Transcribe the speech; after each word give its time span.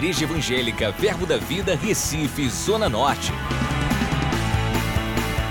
Igreja 0.00 0.24
Evangélica 0.24 0.90
Verbo 0.92 1.26
da 1.26 1.36
Vida, 1.36 1.76
Recife, 1.76 2.48
Zona 2.48 2.88
Norte. 2.88 3.30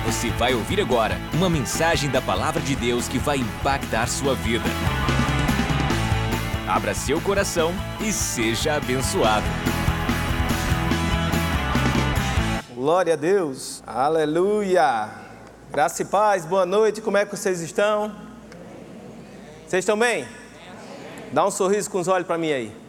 Você 0.07 0.31
vai 0.31 0.55
ouvir 0.55 0.81
agora 0.81 1.19
uma 1.35 1.47
mensagem 1.47 2.09
da 2.09 2.19
Palavra 2.19 2.59
de 2.59 2.75
Deus 2.75 3.07
que 3.07 3.19
vai 3.19 3.37
impactar 3.37 4.07
sua 4.07 4.33
vida. 4.33 4.65
Abra 6.67 6.95
seu 6.95 7.21
coração 7.21 7.71
e 8.01 8.11
seja 8.11 8.73
abençoado. 8.73 9.45
Glória 12.73 13.13
a 13.13 13.17
Deus, 13.17 13.83
aleluia. 13.85 15.11
Graça 15.69 16.01
e 16.01 16.05
paz, 16.05 16.43
boa 16.43 16.65
noite, 16.65 17.01
como 17.01 17.17
é 17.17 17.23
que 17.23 17.37
vocês 17.37 17.61
estão? 17.61 18.15
Vocês 19.67 19.83
estão 19.83 19.95
bem? 19.95 20.27
Dá 21.31 21.45
um 21.45 21.51
sorriso 21.51 21.91
com 21.91 21.99
os 21.99 22.07
olhos 22.07 22.25
para 22.25 22.39
mim 22.39 22.51
aí. 22.51 22.88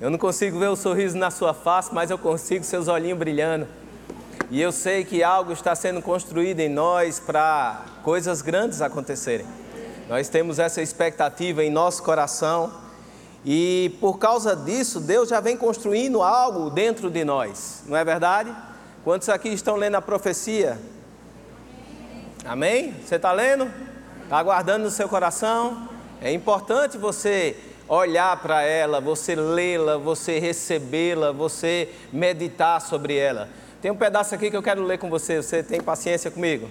Eu 0.00 0.08
não 0.08 0.16
consigo 0.16 0.58
ver 0.58 0.68
o 0.68 0.76
sorriso 0.76 1.18
na 1.18 1.30
sua 1.30 1.52
face, 1.52 1.94
mas 1.94 2.10
eu 2.10 2.16
consigo 2.16 2.64
seus 2.64 2.88
olhinhos 2.88 3.18
brilhando. 3.18 3.68
E 4.50 4.58
eu 4.58 4.72
sei 4.72 5.04
que 5.04 5.22
algo 5.22 5.52
está 5.52 5.74
sendo 5.74 6.00
construído 6.00 6.60
em 6.60 6.70
nós 6.70 7.20
para 7.20 7.84
coisas 8.02 8.40
grandes 8.40 8.80
acontecerem. 8.80 9.46
Nós 10.08 10.30
temos 10.30 10.58
essa 10.58 10.80
expectativa 10.80 11.62
em 11.62 11.70
nosso 11.70 12.02
coração 12.02 12.72
e 13.44 13.94
por 14.00 14.18
causa 14.18 14.56
disso, 14.56 15.00
Deus 15.00 15.28
já 15.28 15.38
vem 15.38 15.54
construindo 15.54 16.22
algo 16.22 16.70
dentro 16.70 17.10
de 17.10 17.22
nós, 17.22 17.82
não 17.86 17.96
é 17.96 18.02
verdade? 18.02 18.50
Quantos 19.04 19.28
aqui 19.28 19.50
estão 19.50 19.76
lendo 19.76 19.96
a 19.96 20.02
profecia? 20.02 20.78
Amém? 22.44 22.94
Você 23.04 23.16
está 23.16 23.32
lendo? 23.32 23.70
Está 24.24 24.42
guardando 24.42 24.84
no 24.84 24.90
seu 24.90 25.10
coração? 25.10 25.88
É 26.22 26.32
importante 26.32 26.96
você 26.96 27.54
olhar 27.90 28.36
para 28.36 28.62
ela, 28.62 29.00
você 29.00 29.34
lê-la, 29.34 29.98
você 29.98 30.38
recebê-la, 30.38 31.32
você 31.32 31.88
meditar 32.12 32.80
sobre 32.80 33.16
ela. 33.16 33.48
Tem 33.82 33.90
um 33.90 33.96
pedaço 33.96 34.32
aqui 34.32 34.48
que 34.48 34.56
eu 34.56 34.62
quero 34.62 34.84
ler 34.84 34.98
com 34.98 35.10
você, 35.10 35.42
você 35.42 35.60
tem 35.60 35.80
paciência 35.80 36.30
comigo? 36.30 36.70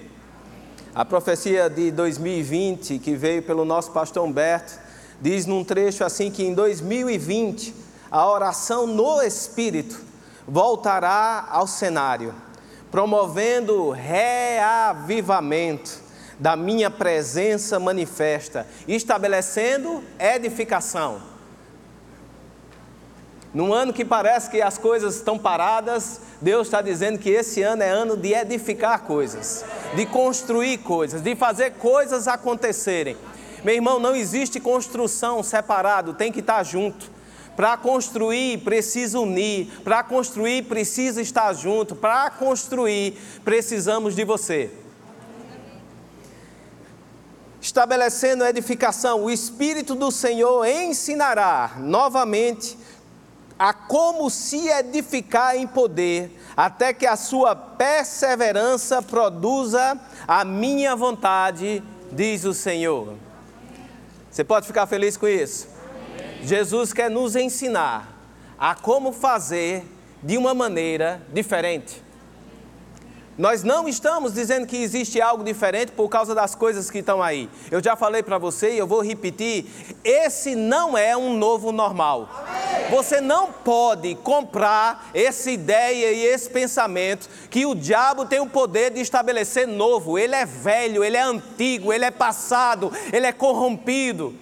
A 0.96 1.04
profecia 1.04 1.70
de 1.70 1.92
2020, 1.92 3.00
que 3.00 3.16
veio 3.16 3.44
pelo 3.44 3.66
nosso 3.66 3.92
pastor 3.92 4.26
Humberto, 4.26 4.80
diz 5.20 5.46
num 5.46 5.62
trecho 5.62 6.06
assim 6.06 6.32
que 6.32 6.42
em 6.42 6.54
2020 6.54 7.76
a 8.10 8.26
oração 8.26 8.88
no 8.88 9.22
Espírito 9.22 10.00
voltará 10.48 11.50
ao 11.52 11.68
cenário, 11.68 12.34
promovendo 12.90 13.90
reavivamento 13.90 16.00
da 16.40 16.56
minha 16.56 16.90
presença 16.90 17.80
manifesta, 17.80 18.66
estabelecendo 18.88 20.02
edificação. 20.18 21.22
Num 23.54 23.74
ano 23.74 23.92
que 23.92 24.06
parece 24.06 24.50
que 24.50 24.62
as 24.62 24.78
coisas 24.78 25.16
estão 25.16 25.38
paradas, 25.38 26.22
Deus 26.40 26.68
está 26.68 26.82
dizendo 26.82 27.20
que 27.20 27.30
esse 27.30 27.62
ano 27.62 27.84
é 27.84 27.90
ano 27.90 28.16
de 28.16 28.34
edificar 28.34 29.02
coisas, 29.04 29.66
de 29.96 30.06
construir 30.06 30.78
coisas, 30.78 31.22
de 31.22 31.36
fazer 31.36 31.72
coisas 31.72 32.28
acontecerem. 32.28 33.18
Meu 33.64 33.76
irmão, 33.76 34.00
não 34.00 34.16
existe 34.16 34.60
construção 34.60 35.44
separado, 35.44 36.14
tem 36.14 36.32
que 36.32 36.40
estar 36.40 36.64
junto. 36.64 37.20
Para 37.56 37.76
construir, 37.76 38.60
precisa 38.60 39.20
unir. 39.20 39.68
Para 39.84 40.02
construir, 40.02 40.64
precisa 40.64 41.22
estar 41.22 41.52
junto. 41.54 41.94
Para 41.94 42.30
construir, 42.30 43.18
precisamos 43.44 44.16
de 44.16 44.24
você 44.24 44.72
estabelecendo 47.70 48.44
a 48.44 48.50
edificação, 48.50 49.24
o 49.24 49.30
Espírito 49.30 49.94
do 49.94 50.12
Senhor 50.12 50.66
ensinará 50.66 51.76
novamente 51.78 52.78
a 53.58 53.74
como 53.74 54.30
se 54.30 54.68
edificar 54.70 55.56
em 55.56 55.68
poder, 55.68 56.36
até 56.58 56.94
que 56.94 57.06
a 57.06 57.16
sua 57.16 57.56
perseverança 57.56 59.02
produza 59.02 60.00
a 60.28 60.44
minha 60.44 60.96
vontade, 60.96 61.84
diz 62.12 62.44
o 62.44 62.54
Senhor. 62.54 63.16
Você 64.32 64.44
pode 64.44 64.66
ficar 64.66 64.88
feliz 64.88 65.16
com 65.16 65.28
isso? 65.28 65.68
Jesus 66.42 66.92
quer 66.92 67.10
nos 67.10 67.36
ensinar 67.36 68.18
a 68.58 68.74
como 68.74 69.12
fazer 69.12 69.86
de 70.24 70.38
uma 70.38 70.54
maneira 70.54 71.22
diferente. 71.32 72.09
Nós 73.40 73.64
não 73.64 73.88
estamos 73.88 74.34
dizendo 74.34 74.68
que 74.68 74.76
existe 74.76 75.22
algo 75.22 75.46
diferente 75.46 75.94
por 75.94 76.10
causa 76.10 76.36
das 76.36 76.56
coisas 76.56 76.92
que 76.92 76.98
estão 76.98 77.24
aí. 77.24 77.50
Eu 77.72 77.82
já 77.82 77.96
falei 77.96 78.22
para 78.22 78.38
você 78.38 78.74
e 78.74 78.78
eu 78.78 78.86
vou 78.86 79.02
repetir: 79.02 79.66
esse 80.04 80.58
não 80.58 80.98
é 80.98 81.16
um 81.16 81.38
novo 81.38 81.72
normal. 81.72 82.30
Você 82.90 83.22
não 83.22 83.50
pode 83.50 84.14
comprar 84.16 85.10
essa 85.14 85.50
ideia 85.50 86.12
e 86.12 86.26
esse 86.26 86.50
pensamento 86.50 87.30
que 87.50 87.66
o 87.66 87.74
diabo 87.74 88.26
tem 88.26 88.42
o 88.42 88.50
poder 88.50 88.92
de 88.92 89.00
estabelecer 89.00 89.66
novo. 89.66 90.20
Ele 90.20 90.36
é 90.36 90.46
velho, 90.46 91.02
ele 91.02 91.16
é 91.16 91.24
antigo, 91.24 91.94
ele 91.94 92.04
é 92.04 92.12
passado, 92.12 92.92
ele 93.14 93.26
é 93.26 93.32
corrompido. 93.32 94.36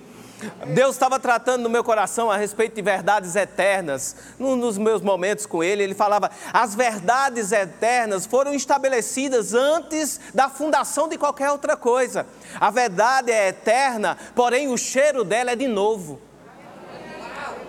Deus 0.68 0.96
estava 0.96 1.20
tratando 1.20 1.64
no 1.64 1.70
meu 1.70 1.84
coração 1.84 2.30
a 2.30 2.38
respeito 2.38 2.76
de 2.76 2.82
verdades 2.82 3.36
eternas. 3.36 4.16
Num 4.38 4.60
dos 4.60 4.78
meus 4.78 5.02
momentos 5.02 5.46
com 5.46 5.64
Ele, 5.64 5.84
Ele 5.84 5.96
falava: 5.96 6.30
as 6.54 6.76
verdades 6.76 7.52
eternas 7.52 8.26
foram 8.26 8.54
estabelecidas 8.54 9.54
antes 9.54 10.20
da 10.34 10.50
fundação 10.50 11.08
de 11.08 11.18
qualquer 11.18 11.50
outra 11.50 11.76
coisa. 11.76 12.28
A 12.60 12.70
verdade 12.70 13.32
é 13.32 13.48
eterna, 13.48 14.18
porém 14.36 14.68
o 14.68 14.78
cheiro 14.78 15.24
dela 15.24 15.52
é 15.52 15.56
de 15.56 15.68
novo. 15.68 16.22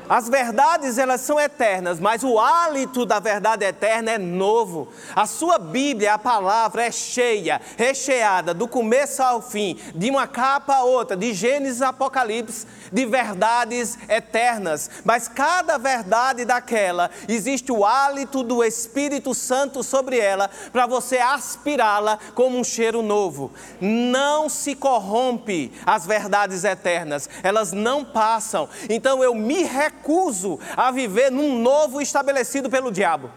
As 0.08 0.26
verdades 0.26 0.96
elas 0.96 1.20
são 1.20 1.38
eternas, 1.38 2.00
mas 2.00 2.24
o 2.24 2.38
hálito 2.38 3.04
da 3.04 3.20
verdade 3.20 3.64
eterna 3.64 4.12
é 4.12 4.18
novo. 4.18 4.88
A 5.14 5.26
sua 5.26 5.58
Bíblia, 5.58 6.14
a 6.14 6.18
palavra 6.18 6.86
é 6.86 6.90
cheia, 6.90 7.60
recheada 7.76 8.54
do 8.54 8.66
começo 8.66 9.22
ao 9.22 9.42
fim, 9.42 9.78
de 9.94 10.08
uma 10.08 10.26
capa 10.26 10.76
a 10.76 10.84
outra, 10.84 11.14
de 11.14 11.34
Gênesis 11.34 11.82
a 11.82 11.88
Apocalipse, 11.88 12.66
de 12.90 13.04
verdades 13.04 13.98
eternas. 14.08 14.90
Mas 15.04 15.28
cada 15.28 15.76
verdade 15.76 16.46
daquela 16.46 17.10
existe 17.28 17.70
o 17.70 17.84
hálito 17.84 18.42
do 18.42 18.64
Espírito 18.64 19.34
Santo 19.34 19.82
sobre 19.82 20.18
ela 20.18 20.48
para 20.72 20.86
você 20.86 21.18
aspirá-la 21.18 22.18
como 22.34 22.58
um 22.58 22.64
cheiro 22.64 23.02
novo. 23.02 23.52
Não 23.78 24.48
se 24.48 24.74
corrompe 24.74 25.70
as 25.84 26.06
verdades 26.06 26.64
eternas, 26.64 27.28
elas 27.42 27.72
não 27.72 28.04
passam. 28.04 28.68
Então 28.88 29.22
eu 29.22 29.34
me 29.34 29.64
reconheço 29.64 29.97
recuso 29.98 30.58
a 30.76 30.90
viver 30.90 31.30
num 31.30 31.58
novo 31.58 32.00
estabelecido 32.00 32.70
pelo 32.70 32.90
diabo. 32.90 33.30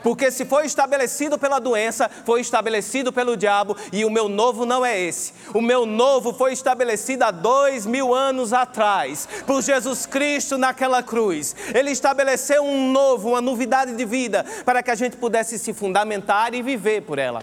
Porque 0.00 0.30
se 0.30 0.44
foi 0.44 0.64
estabelecido 0.64 1.36
pela 1.36 1.58
doença, 1.58 2.08
foi 2.24 2.40
estabelecido 2.40 3.12
pelo 3.12 3.36
diabo, 3.36 3.76
e 3.92 4.04
o 4.04 4.10
meu 4.10 4.28
novo 4.28 4.64
não 4.64 4.86
é 4.86 4.98
esse. 4.98 5.32
O 5.52 5.60
meu 5.60 5.84
novo 5.84 6.32
foi 6.32 6.52
estabelecido 6.52 7.24
há 7.24 7.32
dois 7.32 7.84
mil 7.84 8.14
anos 8.14 8.52
atrás, 8.52 9.28
por 9.44 9.60
Jesus 9.60 10.06
Cristo 10.06 10.56
naquela 10.56 11.02
cruz. 11.02 11.56
Ele 11.74 11.90
estabeleceu 11.90 12.62
um 12.62 12.92
novo, 12.92 13.30
uma 13.30 13.40
novidade 13.40 13.96
de 13.96 14.04
vida, 14.04 14.46
para 14.64 14.84
que 14.84 14.90
a 14.92 14.94
gente 14.94 15.16
pudesse 15.16 15.58
se 15.58 15.72
fundamentar 15.72 16.54
e 16.54 16.62
viver 16.62 17.02
por 17.02 17.18
ela. 17.18 17.42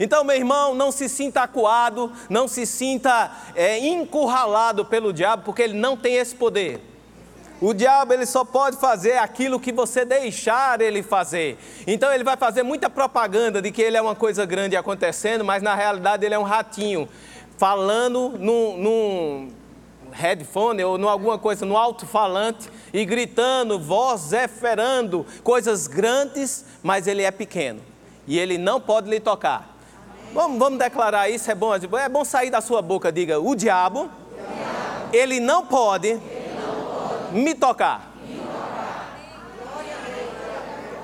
Então, 0.00 0.24
meu 0.24 0.34
irmão, 0.34 0.74
não 0.74 0.90
se 0.90 1.10
sinta 1.10 1.42
acuado, 1.42 2.10
não 2.30 2.48
se 2.48 2.64
sinta 2.64 3.30
é, 3.54 3.78
encurralado 3.78 4.82
pelo 4.82 5.12
diabo, 5.12 5.42
porque 5.44 5.60
ele 5.60 5.74
não 5.74 5.94
tem 5.94 6.16
esse 6.16 6.34
poder. 6.34 6.80
O 7.60 7.74
diabo 7.74 8.14
ele 8.14 8.24
só 8.24 8.42
pode 8.42 8.78
fazer 8.78 9.18
aquilo 9.18 9.60
que 9.60 9.70
você 9.70 10.02
deixar 10.02 10.80
ele 10.80 11.02
fazer. 11.02 11.58
Então 11.86 12.10
ele 12.10 12.24
vai 12.24 12.34
fazer 12.34 12.62
muita 12.62 12.88
propaganda 12.88 13.60
de 13.60 13.70
que 13.70 13.82
ele 13.82 13.98
é 13.98 14.00
uma 14.00 14.14
coisa 14.14 14.46
grande 14.46 14.74
acontecendo, 14.74 15.44
mas 15.44 15.62
na 15.62 15.74
realidade 15.74 16.24
ele 16.24 16.34
é 16.34 16.38
um 16.38 16.44
ratinho 16.44 17.06
falando 17.58 18.30
num, 18.38 18.78
num 18.78 19.52
headphone 20.12 20.82
ou 20.82 20.98
em 20.98 21.04
alguma 21.04 21.38
coisa 21.38 21.66
no 21.66 21.76
alto-falante 21.76 22.70
e 22.94 23.04
gritando, 23.04 23.78
vociferando 23.78 25.26
coisas 25.44 25.86
grandes, 25.86 26.64
mas 26.82 27.06
ele 27.06 27.22
é 27.22 27.30
pequeno 27.30 27.82
e 28.26 28.38
ele 28.38 28.56
não 28.56 28.80
pode 28.80 29.10
lhe 29.10 29.20
tocar. 29.20 29.79
Vamos, 30.32 30.58
vamos 30.58 30.78
declarar 30.78 31.28
isso, 31.28 31.50
é 31.50 31.54
bom, 31.54 31.74
é 31.74 32.08
bom 32.08 32.24
sair 32.24 32.50
da 32.50 32.60
sua 32.60 32.80
boca, 32.80 33.10
diga, 33.10 33.40
o 33.40 33.54
diabo, 33.54 34.08
ele, 35.12 35.40
não 35.40 35.66
pode. 35.66 36.20
Me 37.32 37.54
tocar. 37.54 38.10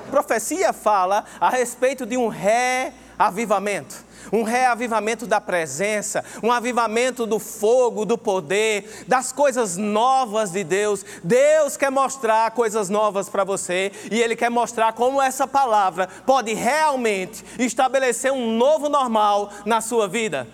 Profecia 0.09 0.71
fala 0.73 1.25
a 1.39 1.49
respeito 1.49 2.05
de 2.05 2.17
um 2.17 2.27
reavivamento 2.27 4.06
um 4.31 4.43
reavivamento 4.43 5.25
da 5.25 5.39
presença, 5.39 6.23
um 6.43 6.51
avivamento 6.51 7.25
do 7.25 7.39
fogo, 7.39 8.05
do 8.05 8.17
poder, 8.17 9.05
das 9.07 9.31
coisas 9.31 9.77
novas 9.77 10.51
de 10.51 10.63
Deus. 10.63 11.05
Deus 11.23 11.77
quer 11.77 11.91
mostrar 11.91 12.51
coisas 12.51 12.89
novas 12.89 13.29
para 13.29 13.43
você 13.43 13.91
e 14.11 14.21
Ele 14.21 14.35
quer 14.35 14.49
mostrar 14.49 14.93
como 14.93 15.21
essa 15.21 15.47
palavra 15.47 16.07
pode 16.25 16.53
realmente 16.53 17.43
estabelecer 17.59 18.31
um 18.31 18.55
novo 18.55 18.89
normal 18.89 19.51
na 19.65 19.81
sua 19.81 20.07
vida. 20.07 20.47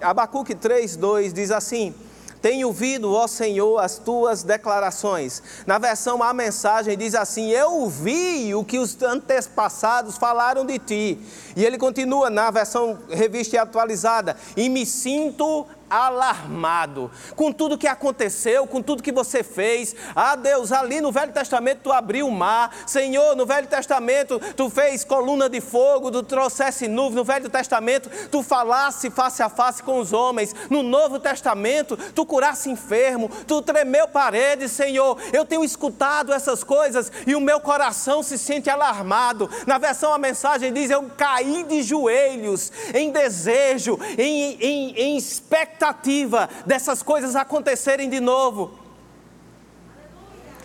Abacuque 0.00 0.54
3,2 0.54 1.32
diz 1.32 1.50
assim: 1.50 1.94
tenho 2.40 2.68
ouvido, 2.68 3.12
ó 3.12 3.26
Senhor, 3.26 3.78
as 3.78 3.98
tuas 3.98 4.42
declarações. 4.42 5.42
Na 5.66 5.78
versão 5.78 6.22
A 6.22 6.32
mensagem 6.32 6.96
diz 6.96 7.14
assim: 7.14 7.50
Eu 7.50 7.72
ouvi 7.72 8.54
o 8.54 8.64
que 8.64 8.78
os 8.78 9.00
antepassados 9.02 10.16
falaram 10.16 10.64
de 10.64 10.78
ti. 10.78 11.18
E 11.54 11.64
ele 11.64 11.76
continua 11.76 12.30
na 12.30 12.50
versão 12.50 12.98
revista 13.10 13.56
e 13.56 13.58
atualizada: 13.58 14.36
E 14.56 14.68
me 14.68 14.86
sinto 14.86 15.66
alarmado 15.90 17.10
com 17.34 17.52
tudo 17.52 17.76
que 17.76 17.88
aconteceu, 17.88 18.64
com 18.66 18.80
tudo 18.80 19.02
que 19.02 19.10
você 19.10 19.42
fez. 19.42 19.96
Ah, 20.14 20.36
Deus, 20.36 20.70
ali 20.70 21.00
no 21.00 21.10
Velho 21.10 21.32
Testamento 21.32 21.80
tu 21.82 21.92
abriu 21.92 22.28
o 22.28 22.30
mar. 22.30 22.72
Senhor, 22.86 23.34
no 23.34 23.44
Velho 23.44 23.66
Testamento 23.66 24.40
tu 24.56 24.70
fez 24.70 25.02
coluna 25.04 25.48
de 25.48 25.60
fogo, 25.60 26.12
tu 26.12 26.22
trouxesse 26.22 26.86
nuvem. 26.86 27.16
No 27.16 27.24
Velho 27.24 27.50
Testamento 27.50 28.08
tu 28.30 28.42
falasse 28.42 29.10
face 29.10 29.42
a 29.42 29.48
face 29.48 29.82
com 29.82 29.98
os 29.98 30.12
homens. 30.12 30.54
No 30.70 30.82
Novo 30.82 31.18
Testamento 31.18 31.96
tu 32.14 32.24
curasse 32.24 32.70
enfermo, 32.70 33.28
tu 33.46 33.60
tremeu 33.60 34.06
paredes, 34.06 34.70
Senhor. 34.70 35.18
Eu 35.32 35.44
tenho 35.44 35.64
escutado 35.64 36.32
essas 36.32 36.62
coisas 36.62 37.10
e 37.26 37.34
o 37.34 37.40
meu 37.40 37.60
coração 37.60 38.22
se 38.22 38.38
sente 38.38 38.70
alarmado. 38.70 39.50
Na 39.66 39.78
versão 39.78 40.14
a 40.14 40.18
mensagem 40.18 40.72
diz: 40.72 40.88
Eu 40.88 41.10
caí 41.16 41.64
de 41.64 41.82
joelhos 41.82 42.70
em 42.94 43.10
desejo, 43.10 43.98
em, 44.16 44.56
em, 44.60 44.90
em 44.96 45.16
expectativa 45.16 45.79
expectativa 45.80 46.48
dessas 46.66 47.02
coisas 47.02 47.34
acontecerem 47.34 48.10
de 48.10 48.20
novo. 48.20 48.78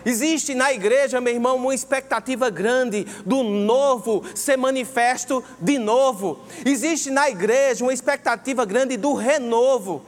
Existe 0.06 0.54
na 0.54 0.72
igreja, 0.72 1.22
meu 1.22 1.34
irmão, 1.34 1.56
uma 1.56 1.74
expectativa 1.74 2.50
grande 2.50 3.06
do 3.26 3.42
novo 3.42 4.24
ser 4.36 4.58
manifesto 4.58 5.44
de 5.60 5.80
novo. 5.80 6.40
Existe 6.66 7.10
na 7.10 7.30
igreja 7.30 7.84
uma 7.84 7.94
expectativa 7.94 8.66
grande 8.66 8.98
do 8.98 9.14
renovo. 9.14 10.04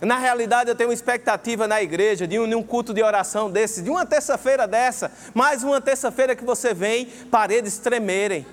Na 0.00 0.18
realidade, 0.18 0.70
eu 0.70 0.74
tenho 0.74 0.88
uma 0.88 0.94
expectativa 0.94 1.66
na 1.66 1.82
igreja 1.82 2.26
de 2.26 2.38
um, 2.38 2.48
de 2.48 2.54
um 2.54 2.62
culto 2.62 2.94
de 2.94 3.02
oração 3.02 3.50
desse, 3.50 3.82
de 3.82 3.90
uma 3.90 4.06
terça-feira 4.06 4.66
dessa, 4.66 5.10
mais 5.34 5.62
uma 5.62 5.80
terça-feira 5.80 6.34
que 6.34 6.44
você 6.44 6.72
vem, 6.72 7.06
paredes 7.30 7.78
tremerem 7.78 8.46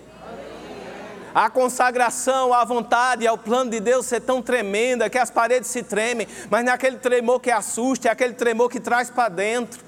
a 1.33 1.49
consagração, 1.49 2.53
a 2.53 2.63
vontade, 2.65 3.25
ao 3.25 3.37
plano 3.37 3.71
de 3.71 3.79
Deus 3.79 4.05
ser 4.05 4.21
tão 4.21 4.41
tremenda 4.41 5.09
que 5.09 5.17
as 5.17 5.29
paredes 5.29 5.69
se 5.69 5.81
tremem, 5.83 6.27
mas 6.49 6.63
não 6.63 6.71
é 6.71 6.75
aquele 6.75 6.97
tremor 6.97 7.39
que 7.39 7.49
assusta, 7.49 8.09
é 8.09 8.11
aquele 8.11 8.33
tremor 8.33 8.69
que 8.69 8.79
traz 8.79 9.09
para 9.09 9.29
dentro. 9.29 9.83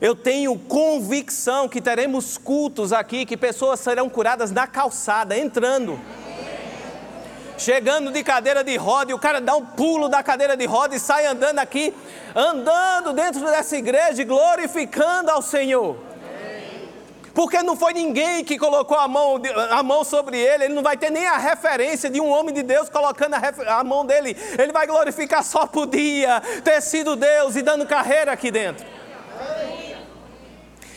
Eu 0.00 0.16
tenho 0.16 0.58
convicção 0.58 1.68
que 1.68 1.80
teremos 1.80 2.38
cultos 2.38 2.92
aqui, 2.92 3.26
que 3.26 3.36
pessoas 3.36 3.80
serão 3.80 4.08
curadas 4.08 4.50
na 4.50 4.66
calçada, 4.66 5.36
entrando. 5.36 6.00
Chegando 7.58 8.10
de 8.10 8.24
cadeira 8.24 8.64
de 8.64 8.74
roda, 8.76 9.10
e 9.10 9.14
o 9.14 9.18
cara 9.18 9.40
dá 9.40 9.54
um 9.54 9.66
pulo 9.66 10.08
da 10.08 10.22
cadeira 10.22 10.56
de 10.56 10.64
roda 10.64 10.96
e 10.96 10.98
sai 10.98 11.26
andando 11.26 11.58
aqui, 11.58 11.94
andando 12.34 13.12
dentro 13.12 13.44
dessa 13.44 13.76
igreja, 13.76 14.24
glorificando 14.24 15.30
ao 15.30 15.42
Senhor. 15.42 16.09
Porque 17.34 17.62
não 17.62 17.76
foi 17.76 17.92
ninguém 17.92 18.44
que 18.44 18.58
colocou 18.58 18.98
a 18.98 19.06
mão, 19.06 19.40
a 19.70 19.82
mão 19.82 20.04
sobre 20.04 20.38
ele, 20.38 20.64
ele 20.64 20.74
não 20.74 20.82
vai 20.82 20.96
ter 20.96 21.10
nem 21.10 21.26
a 21.26 21.36
referência 21.36 22.10
de 22.10 22.20
um 22.20 22.28
homem 22.28 22.54
de 22.54 22.62
Deus 22.62 22.88
colocando 22.88 23.34
a, 23.34 23.78
a 23.78 23.84
mão 23.84 24.04
dele. 24.04 24.36
Ele 24.58 24.72
vai 24.72 24.86
glorificar 24.86 25.44
só 25.44 25.66
por 25.66 25.86
dia 25.86 26.40
ter 26.64 26.80
sido 26.80 27.16
Deus 27.16 27.56
e 27.56 27.62
dando 27.62 27.86
carreira 27.86 28.32
aqui 28.32 28.50
dentro. 28.50 28.84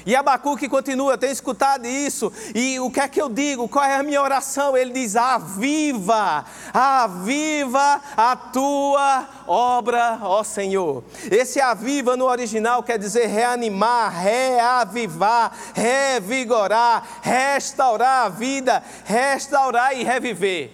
E 0.06 0.16
Abacuque 0.16 0.68
continua, 0.68 1.18
tenho 1.18 1.32
escutado 1.32 1.86
isso, 1.86 2.32
e 2.54 2.80
o 2.80 2.92
que 2.92 3.00
é 3.00 3.08
que 3.08 3.22
eu 3.22 3.30
digo? 3.30 3.70
Qual 3.70 3.86
é 3.86 3.96
a 3.96 4.04
minha 4.04 4.22
oração? 4.22 4.76
Ele 4.76 4.92
diz: 4.92 5.16
Aviva, 5.16 6.46
aviva 6.74 8.02
a 8.18 8.36
tua 8.36 9.28
obra, 9.48 10.20
ó 10.22 10.44
Senhor. 10.44 11.04
Esse 11.32 11.62
aviva 11.62 12.18
no 12.18 12.26
original 12.26 12.84
quer 12.84 13.00
dizer 13.00 13.28
reanimar, 13.28 14.12
reavivar, 14.12 15.54
revigorar, 15.74 17.22
restaurar 17.22 18.26
a 18.26 18.30
vida, 18.30 18.84
restaurar 19.06 19.98
e 19.98 20.04
reviver. 20.04 20.72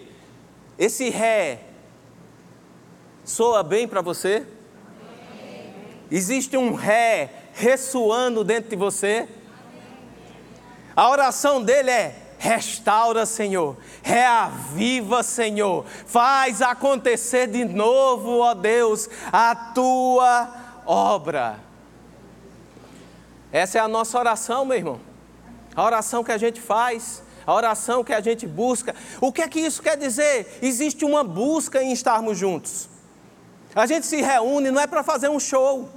Esse 0.78 1.10
ré 1.10 1.62
soa 3.24 3.62
bem 3.62 3.88
para 3.88 4.02
você? 4.02 4.46
Existe 6.12 6.58
um 6.58 6.74
ré 6.74 7.30
ressoando 7.60 8.44
dentro 8.44 8.70
de 8.70 8.76
você? 8.76 9.28
A 10.96 11.10
oração 11.10 11.62
dele 11.62 11.92
é: 11.92 12.16
restaura, 12.38 13.26
Senhor, 13.26 13.78
reaviva, 14.02 15.22
Senhor, 15.22 15.86
faz 16.06 16.62
acontecer 16.62 17.48
de 17.48 17.66
novo, 17.66 18.40
ó 18.40 18.54
Deus, 18.54 19.10
a 19.32 19.54
tua 19.54 20.50
obra. 20.86 21.60
Essa 23.52 23.80
é 23.80 23.82
a 23.82 23.88
nossa 23.88 24.18
oração, 24.18 24.64
meu 24.64 24.78
irmão. 24.78 25.00
A 25.76 25.84
oração 25.84 26.24
que 26.24 26.32
a 26.32 26.38
gente 26.38 26.62
faz, 26.62 27.22
a 27.46 27.54
oração 27.54 28.04
que 28.04 28.14
a 28.14 28.22
gente 28.22 28.48
busca. 28.48 28.96
O 29.20 29.32
que 29.32 29.42
é 29.42 29.48
que 29.48 29.60
isso 29.60 29.82
quer 29.82 29.98
dizer? 29.98 30.60
Existe 30.62 31.04
uma 31.04 31.24
busca 31.24 31.82
em 31.84 31.92
estarmos 31.92 32.38
juntos. 32.38 32.88
A 33.76 33.86
gente 33.86 34.06
se 34.06 34.22
reúne 34.22 34.72
não 34.72 34.82
é 34.82 34.88
para 34.88 35.04
fazer 35.04 35.30
um 35.30 35.40
show. 35.40 35.90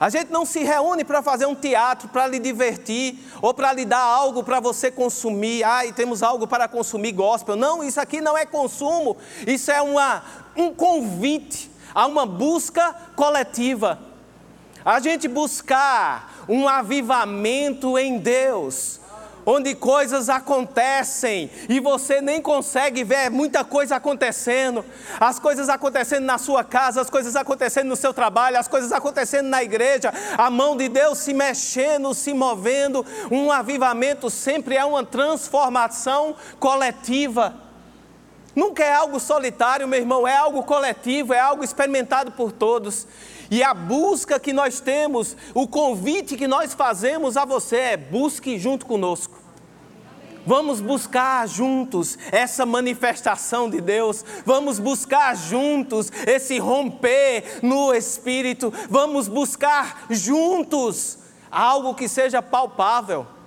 A 0.00 0.08
gente 0.08 0.30
não 0.30 0.46
se 0.46 0.60
reúne 0.60 1.04
para 1.04 1.22
fazer 1.22 1.46
um 1.46 1.56
teatro, 1.56 2.08
para 2.08 2.26
lhe 2.26 2.38
divertir, 2.38 3.18
ou 3.42 3.52
para 3.52 3.72
lhe 3.72 3.84
dar 3.84 4.00
algo 4.00 4.44
para 4.44 4.60
você 4.60 4.90
consumir. 4.90 5.64
Ai, 5.64 5.92
temos 5.92 6.22
algo 6.22 6.46
para 6.46 6.68
consumir 6.68 7.12
gospel. 7.12 7.56
Não, 7.56 7.82
isso 7.82 8.00
aqui 8.00 8.20
não 8.20 8.38
é 8.38 8.46
consumo, 8.46 9.16
isso 9.44 9.72
é 9.72 9.82
uma, 9.82 10.22
um 10.56 10.72
convite 10.72 11.68
a 11.92 12.06
uma 12.06 12.24
busca 12.24 12.94
coletiva. 13.16 13.98
A 14.84 15.00
gente 15.00 15.26
buscar 15.26 16.44
um 16.48 16.68
avivamento 16.68 17.98
em 17.98 18.18
Deus 18.18 18.97
onde 19.50 19.74
coisas 19.74 20.28
acontecem 20.28 21.50
e 21.70 21.80
você 21.80 22.20
nem 22.20 22.42
consegue 22.42 23.02
ver 23.02 23.30
muita 23.30 23.64
coisa 23.64 23.96
acontecendo. 23.96 24.84
As 25.18 25.38
coisas 25.38 25.70
acontecendo 25.70 26.26
na 26.26 26.36
sua 26.36 26.62
casa, 26.62 27.00
as 27.00 27.08
coisas 27.08 27.34
acontecendo 27.34 27.88
no 27.88 27.96
seu 27.96 28.12
trabalho, 28.12 28.58
as 28.58 28.68
coisas 28.68 28.92
acontecendo 28.92 29.46
na 29.46 29.62
igreja, 29.62 30.12
a 30.36 30.50
mão 30.50 30.76
de 30.76 30.86
Deus 30.90 31.16
se 31.16 31.32
mexendo, 31.32 32.12
se 32.12 32.34
movendo. 32.34 33.06
Um 33.30 33.50
avivamento 33.50 34.28
sempre 34.28 34.76
é 34.76 34.84
uma 34.84 35.02
transformação 35.02 36.36
coletiva. 36.60 37.67
Nunca 38.58 38.82
é 38.82 38.92
algo 38.92 39.20
solitário, 39.20 39.86
meu 39.86 40.00
irmão, 40.00 40.26
é 40.26 40.36
algo 40.36 40.64
coletivo, 40.64 41.32
é 41.32 41.38
algo 41.38 41.62
experimentado 41.62 42.32
por 42.32 42.50
todos. 42.50 43.06
E 43.48 43.62
a 43.62 43.72
busca 43.72 44.40
que 44.40 44.52
nós 44.52 44.80
temos, 44.80 45.36
o 45.54 45.68
convite 45.68 46.36
que 46.36 46.48
nós 46.48 46.74
fazemos 46.74 47.36
a 47.36 47.44
você 47.44 47.76
é: 47.76 47.96
busque 47.96 48.58
junto 48.58 48.84
conosco. 48.84 49.38
Vamos 50.44 50.80
buscar 50.80 51.46
juntos 51.46 52.18
essa 52.32 52.66
manifestação 52.66 53.70
de 53.70 53.80
Deus, 53.80 54.24
vamos 54.44 54.80
buscar 54.80 55.36
juntos 55.36 56.10
esse 56.26 56.58
romper 56.58 57.60
no 57.62 57.94
Espírito, 57.94 58.74
vamos 58.90 59.28
buscar 59.28 60.06
juntos 60.10 61.16
algo 61.48 61.94
que 61.94 62.08
seja 62.08 62.42
palpável. 62.42 63.37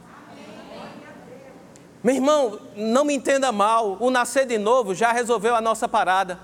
Meu 2.03 2.15
irmão, 2.15 2.60
não 2.75 3.05
me 3.05 3.13
entenda 3.13 3.51
mal, 3.51 3.98
o 4.00 4.10
nascer 4.10 4.46
de 4.46 4.58
novo 4.58 4.96
já 4.96 5.12
resolveu 5.12 5.55
a 5.55 5.62
nossa 5.62 5.88
parada. 5.88 6.39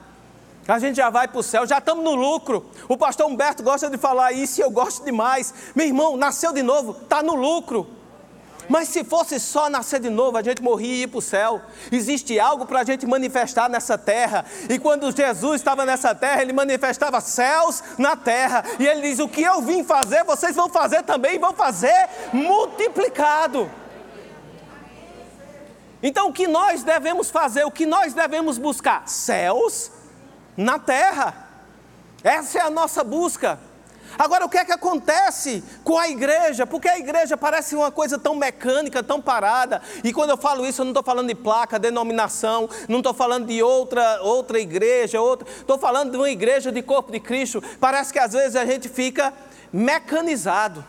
A 0.67 0.79
gente 0.79 0.97
já 0.97 1.09
vai 1.09 1.27
para 1.27 1.39
o 1.39 1.43
céu, 1.43 1.65
já 1.65 1.77
estamos 1.77 2.03
no 2.03 2.13
lucro. 2.13 2.65
O 2.89 2.97
pastor 2.97 3.25
Humberto 3.25 3.63
gosta 3.63 3.89
de 3.89 3.97
falar 3.97 4.33
isso 4.33 4.59
e 4.59 4.63
eu 4.63 4.69
gosto 4.69 5.03
demais. 5.03 5.53
Meu 5.73 5.87
irmão, 5.87 6.17
nasceu 6.17 6.51
de 6.51 6.61
novo, 6.61 6.91
está 7.03 7.23
no 7.23 7.35
lucro. 7.35 7.87
Mas 8.69 8.89
se 8.89 9.03
fosse 9.03 9.39
só 9.39 9.69
nascer 9.69 10.01
de 10.01 10.09
novo, 10.09 10.37
a 10.37 10.43
gente 10.43 10.61
morria 10.61 10.93
e 10.93 10.99
ia 10.99 11.07
para 11.07 11.17
o 11.17 11.21
céu. 11.21 11.61
Existe 11.89 12.37
algo 12.37 12.65
para 12.65 12.81
a 12.81 12.83
gente 12.83 13.05
manifestar 13.05 13.69
nessa 13.69 13.97
terra. 13.97 14.45
E 14.69 14.77
quando 14.77 15.09
Jesus 15.15 15.55
estava 15.55 15.85
nessa 15.85 16.13
terra, 16.13 16.41
ele 16.41 16.51
manifestava 16.51 17.21
céus 17.21 17.81
na 17.97 18.17
terra. 18.17 18.65
E 18.77 18.85
ele 18.85 19.01
diz: 19.01 19.19
O 19.19 19.27
que 19.29 19.41
eu 19.41 19.61
vim 19.61 19.85
fazer, 19.85 20.25
vocês 20.25 20.53
vão 20.53 20.67
fazer 20.67 21.03
também, 21.03 21.39
vão 21.39 21.53
fazer 21.53 22.09
multiplicado. 22.33 23.71
Então, 26.01 26.29
o 26.29 26.33
que 26.33 26.47
nós 26.47 26.83
devemos 26.83 27.29
fazer, 27.29 27.65
o 27.65 27.71
que 27.71 27.85
nós 27.85 28.13
devemos 28.13 28.57
buscar? 28.57 29.07
Céus 29.07 29.91
na 30.55 30.77
terra. 30.79 31.47
Essa 32.23 32.59
é 32.59 32.61
a 32.61 32.69
nossa 32.69 33.03
busca. 33.03 33.59
Agora, 34.17 34.45
o 34.45 34.49
que 34.49 34.57
é 34.57 34.65
que 34.65 34.71
acontece 34.71 35.63
com 35.83 35.97
a 35.97 36.07
igreja? 36.07 36.65
Porque 36.65 36.87
a 36.87 36.97
igreja 36.97 37.35
parece 37.35 37.75
uma 37.75 37.91
coisa 37.91 38.17
tão 38.17 38.35
mecânica, 38.35 39.03
tão 39.03 39.21
parada. 39.21 39.81
E 40.03 40.13
quando 40.13 40.31
eu 40.31 40.37
falo 40.37 40.65
isso, 40.65 40.81
eu 40.81 40.85
não 40.85 40.91
estou 40.91 41.03
falando 41.03 41.27
de 41.27 41.35
placa, 41.35 41.77
denominação, 41.77 42.69
não 42.87 42.97
estou 42.99 43.13
falando 43.13 43.45
de 43.45 43.61
outra, 43.61 44.21
outra 44.21 44.59
igreja, 44.59 45.21
outra. 45.21 45.47
Estou 45.49 45.77
falando 45.77 46.11
de 46.11 46.17
uma 46.17 46.29
igreja 46.29 46.71
de 46.71 46.81
corpo 46.81 47.11
de 47.11 47.19
Cristo. 47.19 47.61
Parece 47.79 48.13
que 48.13 48.19
às 48.19 48.33
vezes 48.33 48.55
a 48.55 48.65
gente 48.65 48.89
fica 48.89 49.33
mecanizado. 49.71 50.83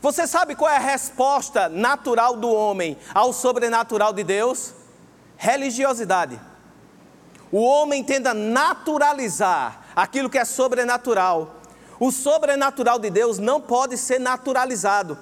Você 0.00 0.26
sabe 0.26 0.54
qual 0.54 0.70
é 0.70 0.76
a 0.76 0.80
resposta 0.80 1.68
natural 1.68 2.36
do 2.36 2.50
homem 2.50 2.96
ao 3.14 3.32
sobrenatural 3.32 4.12
de 4.12 4.24
Deus? 4.24 4.72
Religiosidade. 5.36 6.40
O 7.52 7.60
homem 7.62 8.02
tenta 8.02 8.32
naturalizar 8.32 9.82
aquilo 9.94 10.30
que 10.30 10.38
é 10.38 10.44
sobrenatural. 10.44 11.56
O 11.98 12.10
sobrenatural 12.10 12.98
de 12.98 13.10
Deus 13.10 13.38
não 13.38 13.60
pode 13.60 13.98
ser 13.98 14.18
naturalizado. 14.18 15.18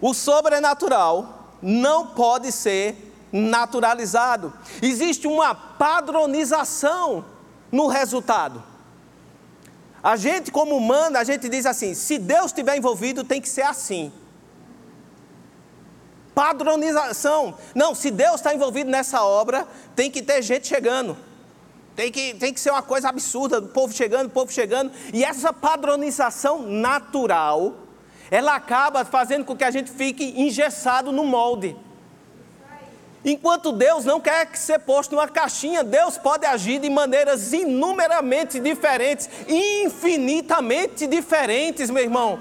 O 0.00 0.12
sobrenatural 0.12 1.54
não 1.62 2.08
pode 2.08 2.52
ser 2.52 3.14
naturalizado. 3.32 4.52
Existe 4.82 5.26
uma 5.26 5.54
padronização 5.54 7.24
no 7.70 7.86
resultado. 7.86 8.71
A 10.02 10.16
gente, 10.16 10.50
como 10.50 10.76
humano, 10.76 11.16
a 11.16 11.24
gente 11.24 11.48
diz 11.48 11.64
assim: 11.64 11.94
se 11.94 12.18
Deus 12.18 12.46
estiver 12.46 12.76
envolvido, 12.76 13.22
tem 13.22 13.40
que 13.40 13.48
ser 13.48 13.62
assim. 13.62 14.12
Padronização. 16.34 17.54
Não, 17.74 17.94
se 17.94 18.10
Deus 18.10 18.36
está 18.36 18.54
envolvido 18.54 18.90
nessa 18.90 19.22
obra, 19.22 19.68
tem 19.94 20.10
que 20.10 20.22
ter 20.22 20.42
gente 20.42 20.66
chegando. 20.66 21.16
Tem 21.94 22.10
que, 22.10 22.34
tem 22.34 22.54
que 22.54 22.60
ser 22.60 22.70
uma 22.70 22.82
coisa 22.82 23.10
absurda, 23.10 23.58
o 23.58 23.68
povo 23.68 23.92
chegando, 23.92 24.26
o 24.26 24.30
povo 24.30 24.50
chegando. 24.50 24.90
E 25.12 25.22
essa 25.22 25.52
padronização 25.52 26.62
natural, 26.62 27.74
ela 28.30 28.54
acaba 28.56 29.04
fazendo 29.04 29.44
com 29.44 29.54
que 29.54 29.62
a 29.62 29.70
gente 29.70 29.90
fique 29.90 30.24
engessado 30.40 31.12
no 31.12 31.24
molde. 31.24 31.76
Enquanto 33.24 33.70
Deus 33.70 34.04
não 34.04 34.20
quer 34.20 34.46
que 34.46 34.58
ser 34.58 34.80
posto 34.80 35.14
numa 35.14 35.28
caixinha, 35.28 35.84
Deus 35.84 36.18
pode 36.18 36.44
agir 36.44 36.80
de 36.80 36.90
maneiras 36.90 37.52
inumeramente 37.52 38.58
diferentes, 38.58 39.28
infinitamente 39.48 41.06
diferentes, 41.06 41.88
meu 41.88 42.02
irmão. 42.02 42.40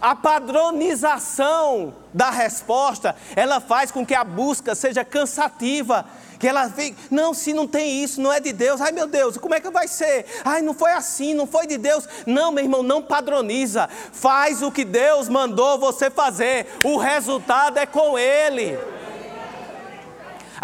A 0.00 0.16
padronização 0.16 1.94
da 2.12 2.30
resposta, 2.30 3.14
ela 3.36 3.60
faz 3.60 3.90
com 3.90 4.04
que 4.04 4.14
a 4.14 4.24
busca 4.24 4.74
seja 4.74 5.04
cansativa, 5.04 6.06
que 6.38 6.48
ela 6.48 6.68
fique, 6.68 6.96
não, 7.10 7.32
se 7.32 7.52
não 7.52 7.66
tem 7.66 8.02
isso, 8.02 8.20
não 8.20 8.32
é 8.32 8.40
de 8.40 8.52
Deus. 8.52 8.80
Ai 8.80 8.92
meu 8.92 9.06
Deus, 9.06 9.36
como 9.36 9.54
é 9.54 9.60
que 9.60 9.70
vai 9.70 9.86
ser? 9.86 10.26
Ai, 10.44 10.62
não 10.62 10.74
foi 10.74 10.92
assim, 10.92 11.32
não 11.32 11.46
foi 11.46 11.66
de 11.66 11.78
Deus. 11.78 12.08
Não, 12.26 12.50
meu 12.50 12.64
irmão, 12.64 12.82
não 12.82 13.00
padroniza. 13.02 13.88
Faz 14.12 14.62
o 14.62 14.70
que 14.70 14.84
Deus 14.84 15.28
mandou 15.28 15.78
você 15.78 16.10
fazer. 16.10 16.66
O 16.82 16.96
resultado 16.96 17.78
é 17.78 17.86
com 17.86 18.18
ele. 18.18 18.78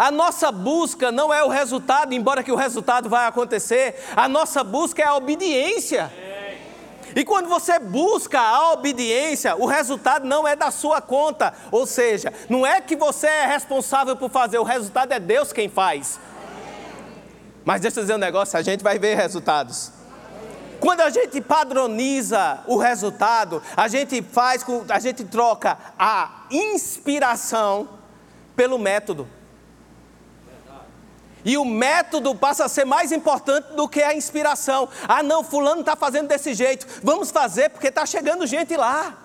A 0.01 0.09
nossa 0.09 0.51
busca 0.51 1.11
não 1.11 1.31
é 1.31 1.43
o 1.43 1.47
resultado, 1.47 2.11
embora 2.11 2.41
que 2.41 2.51
o 2.51 2.55
resultado 2.55 3.07
vai 3.07 3.27
acontecer. 3.27 4.03
A 4.15 4.27
nossa 4.27 4.63
busca 4.63 4.99
é 4.99 5.05
a 5.05 5.13
obediência. 5.13 6.11
E 7.15 7.23
quando 7.23 7.47
você 7.47 7.77
busca 7.77 8.39
a 8.39 8.71
obediência, 8.71 9.55
o 9.55 9.67
resultado 9.67 10.25
não 10.25 10.47
é 10.47 10.55
da 10.55 10.71
sua 10.71 11.01
conta. 11.01 11.53
Ou 11.69 11.85
seja, 11.85 12.33
não 12.49 12.65
é 12.65 12.81
que 12.81 12.95
você 12.95 13.27
é 13.27 13.45
responsável 13.45 14.15
por 14.15 14.31
fazer, 14.31 14.57
o 14.57 14.63
resultado 14.63 15.11
é 15.11 15.19
Deus 15.19 15.53
quem 15.53 15.69
faz. 15.69 16.19
Mas 17.63 17.81
deixa 17.81 17.99
eu 17.99 18.03
dizer 18.03 18.15
um 18.15 18.17
negócio, 18.17 18.57
a 18.57 18.63
gente 18.63 18.83
vai 18.83 18.97
ver 18.97 19.13
resultados. 19.13 19.91
Quando 20.79 21.01
a 21.01 21.11
gente 21.11 21.39
padroniza 21.41 22.61
o 22.65 22.75
resultado, 22.75 23.61
a 23.77 23.87
gente 23.87 24.23
faz, 24.23 24.65
a 24.89 24.97
gente 24.97 25.23
troca 25.25 25.77
a 25.99 26.47
inspiração 26.49 27.87
pelo 28.55 28.79
método. 28.79 29.27
E 31.43 31.57
o 31.57 31.65
método 31.65 32.35
passa 32.35 32.65
a 32.65 32.69
ser 32.69 32.85
mais 32.85 33.11
importante 33.11 33.73
do 33.73 33.87
que 33.87 34.01
a 34.01 34.13
inspiração. 34.13 34.87
Ah, 35.07 35.23
não, 35.23 35.43
Fulano 35.43 35.81
está 35.81 35.95
fazendo 35.95 36.27
desse 36.27 36.53
jeito, 36.53 36.85
vamos 37.03 37.31
fazer 37.31 37.69
porque 37.69 37.87
está 37.87 38.05
chegando 38.05 38.45
gente 38.45 38.75
lá. 38.75 39.17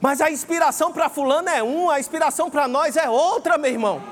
Mas 0.00 0.20
a 0.20 0.30
inspiração 0.30 0.92
para 0.92 1.08
Fulano 1.08 1.48
é 1.48 1.62
uma, 1.62 1.94
a 1.94 2.00
inspiração 2.00 2.50
para 2.50 2.68
nós 2.68 2.96
é 2.96 3.08
outra, 3.08 3.56
meu 3.56 3.70
irmão. 3.70 4.02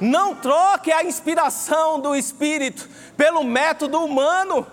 Não 0.00 0.34
troque 0.34 0.92
a 0.92 1.02
inspiração 1.02 1.98
do 1.98 2.14
Espírito 2.14 2.88
pelo 3.16 3.42
método 3.42 3.98
humano. 4.04 4.66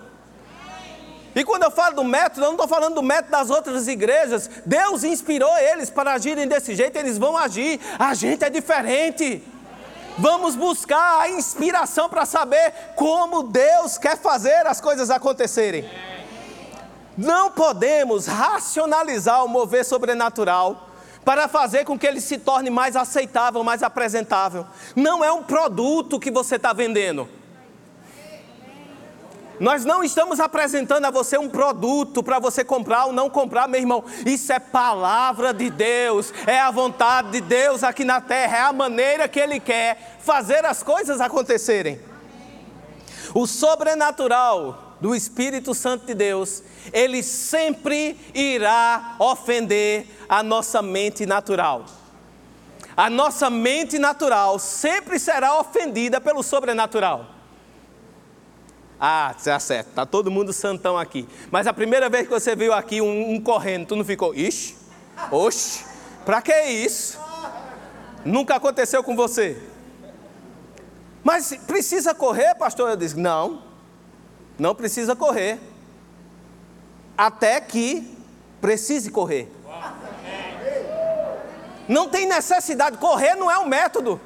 E 1.36 1.44
quando 1.44 1.64
eu 1.64 1.72
falo 1.72 1.96
do 1.96 2.04
método, 2.04 2.42
eu 2.42 2.46
não 2.46 2.52
estou 2.52 2.68
falando 2.68 2.96
do 2.96 3.02
método 3.02 3.32
das 3.32 3.50
outras 3.50 3.88
igrejas. 3.88 4.50
Deus 4.66 5.04
inspirou 5.04 5.58
eles 5.58 5.90
para 5.90 6.14
agirem 6.14 6.48
desse 6.48 6.76
jeito, 6.76 6.96
eles 6.96 7.18
vão 7.18 7.36
agir. 7.36 7.80
A 7.98 8.14
gente 8.14 8.44
é 8.44 8.50
diferente. 8.50 9.42
Vamos 10.18 10.56
buscar 10.56 11.22
a 11.22 11.30
inspiração 11.30 12.08
para 12.10 12.26
saber 12.26 12.74
como 12.96 13.44
Deus 13.44 13.98
quer 13.98 14.18
fazer 14.18 14.68
as 14.68 14.80
coisas 14.80 15.10
acontecerem. 15.10 15.90
Não 17.18 17.52
podemos 17.52 18.26
racionalizar 18.26 19.44
o 19.44 19.48
mover 19.48 19.86
sobrenatural 19.86 20.90
para 21.24 21.48
fazer 21.48 21.86
com 21.86 21.98
que 21.98 22.06
ele 22.06 22.20
se 22.20 22.38
torne 22.38 22.70
mais 22.70 22.96
aceitável, 22.96 23.64
mais 23.64 23.82
apresentável. 23.82 24.66
Não 24.96 25.24
é 25.24 25.32
um 25.32 25.44
produto 25.44 26.20
que 26.20 26.32
você 26.32 26.56
está 26.56 26.74
vendendo. 26.74 27.30
Nós 29.60 29.86
não 29.86 30.04
estamos 30.04 30.40
apresentando 30.40 31.06
a 31.06 31.12
você 31.12 31.38
um 31.38 31.50
produto 31.50 32.24
para 32.24 32.40
você 32.40 32.64
comprar 32.64 33.06
ou 33.06 33.14
não 33.14 33.30
comprar, 33.30 33.68
meu 33.68 33.80
irmão. 33.80 34.04
Isso 34.26 34.52
é 34.52 34.60
palavra 34.60 35.54
de 35.54 35.70
Deus, 35.70 36.34
é 36.48 36.60
a 36.60 36.72
vontade 36.72 37.32
de 37.32 37.42
Deus 37.42 37.84
aqui 37.84 38.04
na 38.04 38.20
terra, 38.20 38.58
é 38.58 38.62
a 38.62 38.74
maneira 38.74 39.28
que 39.28 39.40
Ele 39.40 39.60
quer 39.60 40.18
fazer 40.20 40.66
as 40.66 40.82
coisas 40.82 41.22
acontecerem. 41.22 42.00
O 43.34 43.48
sobrenatural 43.48 44.96
do 45.00 45.14
Espírito 45.14 45.74
Santo 45.74 46.06
de 46.06 46.14
Deus, 46.14 46.64
ele 46.94 47.22
sempre 47.22 48.18
irá 48.34 49.16
ofender 49.20 50.08
a 50.30 50.42
nossa 50.42 50.82
mente 50.82 51.26
natural. 51.26 51.86
A 52.96 53.10
nossa 53.10 53.50
mente 53.50 54.00
natural 54.00 54.58
sempre 54.60 55.20
será 55.20 55.60
ofendida 55.60 56.22
pelo 56.22 56.42
sobrenatural. 56.42 57.33
Ah, 59.06 59.36
tá 59.44 59.60
certo, 59.60 59.90
tá 59.90 60.06
todo 60.06 60.32
mundo 60.32 60.54
santão 60.54 60.98
aqui. 60.98 61.28
Mas 61.52 61.68
a 61.68 61.74
primeira 61.74 62.08
vez 62.08 62.24
que 62.26 62.30
você 62.30 62.56
viu 62.56 62.72
aqui 62.72 63.02
um, 63.02 63.34
um 63.34 63.42
correndo, 63.42 63.88
tu 63.88 63.98
não 63.98 64.06
ficou, 64.06 64.34
ixi, 64.34 64.78
oxe, 65.30 65.84
pra 66.24 66.42
que 66.42 66.58
isso? 66.64 67.20
Nunca 68.24 68.56
aconteceu 68.56 69.04
com 69.04 69.14
você. 69.14 69.62
Mas 71.22 71.54
precisa 71.68 72.16
correr, 72.16 72.56
pastor? 72.56 72.92
Eu 72.92 72.96
disse, 72.96 73.20
não, 73.20 73.64
não 74.58 74.74
precisa 74.74 75.18
correr. 75.18 75.60
Até 77.18 77.60
que 77.60 78.10
precise 78.62 79.12
correr. 79.12 79.52
Não 81.90 82.08
tem 82.08 82.26
necessidade, 82.26 82.98
correr 83.00 83.36
não 83.36 83.52
é 83.52 83.60
um 83.60 83.68
método. 83.68 84.22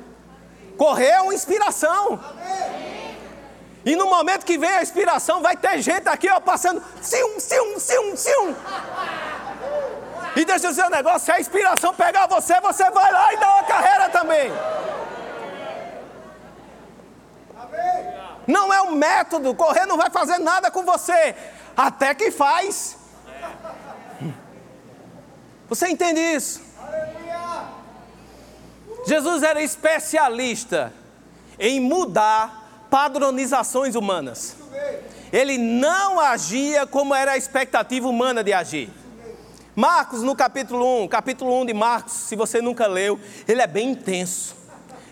Correr 0.77 1.07
é 1.07 1.21
uma 1.21 1.33
inspiração. 1.33 2.19
E 3.87 3.95
no 3.95 4.07
momento 4.07 4.45
que 4.45 4.57
vem 4.57 4.69
a 4.69 4.81
inspiração, 4.81 5.41
vai 5.41 5.55
ter 5.55 5.81
gente 5.81 6.09
aqui 6.09 6.29
ó, 6.29 6.41
passando, 6.41 6.83
sium, 7.01 7.39
sium, 7.39 7.79
sium, 7.79 8.17
sium. 8.17 8.55
E 10.35 10.43
deixa 10.43 10.65
eu 10.65 10.71
dizer 10.71 10.85
um 10.87 10.89
negócio: 10.89 11.21
se 11.21 11.31
a 11.31 11.39
inspiração 11.39 11.93
pegar 11.93 12.27
você, 12.27 12.59
você 12.59 12.91
vai 12.91 13.09
lá 13.13 13.33
e 13.33 13.37
dá 13.37 13.55
uma 13.55 13.63
carreira 13.63 14.09
também. 14.09 14.51
Não 18.45 18.73
é 18.73 18.81
um 18.81 18.91
método, 18.91 19.55
correr 19.55 19.85
não 19.85 19.95
vai 19.95 20.09
fazer 20.09 20.37
nada 20.37 20.69
com 20.69 20.83
você, 20.83 21.33
até 21.77 22.13
que 22.13 22.29
faz. 22.29 22.97
Você 25.69 25.87
entende 25.87 26.19
isso? 26.19 26.61
Jesus 29.05 29.43
era 29.43 29.61
especialista 29.61 30.91
em 31.57 31.79
mudar 31.79 32.56
padronizações 32.89 33.95
humanas. 33.95 34.55
Ele 35.31 35.57
não 35.57 36.19
agia 36.19 36.87
como 36.87 37.13
era 37.13 37.33
a 37.33 37.37
expectativa 37.37 38.07
humana 38.07 38.43
de 38.43 38.53
agir. 38.53 38.89
Marcos, 39.75 40.23
no 40.23 40.35
capítulo 40.35 41.03
1, 41.03 41.07
capítulo 41.07 41.61
1 41.61 41.65
de 41.67 41.73
Marcos, 41.73 42.13
se 42.13 42.35
você 42.35 42.61
nunca 42.61 42.87
leu, 42.87 43.19
ele 43.47 43.61
é 43.61 43.67
bem 43.67 43.91
intenso. 43.91 44.55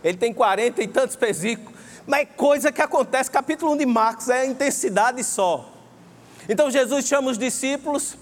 Ele 0.04 0.18
tem 0.18 0.34
40 0.34 0.82
e 0.82 0.88
tantos 0.88 1.16
versículos, 1.16 1.74
mas 2.08 2.22
é 2.22 2.26
coisa 2.26 2.72
que 2.72 2.82
acontece. 2.82 3.30
Capítulo 3.30 3.74
1 3.74 3.78
de 3.78 3.86
Marcos 3.86 4.30
é 4.30 4.46
intensidade 4.46 5.24
só. 5.24 5.72
Então 6.48 6.72
Jesus 6.72 7.06
chama 7.06 7.30
os 7.30 7.38
discípulos, 7.38 8.18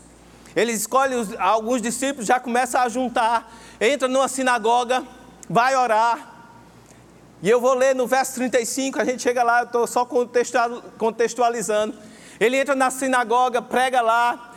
ele 0.55 0.71
escolhe 0.71 1.15
os, 1.15 1.37
alguns 1.39 1.81
discípulos, 1.81 2.25
já 2.25 2.39
começa 2.39 2.79
a 2.79 2.89
juntar, 2.89 3.53
entra 3.79 4.07
numa 4.07 4.27
sinagoga, 4.27 5.03
vai 5.49 5.75
orar, 5.75 6.32
e 7.43 7.49
eu 7.49 7.59
vou 7.59 7.73
ler 7.73 7.93
no 7.93 8.07
verso 8.07 8.35
35, 8.35 9.01
a 9.01 9.03
gente 9.03 9.21
chega 9.21 9.43
lá, 9.43 9.59
eu 9.59 9.65
estou 9.65 9.85
só 9.85 10.07
contextualizando. 10.97 11.93
Ele 12.39 12.55
entra 12.55 12.73
na 12.73 12.89
sinagoga, 12.89 13.61
prega 13.61 13.99
lá, 13.99 14.53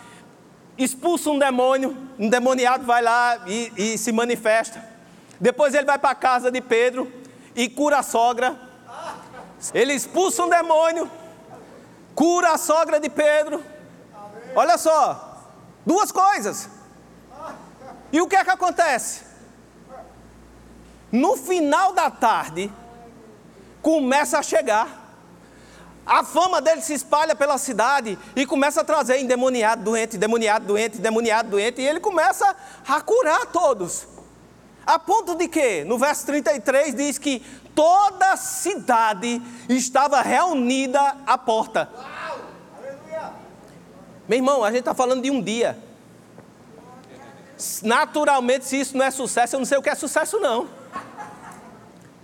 expulsa 0.79 1.31
um 1.31 1.37
demônio, 1.37 1.97
um 2.17 2.29
demoniado 2.29 2.87
vai 2.87 3.03
lá 3.03 3.41
e, 3.45 3.73
e 3.77 3.99
se 3.99 4.13
manifesta. 4.13 4.81
Depois 5.41 5.75
ele 5.75 5.85
vai 5.85 5.99
para 5.99 6.11
a 6.11 6.15
casa 6.15 6.49
de 6.49 6.61
Pedro 6.61 7.13
e 7.57 7.69
cura 7.69 7.99
a 7.99 8.03
sogra. 8.05 8.57
Ele 9.75 9.93
expulsa 9.93 10.45
um 10.45 10.49
demônio, 10.49 11.11
cura 12.15 12.53
a 12.53 12.57
sogra 12.57 13.01
de 13.01 13.11
Pedro. 13.11 13.65
Olha 14.55 14.79
só, 14.79 15.43
duas 15.85 16.13
coisas. 16.13 16.71
E 18.13 18.21
o 18.21 18.29
que 18.29 18.37
é 18.37 18.45
que 18.45 18.51
acontece? 18.51 19.26
No 21.17 21.35
final 21.35 21.95
da 21.95 22.11
tarde, 22.11 22.71
começa 23.81 24.39
a 24.39 24.43
chegar. 24.43 25.05
A 26.05 26.23
fama 26.23 26.61
dele 26.61 26.83
se 26.83 26.93
espalha 26.93 27.35
pela 27.35 27.57
cidade 27.57 28.19
e 28.37 28.45
começa 28.45 28.83
a 28.83 28.85
trazer 28.85 29.19
endemoniado 29.19 29.83
doente, 29.83 30.17
endemoniado 30.17 30.67
doente, 30.67 30.99
endemoniado 30.99 31.49
doente, 31.49 31.81
e 31.81 31.87
ele 31.87 32.01
começa 32.01 32.55
a 32.87 33.01
curar 33.01 33.47
todos. 33.47 34.07
A 34.87 34.99
ponto 34.99 35.35
de 35.35 35.49
que, 35.49 35.85
no 35.85 35.97
verso 35.97 36.27
33 36.27 36.95
diz 36.95 37.17
que 37.17 37.41
toda 37.75 38.33
a 38.33 38.37
cidade 38.37 39.41
estava 39.71 40.21
reunida 40.21 41.01
à 41.27 41.39
porta. 41.39 41.89
Meu 44.29 44.37
irmão, 44.37 44.63
a 44.63 44.69
gente 44.71 44.81
está 44.81 44.95
falando 44.95 45.23
de 45.23 45.31
um 45.31 45.41
dia. 45.41 45.79
Naturalmente, 47.83 48.67
se 48.67 48.79
isso 48.79 48.99
não 48.99 49.05
é 49.05 49.11
sucesso, 49.11 49.57
eu 49.57 49.61
não 49.61 49.67
sei 49.67 49.79
o 49.79 49.83
que 49.83 49.89
é 49.89 49.95
sucesso, 49.95 50.39
não. 50.39 50.69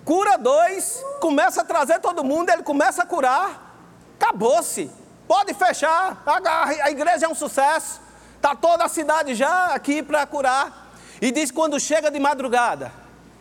Cura 0.05 0.37
dois, 0.37 1.05
começa 1.21 1.63
a 1.63 1.65
trazer 1.65 2.01
todo 2.01 2.25
mundo, 2.25 2.51
ele 2.51 2.63
começa 2.63 3.03
a 3.03 3.07
curar, 3.07 3.77
acabou-se. 4.19 4.91
Pode 5.29 5.55
fechar, 5.55 6.23
a, 6.27 6.91
igreja 6.91 7.27
é 7.27 7.29
um 7.29 7.35
sucesso. 7.35 8.01
Está 8.37 8.57
toda 8.57 8.85
a 8.85 8.89
cidade 8.89 9.35
já 9.35 9.67
aqui 9.67 10.03
para 10.03 10.27
curar. 10.27 10.91
E 11.21 11.31
diz 11.31 11.53
quando 11.53 11.79
chega 11.79 12.11
de 12.11 12.19
madrugada, 12.19 12.93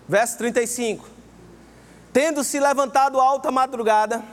verso 0.07 0.37
35. 0.37 1.07
Tendo 2.13 2.43
se 2.43 2.59
levantado 2.59 3.19
alta 3.19 3.49
madrugada, 3.49 4.23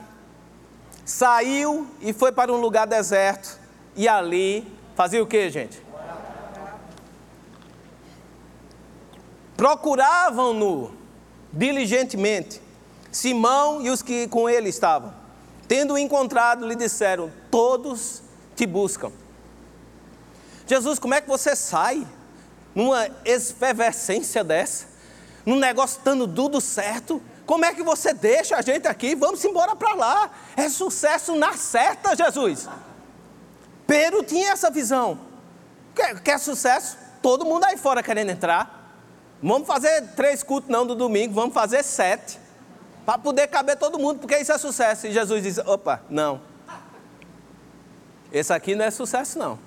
saiu 1.06 1.86
e 2.02 2.12
foi 2.12 2.30
para 2.30 2.52
um 2.52 2.60
lugar 2.60 2.86
deserto, 2.86 3.58
e 3.96 4.06
ali 4.06 4.70
fazia 4.94 5.22
o 5.22 5.26
que, 5.26 5.48
gente? 5.48 5.82
Procuravam-no 9.56 10.97
diligentemente, 11.52 12.60
Simão 13.10 13.80
e 13.82 13.90
os 13.90 14.02
que 14.02 14.28
com 14.28 14.48
ele 14.48 14.68
estavam. 14.68 15.12
Tendo 15.66 15.98
encontrado, 15.98 16.66
lhe 16.66 16.74
disseram: 16.74 17.30
Todos 17.50 18.22
te 18.54 18.66
buscam. 18.66 19.12
Jesus, 20.66 20.98
como 20.98 21.14
é 21.14 21.20
que 21.20 21.28
você 21.28 21.56
sai 21.56 22.06
numa 22.74 23.08
efervescência 23.24 24.44
dessa? 24.44 24.86
Num 25.44 25.56
negócio 25.56 25.98
estando 25.98 26.28
tudo 26.28 26.60
certo? 26.60 27.22
Como 27.46 27.64
é 27.64 27.72
que 27.72 27.82
você 27.82 28.12
deixa 28.12 28.56
a 28.56 28.60
gente 28.60 28.86
aqui? 28.86 29.14
Vamos 29.14 29.42
embora 29.44 29.74
para 29.74 29.94
lá. 29.94 30.30
É 30.54 30.68
sucesso 30.68 31.34
na 31.34 31.54
certa, 31.54 32.14
Jesus. 32.14 32.68
Pedro 33.86 34.22
tinha 34.22 34.52
essa 34.52 34.70
visão. 34.70 35.18
Quer, 35.94 36.20
quer 36.20 36.38
sucesso? 36.38 36.98
Todo 37.22 37.46
mundo 37.46 37.64
aí 37.64 37.78
fora 37.78 38.02
querendo 38.02 38.28
entrar. 38.28 38.77
Vamos 39.42 39.68
fazer 39.68 40.02
três 40.16 40.42
cultos 40.42 40.70
não 40.70 40.86
do 40.86 40.94
domingo, 40.94 41.32
vamos 41.32 41.54
fazer 41.54 41.82
sete. 41.82 42.38
Para 43.06 43.18
poder 43.18 43.46
caber 43.46 43.76
todo 43.76 43.98
mundo, 43.98 44.18
porque 44.18 44.36
isso 44.36 44.52
é 44.52 44.58
sucesso. 44.58 45.06
E 45.06 45.12
Jesus 45.12 45.42
diz: 45.42 45.58
opa, 45.58 46.02
não. 46.10 46.42
Esse 48.30 48.52
aqui 48.52 48.74
não 48.74 48.84
é 48.84 48.90
sucesso, 48.90 49.38
não. 49.38 49.58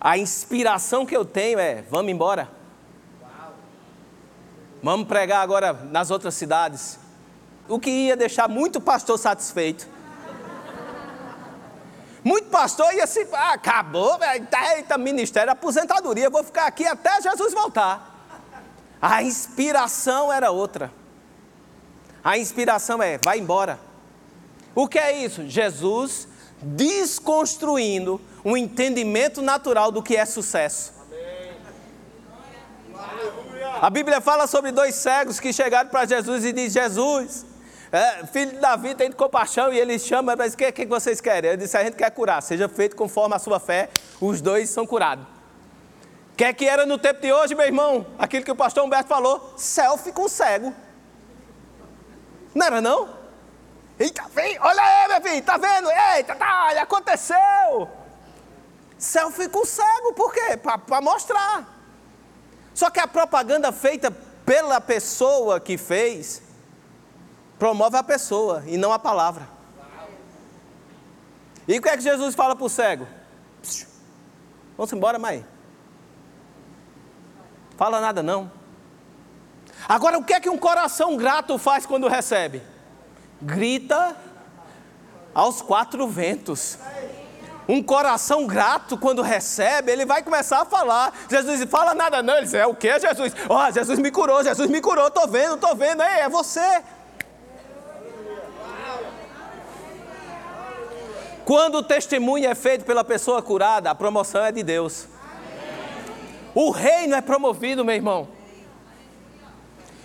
A 0.00 0.16
inspiração 0.16 1.04
que 1.04 1.16
eu 1.16 1.24
tenho 1.24 1.58
é: 1.58 1.82
vamos 1.90 2.12
embora. 2.12 2.48
Vamos 4.82 5.08
pregar 5.08 5.42
agora 5.42 5.72
nas 5.72 6.10
outras 6.10 6.34
cidades. 6.34 6.98
O 7.68 7.78
que 7.78 7.90
ia 7.90 8.16
deixar 8.16 8.48
muito 8.48 8.80
pastor 8.80 9.18
satisfeito. 9.18 9.86
Muito 12.22 12.48
pastor 12.48 12.92
ia 12.94 13.06
se. 13.06 13.26
Ah, 13.32 13.54
acabou, 13.54 14.18
eita, 14.76 14.98
ministério, 14.98 15.52
aposentadoria, 15.52 16.28
vou 16.28 16.44
ficar 16.44 16.66
aqui 16.66 16.86
até 16.86 17.20
Jesus 17.20 17.52
voltar. 17.52 18.08
A 19.00 19.22
inspiração 19.22 20.32
era 20.32 20.50
outra. 20.50 20.92
A 22.22 22.36
inspiração 22.36 23.02
é: 23.02 23.18
vai 23.24 23.38
embora. 23.38 23.80
O 24.74 24.86
que 24.86 24.98
é 24.98 25.12
isso? 25.24 25.48
Jesus 25.48 26.28
desconstruindo 26.62 28.20
um 28.44 28.56
entendimento 28.56 29.40
natural 29.40 29.90
do 29.90 30.02
que 30.02 30.16
é 30.16 30.24
sucesso. 30.24 30.92
A 33.80 33.88
Bíblia 33.88 34.20
fala 34.20 34.46
sobre 34.46 34.72
dois 34.72 34.94
cegos 34.94 35.40
que 35.40 35.52
chegaram 35.54 35.88
para 35.88 36.04
Jesus 36.04 36.44
e 36.44 36.52
diz: 36.52 36.72
Jesus, 36.72 37.46
é, 37.92 38.24
filho 38.26 38.52
de 38.52 38.58
Davi 38.58 38.94
tem 38.94 39.10
compaixão 39.10 39.72
e 39.72 39.78
ele 39.78 39.98
chama, 39.98 40.36
mas 40.36 40.54
o 40.54 40.56
que, 40.56 40.70
que 40.70 40.86
vocês 40.86 41.20
querem? 41.20 41.50
Ele 41.50 41.56
disse: 41.62 41.76
a 41.76 41.82
gente 41.82 41.96
quer 41.96 42.10
curar, 42.10 42.40
seja 42.40 42.68
feito 42.68 42.94
conforme 42.94 43.34
a 43.34 43.38
sua 43.38 43.58
fé, 43.58 43.88
os 44.20 44.40
dois 44.40 44.70
são 44.70 44.86
curados. 44.86 45.24
O 46.32 46.36
que 46.36 46.44
é 46.44 46.52
que 46.52 46.66
era 46.66 46.86
no 46.86 46.98
tempo 46.98 47.20
de 47.20 47.32
hoje, 47.32 47.54
meu 47.54 47.66
irmão? 47.66 48.06
Aquilo 48.18 48.44
que 48.44 48.50
o 48.50 48.56
pastor 48.56 48.84
Humberto 48.84 49.08
falou: 49.08 49.54
selfie 49.56 50.12
com 50.12 50.28
cego. 50.28 50.72
Não 52.54 52.66
era 52.66 52.80
não? 52.80 53.08
Eita, 53.98 54.24
vem, 54.34 54.56
olha 54.60 54.82
aí, 54.82 55.08
meu 55.08 55.20
filho, 55.20 55.42
tá 55.42 55.56
vendo? 55.56 55.90
Eita, 55.90 56.34
tá, 56.36 56.70
aconteceu. 56.80 57.88
Selfie 58.96 59.48
com 59.48 59.64
cego, 59.64 60.12
por 60.14 60.32
quê? 60.32 60.56
Para 60.56 61.00
mostrar. 61.00 61.66
Só 62.72 62.88
que 62.88 63.00
a 63.00 63.06
propaganda 63.06 63.72
feita 63.72 64.10
pela 64.46 64.80
pessoa 64.80 65.58
que 65.58 65.76
fez 65.76 66.40
promove 67.60 67.94
a 67.98 68.02
pessoa 68.02 68.64
e 68.66 68.78
não 68.78 68.90
a 68.90 68.98
palavra. 68.98 69.46
E 71.68 71.78
o 71.78 71.82
que 71.82 71.90
é 71.90 71.96
que 71.96 72.02
Jesus 72.02 72.34
fala 72.34 72.56
para 72.56 72.64
o 72.64 72.70
cego? 72.70 73.06
Vamos 74.78 74.90
embora, 74.94 75.18
mãe. 75.18 75.46
Fala 77.76 78.00
nada 78.00 78.22
não. 78.22 78.50
Agora, 79.86 80.18
o 80.18 80.24
que 80.24 80.32
é 80.32 80.40
que 80.40 80.48
um 80.48 80.56
coração 80.56 81.18
grato 81.18 81.58
faz 81.58 81.84
quando 81.84 82.08
recebe? 82.08 82.62
Grita 83.42 84.16
aos 85.34 85.60
quatro 85.60 86.08
ventos. 86.08 86.78
Um 87.68 87.82
coração 87.82 88.46
grato, 88.46 88.96
quando 88.96 89.20
recebe, 89.20 89.92
ele 89.92 90.06
vai 90.06 90.22
começar 90.22 90.62
a 90.62 90.64
falar. 90.64 91.12
Jesus 91.28 91.62
fala 91.70 91.94
nada 91.94 92.22
não. 92.22 92.34
Ele 92.34 92.46
diz, 92.46 92.54
é 92.54 92.66
o 92.66 92.74
que, 92.74 92.98
Jesus? 92.98 93.34
Ó, 93.48 93.68
oh, 93.68 93.70
Jesus 93.70 93.98
me 93.98 94.10
curou, 94.10 94.42
Jesus 94.42 94.68
me 94.68 94.80
curou, 94.80 95.08
estou 95.08 95.28
vendo, 95.28 95.54
estou 95.56 95.76
vendo. 95.76 96.02
Ei, 96.02 96.20
é 96.20 96.28
você. 96.28 96.82
Quando 101.50 101.78
o 101.78 101.82
testemunho 101.82 102.48
é 102.48 102.54
feito 102.54 102.84
pela 102.84 103.02
pessoa 103.02 103.42
curada, 103.42 103.90
a 103.90 103.94
promoção 103.94 104.44
é 104.44 104.52
de 104.52 104.62
Deus. 104.62 105.08
O 106.54 106.70
reino 106.70 107.16
é 107.16 107.20
promovido, 107.20 107.84
meu 107.84 107.92
irmão. 107.92 108.28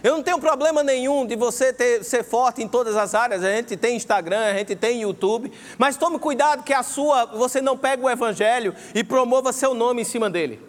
Eu 0.03 0.15
não 0.15 0.23
tenho 0.23 0.39
problema 0.39 0.81
nenhum 0.81 1.23
de 1.23 1.36
você 1.36 1.71
ter, 1.71 2.03
ser 2.03 2.23
forte 2.23 2.63
em 2.63 2.67
todas 2.67 2.95
as 2.95 3.13
áreas. 3.13 3.43
A 3.43 3.51
gente 3.51 3.77
tem 3.77 3.95
Instagram, 3.95 4.39
a 4.39 4.53
gente 4.55 4.75
tem 4.75 5.01
YouTube, 5.01 5.51
mas 5.77 5.97
tome 5.97 6.17
cuidado 6.17 6.63
que 6.63 6.73
a 6.73 6.81
sua, 6.81 7.25
você 7.25 7.62
não 7.62 7.77
pega 7.77 8.03
o 8.03 8.10
evangelho 8.10 8.73
e 8.95 9.03
promova 9.03 9.53
seu 9.53 9.75
nome 9.75 10.01
em 10.01 10.05
cima 10.05 10.31
dele. 10.31 10.60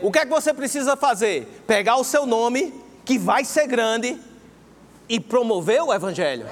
O 0.00 0.10
que 0.10 0.20
é 0.20 0.24
que 0.24 0.32
você 0.32 0.54
precisa 0.54 0.96
fazer? 0.96 1.62
Pegar 1.66 1.96
o 1.96 2.04
seu 2.04 2.24
nome, 2.24 2.72
que 3.04 3.18
vai 3.18 3.44
ser 3.44 3.66
grande, 3.66 4.18
e 5.10 5.20
promover 5.20 5.82
o 5.82 5.92
evangelho. 5.92 6.46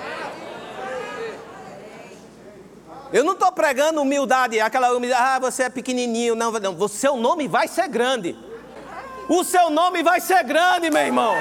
Eu 3.12 3.24
não 3.24 3.32
estou 3.32 3.50
pregando 3.50 4.00
humildade, 4.00 4.60
aquela 4.60 4.92
humildade, 4.92 5.22
ah, 5.22 5.38
você 5.38 5.64
é 5.64 5.68
pequenininho. 5.68 6.36
Não, 6.36 6.52
não, 6.52 6.76
o 6.78 6.88
seu 6.88 7.16
nome 7.16 7.48
vai 7.48 7.66
ser 7.66 7.88
grande. 7.88 8.38
O 9.28 9.42
seu 9.42 9.70
nome 9.70 10.02
vai 10.02 10.20
ser 10.20 10.44
grande, 10.44 10.90
meu 10.90 11.02
irmão. 11.02 11.34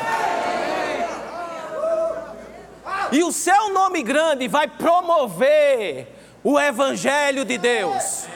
E 3.12 3.24
o 3.24 3.32
seu 3.32 3.74
nome 3.74 4.02
grande 4.04 4.48
vai 4.48 4.68
promover 4.68 6.08
o 6.44 6.60
Evangelho 6.60 7.46
de 7.46 7.58
Deus. 7.58 8.28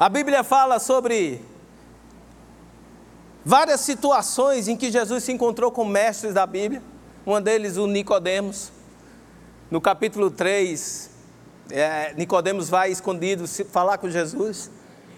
A 0.00 0.08
Bíblia 0.08 0.44
fala 0.44 0.78
sobre 0.78 1.44
várias 3.48 3.80
situações 3.80 4.68
em 4.68 4.76
que 4.76 4.90
Jesus 4.90 5.24
se 5.24 5.32
encontrou 5.32 5.72
com 5.72 5.82
mestres 5.82 6.34
da 6.34 6.46
Bíblia. 6.46 6.82
Uma 7.24 7.40
deles, 7.40 7.78
o 7.78 7.86
Nicodemos. 7.86 8.70
No 9.70 9.80
capítulo 9.80 10.30
3, 10.30 11.10
é, 11.70 12.12
Nicodemos 12.12 12.68
vai 12.68 12.90
escondido 12.90 13.48
falar 13.48 13.96
com 13.96 14.10
Jesus. 14.10 14.70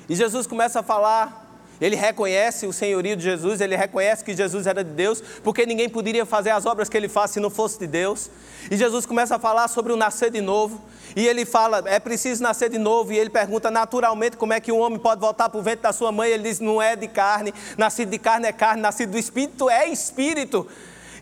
E 0.08 0.14
Jesus 0.14 0.46
começa 0.46 0.78
a 0.78 0.82
falar 0.84 1.39
ele 1.80 1.96
reconhece 1.96 2.66
o 2.66 2.72
senhorio 2.72 3.16
de 3.16 3.22
Jesus, 3.22 3.60
ele 3.60 3.76
reconhece 3.76 4.24
que 4.24 4.36
Jesus 4.36 4.66
era 4.66 4.84
de 4.84 4.90
Deus, 4.90 5.22
porque 5.42 5.64
ninguém 5.64 5.88
poderia 5.88 6.26
fazer 6.26 6.50
as 6.50 6.66
obras 6.66 6.88
que 6.88 6.96
ele 6.96 7.08
faz 7.08 7.30
se 7.30 7.40
não 7.40 7.50
fosse 7.50 7.78
de 7.78 7.86
Deus. 7.86 8.30
E 8.70 8.76
Jesus 8.76 9.06
começa 9.06 9.36
a 9.36 9.38
falar 9.38 9.68
sobre 9.68 9.92
o 9.92 9.96
nascer 9.96 10.30
de 10.30 10.40
novo, 10.40 10.80
e 11.16 11.26
ele 11.26 11.44
fala: 11.44 11.82
é 11.86 11.98
preciso 11.98 12.42
nascer 12.42 12.68
de 12.68 12.78
novo, 12.78 13.12
e 13.12 13.18
ele 13.18 13.30
pergunta 13.30 13.70
naturalmente 13.70 14.36
como 14.36 14.52
é 14.52 14.60
que 14.60 14.70
um 14.70 14.78
homem 14.80 14.98
pode 14.98 15.20
voltar 15.20 15.48
para 15.48 15.58
o 15.58 15.62
ventre 15.62 15.82
da 15.82 15.92
sua 15.92 16.12
mãe. 16.12 16.30
Ele 16.30 16.42
diz: 16.42 16.60
não 16.60 16.80
é 16.82 16.94
de 16.94 17.08
carne, 17.08 17.54
nascido 17.78 18.10
de 18.10 18.18
carne 18.18 18.46
é 18.46 18.52
carne, 18.52 18.82
nascido 18.82 19.12
do 19.12 19.18
espírito 19.18 19.70
é 19.70 19.88
espírito. 19.88 20.66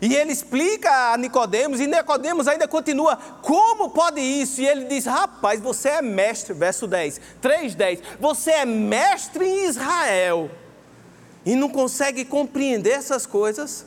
E 0.01 0.15
ele 0.15 0.31
explica 0.31 1.11
a 1.11 1.17
Nicodemos, 1.17 1.79
e 1.79 1.87
Nicodemos 1.87 2.47
ainda 2.47 2.67
continua, 2.67 3.17
como 3.41 3.89
pode 3.89 4.21
isso? 4.21 4.61
E 4.61 4.67
ele 4.67 4.85
diz, 4.85 5.05
rapaz, 5.05 5.59
você 5.59 5.89
é 5.89 6.01
mestre, 6.01 6.53
verso 6.53 6.87
10, 6.87 7.19
3,10, 7.41 7.99
você 8.19 8.51
é 8.51 8.65
mestre 8.65 9.45
em 9.45 9.65
Israel, 9.65 10.49
e 11.45 11.55
não 11.55 11.69
consegue 11.69 12.23
compreender 12.23 12.91
essas 12.91 13.25
coisas? 13.25 13.85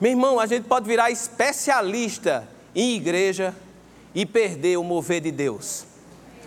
Meu 0.00 0.10
irmão, 0.10 0.38
a 0.38 0.46
gente 0.46 0.64
pode 0.64 0.86
virar 0.86 1.10
especialista 1.10 2.48
em 2.74 2.96
igreja 2.96 3.54
e 4.14 4.24
perder 4.24 4.76
o 4.76 4.84
mover 4.84 5.20
de 5.20 5.30
Deus. 5.30 5.84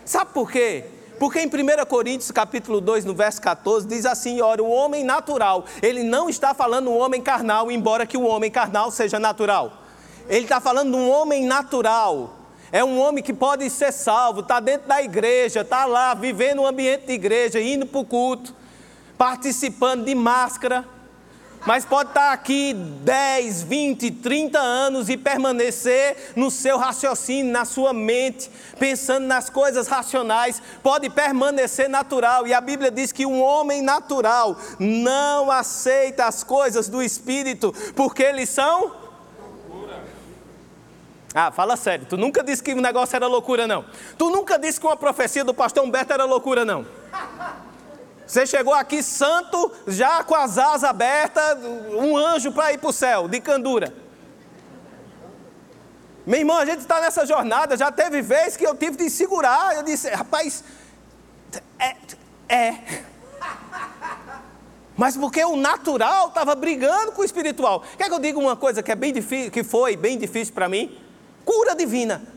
Sabe 0.06 0.32
por 0.34 0.52
quê? 0.52 0.86
Porque 1.20 1.40
em 1.40 1.48
1 1.48 1.86
Coríntios 1.88 2.32
capítulo 2.32 2.82
2, 2.82 3.06
no 3.06 3.14
verso 3.14 3.42
14, 3.42 3.88
diz 3.88 4.06
assim, 4.06 4.42
ora, 4.42 4.62
o 4.62 4.70
homem 4.70 5.04
natural, 5.04 5.66
ele 5.82 6.04
não 6.04 6.30
está 6.30 6.54
falando 6.54 6.90
um 6.90 6.98
homem 6.98 7.22
carnal, 7.22 7.72
embora 7.72 8.06
que 8.06 8.18
o 8.18 8.26
homem 8.26 8.52
carnal 8.52 8.92
seja 8.92 9.20
natural. 9.20 9.84
Ele 10.28 10.44
está 10.44 10.60
falando 10.60 10.96
um 10.96 11.10
homem 11.10 11.46
natural. 11.46 12.36
É 12.72 12.84
um 12.84 13.00
homem 13.00 13.24
que 13.24 13.34
pode 13.34 13.70
ser 13.70 13.94
salvo, 13.94 14.42
está 14.42 14.60
dentro 14.60 14.88
da 14.88 15.02
igreja, 15.02 15.62
está 15.62 15.86
lá, 15.86 16.14
vivendo 16.14 16.58
no 16.58 16.68
ambiente 16.68 17.06
de 17.06 17.14
igreja, 17.14 17.62
indo 17.62 17.86
para 17.86 18.00
o 18.00 18.06
culto, 18.06 18.54
participando 19.18 20.04
de 20.04 20.16
máscara, 20.16 20.84
mas 21.66 21.84
pode 21.84 22.10
estar 22.10 22.32
aqui 22.32 22.74
10, 22.74 23.64
20, 23.64 24.12
30 24.12 24.60
anos 24.60 25.10
e 25.10 25.18
permanecer 25.18 26.34
no 26.36 26.52
seu 26.52 26.78
raciocínio, 26.78 27.52
na 27.52 27.66
sua 27.66 27.92
mente, 27.92 28.52
pensando 28.78 29.26
nas 29.26 29.50
coisas 29.50 29.88
racionais, 29.88 30.62
pode 30.84 31.10
permanecer 31.10 31.90
natural. 31.90 32.46
E 32.46 32.54
a 32.54 32.62
Bíblia 32.62 32.92
diz 32.92 33.12
que 33.12 33.26
um 33.26 33.42
homem 33.42 33.82
natural 33.82 34.58
não 34.80 35.50
aceita 35.50 36.26
as 36.26 36.44
coisas 36.44 36.88
do 36.88 37.02
espírito, 37.02 37.74
porque 37.96 38.22
eles 38.22 38.50
são. 38.50 39.04
Ah, 41.34 41.52
fala 41.52 41.76
sério, 41.76 42.06
tu 42.06 42.16
nunca 42.16 42.42
disse 42.42 42.64
que 42.64 42.74
o 42.74 42.80
negócio 42.80 43.16
era 43.16 43.28
loucura, 43.28 43.68
não. 43.68 43.84
Tu 44.18 44.30
nunca 44.30 44.58
disse 44.58 44.80
que 44.80 44.86
uma 44.86 44.96
profecia 44.96 45.44
do 45.44 45.54
pastor 45.54 45.84
Humberto 45.84 46.14
era 46.14 46.24
loucura, 46.24 46.64
não. 46.64 46.86
Você 48.26 48.46
chegou 48.46 48.74
aqui 48.74 49.04
santo, 49.04 49.72
já 49.88 50.24
com 50.24 50.36
as 50.36 50.58
asas 50.58 50.84
abertas, 50.84 51.58
um 51.92 52.18
anjo 52.18 52.52
para 52.52 52.74
ir 52.74 52.80
para 52.80 52.90
o 52.90 52.94
céu, 52.94 53.28
de 53.28 53.40
candura. 53.40 53.94
Meu 56.26 56.40
irmão, 56.40 56.58
a 56.58 56.66
gente 56.66 56.80
está 56.80 57.00
nessa 57.00 57.24
jornada, 57.26 57.78
já 57.78 57.92
teve 57.92 58.22
vez 58.22 58.58
que 58.58 58.66
eu 58.66 58.76
tive 58.76 58.98
de 58.98 59.10
segurar. 59.12 59.76
Eu 59.76 59.84
disse, 59.84 60.10
rapaz, 60.10 60.64
é. 61.78 61.96
é. 62.50 63.04
Mas 64.98 65.16
porque 65.16 65.44
o 65.44 65.56
natural 65.56 66.30
estava 66.30 66.56
brigando 66.56 67.12
com 67.12 67.22
o 67.22 67.26
espiritual. 67.26 67.84
Quer 67.98 68.08
que 68.08 68.14
eu 68.14 68.20
diga 68.20 68.40
uma 68.40 68.56
coisa 68.56 68.82
que 68.82 68.92
é 68.92 68.96
bem 68.96 69.14
difícil, 69.14 69.52
que 69.52 69.64
foi 69.64 69.96
bem 69.96 70.18
difícil 70.18 70.54
para 70.54 70.68
mim? 70.68 70.98
Cura 71.44 71.76
divina. 71.76 72.35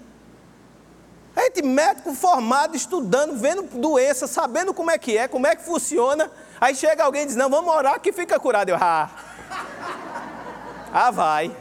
Gente 1.38 1.62
médico 1.62 2.12
formado, 2.14 2.76
estudando, 2.76 3.36
vendo 3.36 3.62
doença, 3.62 4.26
sabendo 4.26 4.74
como 4.74 4.90
é 4.90 4.98
que 4.98 5.16
é, 5.16 5.28
como 5.28 5.46
é 5.46 5.54
que 5.54 5.64
funciona. 5.64 6.30
Aí 6.60 6.74
chega 6.74 7.04
alguém 7.04 7.22
e 7.22 7.26
diz, 7.26 7.36
não, 7.36 7.48
vamos 7.48 7.72
orar 7.72 8.00
que 8.00 8.12
fica 8.12 8.40
curado. 8.40 8.70
Eu, 8.70 8.76
ah, 8.80 9.08
ah 10.92 11.10
vai. 11.12 11.54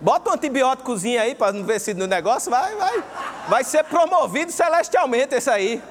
Bota 0.00 0.30
um 0.30 0.34
antibióticozinho 0.34 1.20
aí 1.20 1.34
para 1.34 1.52
não 1.52 1.64
ver 1.64 1.80
se 1.80 1.92
no 1.92 2.06
negócio 2.06 2.50
vai, 2.50 2.74
vai, 2.76 3.04
vai 3.48 3.64
ser 3.64 3.84
promovido 3.84 4.52
celestialmente 4.52 5.34
esse 5.34 5.50
aí. 5.50 5.82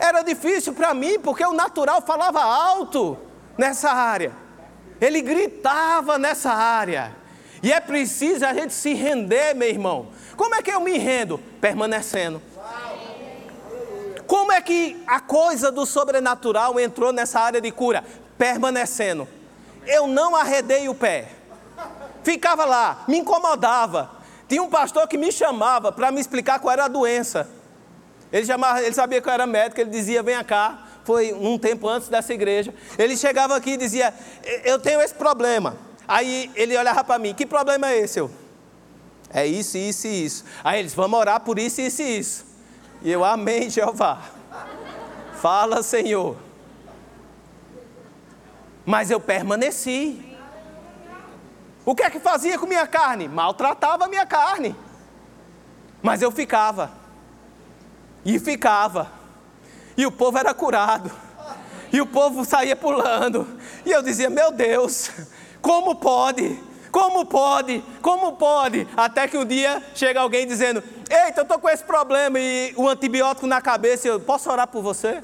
Era 0.00 0.22
difícil 0.22 0.74
para 0.74 0.92
mim, 0.92 1.20
porque 1.20 1.44
o 1.44 1.52
natural 1.52 2.02
falava 2.02 2.42
alto 2.42 3.16
nessa 3.56 3.90
área. 3.92 4.32
Ele 5.00 5.22
gritava 5.22 6.18
nessa 6.18 6.52
área. 6.52 7.19
E 7.62 7.72
é 7.72 7.80
preciso 7.80 8.44
a 8.46 8.54
gente 8.54 8.72
se 8.72 8.94
render, 8.94 9.54
meu 9.54 9.68
irmão. 9.68 10.08
Como 10.36 10.54
é 10.54 10.62
que 10.62 10.70
eu 10.70 10.80
me 10.80 10.96
rendo? 10.96 11.38
Permanecendo. 11.60 12.40
Como 14.26 14.52
é 14.52 14.60
que 14.60 15.02
a 15.06 15.20
coisa 15.20 15.72
do 15.72 15.84
sobrenatural 15.84 16.78
entrou 16.78 17.12
nessa 17.12 17.40
área 17.40 17.60
de 17.60 17.70
cura? 17.70 18.04
Permanecendo. 18.38 19.28
Eu 19.86 20.06
não 20.06 20.36
arredei 20.36 20.88
o 20.88 20.94
pé. 20.94 21.28
Ficava 22.22 22.64
lá, 22.64 23.04
me 23.08 23.18
incomodava. 23.18 24.10
Tinha 24.48 24.62
um 24.62 24.70
pastor 24.70 25.06
que 25.08 25.18
me 25.18 25.32
chamava 25.32 25.92
para 25.92 26.10
me 26.10 26.20
explicar 26.20 26.58
qual 26.60 26.72
era 26.72 26.84
a 26.84 26.88
doença. 26.88 27.48
Ele, 28.32 28.46
chamava, 28.46 28.82
ele 28.82 28.94
sabia 28.94 29.20
que 29.20 29.28
eu 29.28 29.32
era 29.32 29.46
médico, 29.46 29.80
ele 29.80 29.90
dizia: 29.90 30.22
Venha 30.22 30.44
cá. 30.44 30.86
Foi 31.02 31.32
um 31.32 31.58
tempo 31.58 31.88
antes 31.88 32.08
dessa 32.08 32.32
igreja. 32.32 32.72
Ele 32.98 33.16
chegava 33.16 33.56
aqui 33.56 33.70
e 33.70 33.76
dizia: 33.76 34.14
Eu 34.64 34.78
tenho 34.78 35.00
esse 35.00 35.14
problema. 35.14 35.76
Aí 36.10 36.50
ele 36.56 36.76
olhava 36.76 37.04
para 37.04 37.20
mim: 37.20 37.32
Que 37.32 37.46
problema 37.46 37.88
é 37.88 38.00
esse? 38.00 38.18
Eu, 38.18 38.28
é 39.32 39.46
isso, 39.46 39.78
isso 39.78 40.08
e 40.08 40.24
isso. 40.24 40.44
Aí 40.64 40.80
eles, 40.80 40.92
vamos 40.92 41.16
orar 41.16 41.38
por 41.38 41.56
isso, 41.56 41.80
isso 41.80 42.02
e 42.02 42.18
isso. 42.18 42.44
E 43.00 43.12
eu, 43.12 43.24
amém, 43.24 43.70
Jeová. 43.70 44.20
Fala, 45.40 45.84
Senhor. 45.84 46.36
Mas 48.84 49.08
eu 49.08 49.20
permaneci. 49.20 50.36
O 51.86 51.94
que 51.94 52.02
é 52.02 52.10
que 52.10 52.18
fazia 52.18 52.58
com 52.58 52.66
minha 52.66 52.88
carne? 52.88 53.28
Maltratava 53.28 54.06
a 54.06 54.08
minha 54.08 54.26
carne. 54.26 54.74
Mas 56.02 56.22
eu 56.22 56.32
ficava. 56.32 56.90
E 58.24 58.36
ficava. 58.40 59.12
E 59.96 60.04
o 60.04 60.10
povo 60.10 60.36
era 60.36 60.52
curado. 60.52 61.08
E 61.92 62.00
o 62.00 62.06
povo 62.06 62.44
saía 62.44 62.74
pulando. 62.74 63.46
E 63.86 63.92
eu 63.92 64.02
dizia: 64.02 64.28
Meu 64.28 64.50
Deus, 64.50 65.10
como 65.60 65.94
pode? 65.94 66.58
Como 66.90 67.24
pode? 67.24 67.84
Como 68.02 68.32
pode? 68.32 68.86
Até 68.96 69.28
que 69.28 69.38
um 69.38 69.44
dia 69.44 69.82
chega 69.94 70.20
alguém 70.20 70.46
dizendo: 70.46 70.82
Eita, 71.08 71.40
eu 71.40 71.42
estou 71.42 71.58
com 71.58 71.68
esse 71.68 71.84
problema 71.84 72.38
e 72.38 72.72
o 72.76 72.88
antibiótico 72.88 73.46
na 73.46 73.60
cabeça. 73.60 74.08
Eu 74.08 74.20
posso 74.20 74.50
orar 74.50 74.66
por 74.66 74.82
você? 74.82 75.22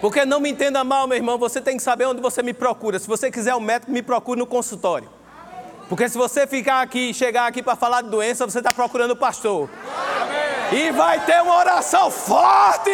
Porque 0.00 0.24
não 0.24 0.40
me 0.40 0.50
entenda 0.50 0.82
mal, 0.82 1.06
meu 1.06 1.16
irmão, 1.16 1.36
você 1.36 1.60
tem 1.60 1.76
que 1.76 1.82
saber 1.82 2.06
onde 2.06 2.22
você 2.22 2.42
me 2.42 2.54
procura. 2.54 2.98
Se 2.98 3.06
você 3.06 3.30
quiser 3.30 3.54
um 3.54 3.60
médico, 3.60 3.92
me 3.92 4.02
procure 4.02 4.38
no 4.38 4.46
consultório. 4.46 5.08
Porque 5.90 6.08
se 6.08 6.16
você 6.16 6.46
ficar 6.46 6.80
aqui, 6.80 7.12
chegar 7.12 7.46
aqui 7.46 7.62
para 7.62 7.76
falar 7.76 8.00
de 8.02 8.08
doença, 8.08 8.46
você 8.46 8.58
está 8.58 8.72
procurando 8.72 9.10
o 9.10 9.16
pastor. 9.16 9.68
E 10.72 10.90
vai 10.92 11.22
ter 11.26 11.42
uma 11.42 11.58
oração 11.58 12.10
forte. 12.10 12.92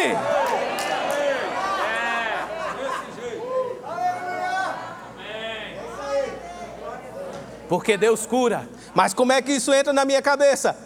Porque 7.67 7.97
Deus 7.97 8.25
cura. 8.25 8.67
Mas 8.93 9.13
como 9.13 9.31
é 9.31 9.41
que 9.41 9.51
isso 9.53 9.73
entra 9.73 9.93
na 9.93 10.05
minha 10.05 10.21
cabeça? 10.21 10.77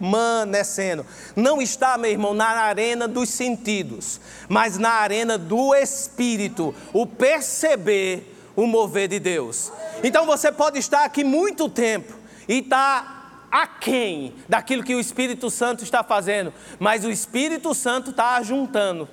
Permanecendo. 0.00 1.06
Não 1.34 1.60
está, 1.60 1.98
meu 1.98 2.10
irmão, 2.10 2.34
na 2.34 2.48
arena 2.48 3.06
dos 3.08 3.28
sentidos, 3.28 4.20
mas 4.48 4.78
na 4.78 4.90
arena 4.90 5.36
do 5.38 5.74
espírito, 5.74 6.74
o 6.92 7.06
perceber 7.06 8.36
o 8.56 8.66
mover 8.66 9.08
de 9.08 9.18
Deus. 9.18 9.72
Então 10.02 10.26
você 10.26 10.50
pode 10.52 10.78
estar 10.78 11.04
aqui 11.04 11.24
muito 11.24 11.68
tempo 11.68 12.12
e 12.48 12.58
estar 12.58 13.02
tá 13.02 13.20
aquém 13.50 14.34
daquilo 14.48 14.84
que 14.84 14.94
o 14.94 15.00
Espírito 15.00 15.50
Santo 15.50 15.82
está 15.82 16.04
fazendo, 16.04 16.52
mas 16.78 17.04
o 17.04 17.10
Espírito 17.10 17.74
Santo 17.74 18.10
está 18.10 18.36
ajuntando 18.36 19.08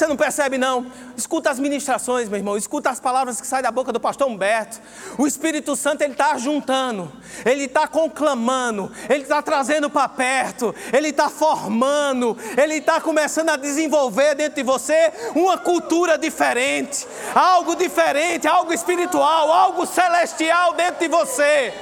Você 0.00 0.06
não 0.06 0.16
percebe, 0.16 0.56
não? 0.56 0.86
Escuta 1.14 1.50
as 1.50 1.58
ministrações, 1.58 2.26
meu 2.26 2.38
irmão. 2.38 2.56
Escuta 2.56 2.88
as 2.88 2.98
palavras 2.98 3.38
que 3.38 3.46
saem 3.46 3.62
da 3.62 3.70
boca 3.70 3.92
do 3.92 4.00
pastor 4.00 4.28
Humberto. 4.28 4.80
O 5.18 5.26
Espírito 5.26 5.76
Santo, 5.76 6.00
ele 6.00 6.12
está 6.12 6.38
juntando. 6.38 7.12
Ele 7.44 7.64
está 7.64 7.86
conclamando. 7.86 8.90
Ele 9.10 9.24
está 9.24 9.42
trazendo 9.42 9.90
para 9.90 10.08
perto. 10.08 10.74
Ele 10.90 11.08
está 11.08 11.28
formando. 11.28 12.34
Ele 12.56 12.76
está 12.76 12.98
começando 12.98 13.50
a 13.50 13.58
desenvolver 13.58 14.34
dentro 14.36 14.54
de 14.54 14.62
você 14.62 15.12
uma 15.34 15.58
cultura 15.58 16.16
diferente. 16.16 17.06
Algo 17.34 17.76
diferente, 17.76 18.48
algo 18.48 18.72
espiritual, 18.72 19.52
algo 19.52 19.84
celestial 19.84 20.72
dentro 20.72 21.00
de 21.00 21.08
você. 21.08 21.74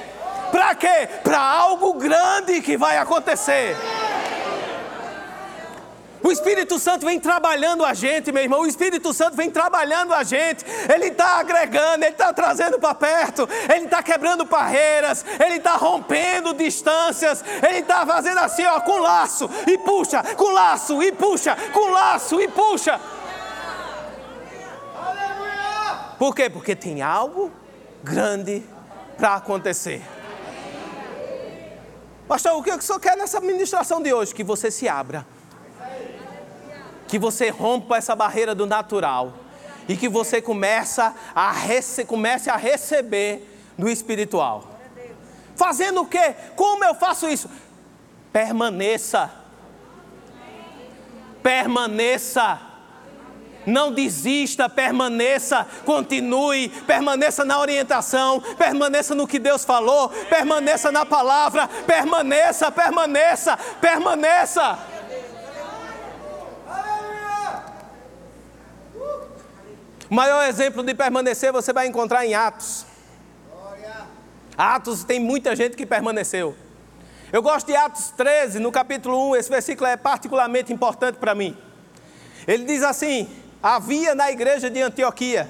Para 0.51 0.75
quê? 0.75 1.07
Para 1.23 1.39
algo 1.39 1.93
grande 1.93 2.61
que 2.61 2.75
vai 2.75 2.97
acontecer. 2.97 3.77
O 6.21 6.31
Espírito 6.31 6.77
Santo 6.79 7.05
vem 7.05 7.19
trabalhando 7.19 7.85
a 7.85 7.93
gente, 7.93 8.31
meu 8.31 8.43
irmão. 8.43 8.61
O 8.61 8.67
Espírito 8.67 9.13
Santo 9.13 9.37
vem 9.37 9.49
trabalhando 9.49 10.13
a 10.13 10.23
gente. 10.23 10.65
Ele 10.93 11.07
está 11.07 11.39
agregando, 11.39 12.03
ele 12.03 12.11
está 12.11 12.33
trazendo 12.33 12.77
para 12.77 12.93
perto, 12.93 13.47
ele 13.73 13.85
está 13.85 14.03
quebrando 14.03 14.43
barreiras, 14.45 15.25
ele 15.43 15.55
está 15.55 15.75
rompendo 15.75 16.53
distâncias, 16.53 17.43
ele 17.67 17.79
está 17.79 18.05
fazendo 18.05 18.39
assim, 18.39 18.65
ó, 18.65 18.81
com 18.81 18.97
laço 18.97 19.49
e 19.65 19.77
puxa, 19.77 20.21
com 20.35 20.51
laço 20.51 21.01
e 21.01 21.11
puxa, 21.11 21.55
com 21.71 21.89
laço 21.89 22.41
e 22.41 22.47
puxa. 22.49 22.99
Por 26.17 26.35
quê? 26.35 26.49
Porque 26.49 26.75
tem 26.75 27.01
algo 27.01 27.49
grande 28.03 28.61
para 29.17 29.35
acontecer. 29.35 30.01
Pastor, 32.27 32.57
o 32.57 32.61
que 32.61 32.71
o 32.71 32.81
senhor 32.81 32.99
quer 32.99 33.15
nessa 33.15 33.39
ministração 33.39 34.01
de 34.01 34.13
hoje? 34.13 34.35
Que 34.35 34.43
você 34.43 34.69
se 34.69 34.87
abra 34.87 35.25
que 37.09 37.17
você 37.19 37.49
rompa 37.49 37.97
essa 37.97 38.15
barreira 38.15 38.53
do 38.53 38.67
natural 38.67 39.33
e 39.87 39.97
que 39.97 40.07
você 40.07 40.39
começa 40.39 41.13
a 41.33 41.51
rece 41.51 42.05
comece 42.05 42.49
a 42.49 42.55
receber 42.55 43.73
do 43.75 43.89
espiritual. 43.89 44.63
Fazendo 45.55 46.01
o 46.01 46.05
quê? 46.05 46.35
Como 46.55 46.85
eu 46.85 46.93
faço 46.93 47.27
isso? 47.27 47.49
Permaneça. 48.31 49.31
Permaneça. 51.41 52.61
Não 53.65 53.91
desista, 53.91 54.69
permaneça, 54.69 55.67
continue, 55.85 56.69
permaneça 56.87 57.43
na 57.43 57.59
orientação, 57.59 58.39
permaneça 58.57 59.13
no 59.13 59.27
que 59.27 59.37
Deus 59.37 59.65
falou, 59.65 60.09
permaneça 60.29 60.91
na 60.91 61.05
palavra, 61.05 61.67
permaneça, 61.85 62.71
permaneça, 62.71 63.57
permaneça. 63.81 64.79
O 70.09 70.15
maior 70.15 70.43
exemplo 70.47 70.81
de 70.81 70.95
permanecer 70.95 71.51
você 71.51 71.71
vai 71.71 71.85
encontrar 71.85 72.25
em 72.25 72.33
Atos. 72.33 72.85
Atos 74.57 75.03
tem 75.03 75.19
muita 75.19 75.55
gente 75.55 75.77
que 75.77 75.85
permaneceu. 75.85 76.55
Eu 77.31 77.43
gosto 77.43 77.67
de 77.67 77.75
Atos 77.75 78.11
13, 78.17 78.57
no 78.57 78.71
capítulo 78.71 79.29
1, 79.31 79.35
esse 79.35 79.49
versículo 79.49 79.87
é 79.87 79.95
particularmente 79.95 80.73
importante 80.73 81.17
para 81.17 81.35
mim. 81.35 81.55
Ele 82.47 82.65
diz 82.65 82.81
assim: 82.81 83.29
Havia 83.61 84.15
na 84.15 84.31
igreja 84.31 84.69
de 84.69 84.81
Antioquia 84.81 85.49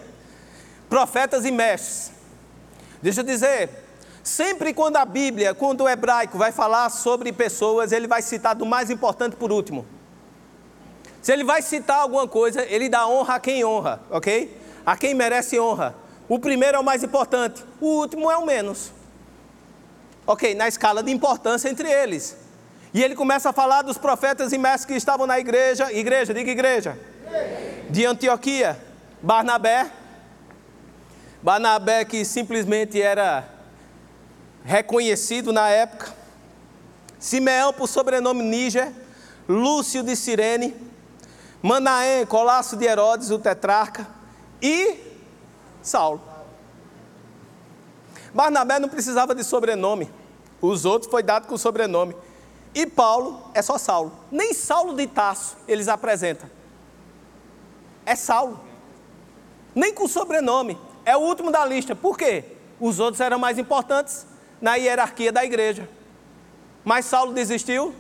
profetas 0.89 1.45
e 1.45 1.52
mestres. 1.52 2.12
Deixa 3.02 3.22
eu 3.22 3.24
dizer, 3.24 3.69
sempre 4.22 4.74
quando 4.74 4.98
a 4.98 5.06
Bíblia, 5.06 5.54
quando 5.54 5.86
o 5.86 5.89
hebraico 5.89 6.38
vai 6.38 6.52
falar 6.52 6.89
sobre 6.89 7.32
pessoas, 7.32 7.93
ele 7.93 8.08
vai 8.08 8.22
citar 8.22 8.56
do 8.56 8.65
mais 8.65 8.89
importante 8.89 9.38
por 9.38 9.54
último. 9.54 9.86
Se 11.21 11.34
ele 11.34 11.43
vai 11.43 11.62
citar 11.62 11.99
alguma 11.99 12.27
coisa, 12.27 12.65
ele 12.65 12.88
dá 12.88 13.08
honra 13.08 13.36
a 13.36 13.39
quem 13.39 13.63
honra, 13.65 14.01
ok? 14.10 14.58
A 14.86 14.95
quem 14.95 15.13
merece 15.13 15.60
honra. 15.60 15.95
O 16.27 16.39
primeiro 16.39 16.77
é 16.77 16.79
o 16.79 16.84
mais 16.84 17.03
importante, 17.03 17.63
o 17.82 17.88
último 17.88 18.32
é 18.32 18.38
o 18.38 18.45
menos. 18.45 18.91
Ok, 20.25 20.53
na 20.53 20.67
escala 20.67 21.01
de 21.01 21.12
importância 21.12 21.69
entre 21.69 21.89
eles. 21.89 22.38
E 22.93 23.03
ele 23.03 23.15
começa 23.15 23.49
a 23.49 23.53
falar 23.53 23.82
dos 23.82 23.97
profetas 23.97 24.53
e 24.53 24.58
mestres 24.58 24.86
que 24.86 24.93
estavam 24.93 25.27
na 25.27 25.39
igreja, 25.39 25.91
igreja, 25.91 26.34
diga 26.34 26.51
igreja, 26.51 26.97
de 27.89 28.05
Antioquia, 28.05 28.79
Barnabé. 29.21 29.89
Barnabé 31.41 32.05
que 32.05 32.23
simplesmente 32.25 33.01
era 33.01 33.47
reconhecido 34.63 35.51
na 35.51 35.69
época. 35.69 36.13
Simeão 37.17 37.73
por 37.73 37.88
sobrenome 37.88 38.43
Níger, 38.43 38.91
Lúcio 39.47 40.03
de 40.03 40.15
Cirene, 40.15 40.75
Manaém, 41.62 42.26
Colasso 42.26 42.76
de 42.76 42.86
Herodes, 42.86 43.32
o 43.32 43.39
tetrarca, 43.39 44.08
e 44.62 44.98
Saulo. 45.82 46.22
Barnabé 48.34 48.80
não 48.80 48.89
precisava 48.89 49.34
de 49.34 49.43
sobrenome, 49.43 50.10
os 50.62 50.86
outros 50.86 51.10
foi 51.10 51.24
dado 51.24 51.48
com 51.48 51.58
sobrenome. 51.58 52.15
E 52.74 52.86
Paulo 52.86 53.41
é 53.54 53.62
só 53.62 53.78
Saulo. 53.78 54.12
Nem 54.32 54.54
Saulo 54.54 54.95
de 54.95 55.08
Tasso 55.08 55.58
eles 55.67 55.88
apresentam. 55.88 56.50
É 58.06 58.15
Saulo. 58.15 58.60
Nem 59.74 59.93
com 59.93 60.08
sobrenome. 60.08 60.78
É 61.06 61.15
o 61.17 61.22
último 61.22 61.52
da 61.52 61.65
lista. 61.65 61.95
Por 61.95 62.17
quê? 62.17 62.43
Os 62.80 63.00
outros 63.00 63.19
eram 63.22 63.39
mais 63.39 63.58
importantes 63.58 64.28
na 64.62 64.76
hierarquia 64.76 65.32
da 65.32 65.43
igreja. 65.43 65.89
Mas 66.84 67.06
Saulo 67.06 67.34
desistiu? 67.34 67.93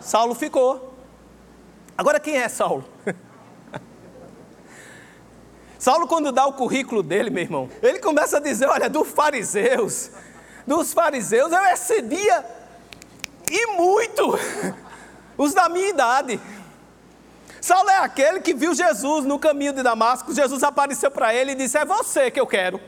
Saulo 0.00 0.34
ficou. 0.34 0.93
Agora 1.96 2.18
quem 2.18 2.36
é 2.36 2.48
Saulo? 2.48 2.84
Saulo, 5.78 6.08
quando 6.08 6.32
dá 6.32 6.46
o 6.46 6.54
currículo 6.54 7.02
dele, 7.02 7.28
meu 7.28 7.42
irmão, 7.42 7.68
ele 7.82 7.98
começa 7.98 8.38
a 8.38 8.40
dizer: 8.40 8.66
olha, 8.66 8.88
dos 8.88 9.08
fariseus, 9.08 10.10
dos 10.66 10.92
fariseus 10.92 11.52
eu 11.52 11.62
excedia 11.66 12.44
e 13.50 13.66
muito 13.76 14.38
os 15.36 15.52
da 15.52 15.68
minha 15.68 15.88
idade. 15.88 16.40
Saulo 17.60 17.88
é 17.90 17.98
aquele 17.98 18.40
que 18.40 18.52
viu 18.52 18.74
Jesus 18.74 19.24
no 19.24 19.38
caminho 19.38 19.72
de 19.72 19.82
Damasco. 19.82 20.34
Jesus 20.34 20.62
apareceu 20.62 21.10
para 21.10 21.34
ele 21.34 21.52
e 21.52 21.54
disse: 21.54 21.78
É 21.78 21.84
você 21.84 22.30
que 22.30 22.40
eu 22.40 22.46
quero. 22.46 22.80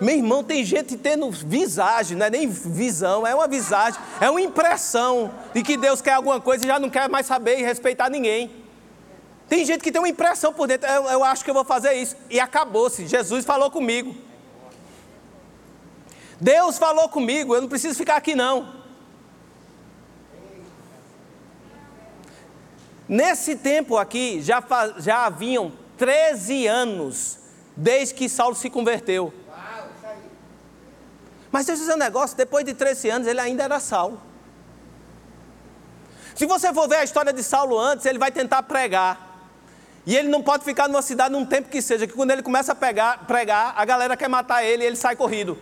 Meu 0.00 0.16
irmão, 0.16 0.42
tem 0.42 0.64
gente 0.64 0.96
tendo 0.96 1.30
visagem, 1.30 2.16
não 2.16 2.26
é 2.26 2.30
nem 2.30 2.48
visão, 2.48 3.26
é 3.26 3.34
uma 3.34 3.46
visagem, 3.46 4.00
é 4.20 4.28
uma 4.28 4.40
impressão 4.40 5.32
de 5.52 5.62
que 5.62 5.76
Deus 5.76 6.00
quer 6.00 6.14
alguma 6.14 6.40
coisa 6.40 6.64
e 6.64 6.66
já 6.66 6.78
não 6.78 6.90
quer 6.90 7.08
mais 7.08 7.26
saber 7.26 7.58
e 7.58 7.62
respeitar 7.62 8.10
ninguém. 8.10 8.50
Tem 9.48 9.64
gente 9.64 9.82
que 9.82 9.92
tem 9.92 10.00
uma 10.00 10.08
impressão 10.08 10.52
por 10.52 10.66
dentro, 10.66 10.88
eu, 10.88 11.04
eu 11.04 11.24
acho 11.24 11.44
que 11.44 11.50
eu 11.50 11.54
vou 11.54 11.64
fazer 11.64 11.92
isso, 11.94 12.16
e 12.28 12.40
acabou-se. 12.40 13.06
Jesus 13.06 13.44
falou 13.44 13.70
comigo. 13.70 14.14
Deus 16.40 16.76
falou 16.76 17.08
comigo, 17.08 17.54
eu 17.54 17.60
não 17.60 17.68
preciso 17.68 17.96
ficar 17.96 18.16
aqui 18.16 18.34
não. 18.34 18.84
Nesse 23.08 23.54
tempo 23.54 23.96
aqui, 23.96 24.40
já, 24.42 24.62
já 24.98 25.26
haviam 25.26 25.72
13 25.96 26.66
anos 26.66 27.38
desde 27.76 28.14
que 28.14 28.28
Saulo 28.28 28.54
se 28.54 28.70
converteu. 28.70 29.32
Mas 31.54 31.66
deixa 31.66 31.82
eu 31.82 31.84
dizer 31.84 31.94
um 31.94 31.98
negócio: 31.98 32.36
depois 32.36 32.64
de 32.64 32.74
13 32.74 33.10
anos, 33.10 33.28
ele 33.28 33.38
ainda 33.38 33.62
era 33.62 33.78
Saulo. 33.78 34.20
Se 36.34 36.46
você 36.46 36.74
for 36.74 36.88
ver 36.88 36.96
a 36.96 37.04
história 37.04 37.32
de 37.32 37.44
Saulo 37.44 37.78
antes, 37.78 38.04
ele 38.06 38.18
vai 38.18 38.32
tentar 38.32 38.64
pregar. 38.64 39.52
E 40.04 40.16
ele 40.16 40.26
não 40.26 40.42
pode 40.42 40.64
ficar 40.64 40.88
numa 40.88 41.00
cidade 41.00 41.32
num 41.32 41.46
tempo 41.46 41.68
que 41.68 41.80
seja, 41.80 42.08
que 42.08 42.12
quando 42.12 42.32
ele 42.32 42.42
começa 42.42 42.72
a 42.72 42.74
pegar, 42.74 43.24
pregar, 43.28 43.72
a 43.76 43.84
galera 43.84 44.16
quer 44.16 44.28
matar 44.28 44.64
ele 44.64 44.82
e 44.82 44.86
ele 44.88 44.96
sai 44.96 45.14
corrido. 45.14 45.56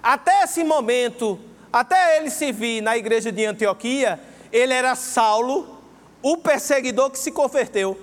Até 0.00 0.44
esse 0.44 0.62
momento, 0.62 1.36
até 1.72 2.16
ele 2.16 2.30
se 2.30 2.52
vir 2.52 2.80
na 2.80 2.96
igreja 2.96 3.32
de 3.32 3.44
Antioquia, 3.44 4.20
ele 4.52 4.72
era 4.72 4.94
Saulo, 4.94 5.82
o 6.22 6.36
perseguidor 6.36 7.10
que 7.10 7.18
se 7.18 7.32
converteu. 7.32 8.00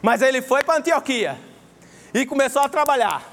Mas 0.00 0.22
ele 0.22 0.40
foi 0.40 0.62
para 0.62 0.78
Antioquia 0.78 1.49
e 2.12 2.26
começou 2.26 2.62
a 2.62 2.68
trabalhar. 2.68 3.32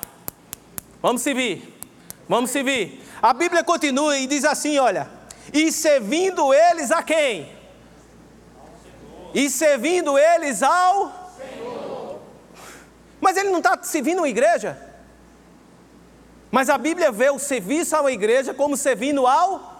Vamos 1.02 1.22
servir, 1.22 1.80
vamos 2.28 2.52
servir. 2.52 3.04
A 3.22 3.34
Bíblia 3.34 3.64
continua 3.64 4.18
e 4.18 4.28
diz 4.28 4.44
assim: 4.44 4.78
olha, 4.78 5.10
e 5.54 5.72
servindo 5.72 6.54
eles 6.54 6.92
a 6.92 7.02
quem? 7.04 7.56
E 9.34 9.50
servindo 9.50 10.18
eles 10.18 10.64
ao 10.64 11.32
Senhor. 11.38 12.20
Mas 13.20 13.38
ele 13.38 13.50
não 13.50 13.60
está 13.60 13.78
servindo 13.82 14.24
a 14.24 14.30
igreja. 14.30 14.78
Mas 16.50 16.70
a 16.70 16.78
Bíblia 16.78 17.12
vê 17.12 17.30
o 17.30 17.40
serviço 17.40 17.96
à 17.96 18.12
igreja 18.12 18.54
como 18.54 18.78
servindo 18.78 19.28
ao 19.28 19.78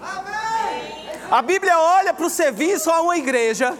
Amém. 0.00 1.08
A 1.30 1.42
Bíblia 1.42 1.78
olha 1.78 2.14
para 2.14 2.24
o 2.24 2.30
serviço 2.30 2.90
a 2.90 3.00
uma 3.00 3.18
igreja 3.18 3.76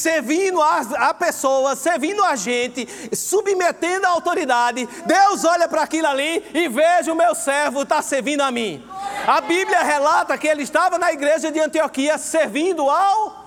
servindo 0.00 0.60
a, 0.60 0.78
a 1.08 1.14
pessoas, 1.14 1.78
servindo 1.78 2.24
a 2.24 2.34
gente, 2.34 2.88
submetendo 3.14 4.06
a 4.06 4.10
autoridade. 4.10 4.88
Deus 5.04 5.44
olha 5.44 5.68
para 5.68 5.82
aquilo 5.82 6.06
ali 6.06 6.42
e 6.54 6.68
veja 6.68 7.12
o 7.12 7.16
meu 7.16 7.34
servo 7.34 7.82
está 7.82 8.00
servindo 8.00 8.40
a 8.40 8.50
mim. 8.50 8.82
A 9.26 9.40
Bíblia 9.40 9.82
relata 9.82 10.38
que 10.38 10.48
ele 10.48 10.62
estava 10.62 10.98
na 10.98 11.12
igreja 11.12 11.52
de 11.52 11.60
Antioquia 11.60 12.18
servindo 12.18 12.88
ao 12.88 13.40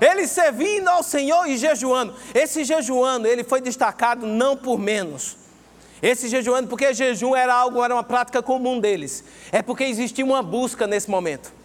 ele 0.00 0.26
servindo 0.26 0.88
ao 0.88 1.00
Senhor 1.00 1.46
e 1.46 1.56
jejuando. 1.56 2.12
Esse 2.34 2.64
jejuando, 2.64 3.28
ele 3.28 3.44
foi 3.44 3.60
destacado 3.60 4.26
não 4.26 4.56
por 4.56 4.76
menos. 4.76 5.36
Esse 6.02 6.28
jejuando, 6.28 6.66
porque 6.66 6.92
jejum 6.92 7.36
era 7.36 7.54
algo, 7.54 7.84
era 7.84 7.94
uma 7.94 8.02
prática 8.02 8.42
comum 8.42 8.80
deles. 8.80 9.22
É 9.52 9.62
porque 9.62 9.84
existia 9.84 10.24
uma 10.24 10.42
busca 10.42 10.88
nesse 10.88 11.08
momento. 11.08 11.61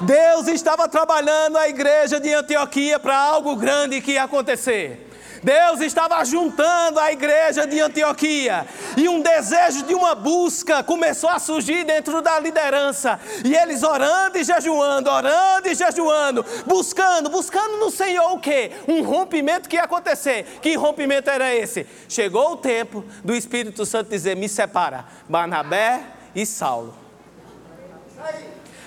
Deus 0.00 0.46
estava 0.46 0.88
trabalhando 0.88 1.56
a 1.56 1.68
igreja 1.68 2.20
de 2.20 2.32
Antioquia 2.32 2.98
para 2.98 3.16
algo 3.16 3.56
grande 3.56 4.00
que 4.00 4.12
ia 4.12 4.24
acontecer. 4.24 5.06
Deus 5.42 5.80
estava 5.80 6.24
juntando 6.24 6.98
a 6.98 7.12
igreja 7.12 7.66
de 7.66 7.80
Antioquia 7.80 8.66
e 8.96 9.08
um 9.08 9.20
desejo 9.20 9.84
de 9.84 9.94
uma 9.94 10.14
busca 10.14 10.82
começou 10.82 11.30
a 11.30 11.38
surgir 11.38 11.84
dentro 11.84 12.20
da 12.20 12.38
liderança. 12.38 13.20
E 13.44 13.54
eles 13.54 13.82
orando 13.82 14.38
e 14.38 14.44
jejuando, 14.44 15.10
orando 15.10 15.68
e 15.68 15.74
jejuando, 15.74 16.44
buscando, 16.66 17.28
buscando 17.28 17.78
no 17.78 17.90
Senhor 17.90 18.32
o 18.32 18.40
quê? 18.40 18.72
Um 18.86 19.02
rompimento 19.02 19.68
que 19.68 19.76
ia 19.76 19.84
acontecer. 19.84 20.44
Que 20.60 20.74
rompimento 20.74 21.30
era 21.30 21.54
esse? 21.54 21.86
Chegou 22.08 22.52
o 22.52 22.56
tempo 22.56 23.04
do 23.24 23.34
Espírito 23.34 23.86
Santo 23.86 24.10
dizer: 24.10 24.36
Me 24.36 24.48
separa, 24.48 25.04
Barnabé 25.28 26.02
e 26.34 26.44
Saulo. 26.44 26.94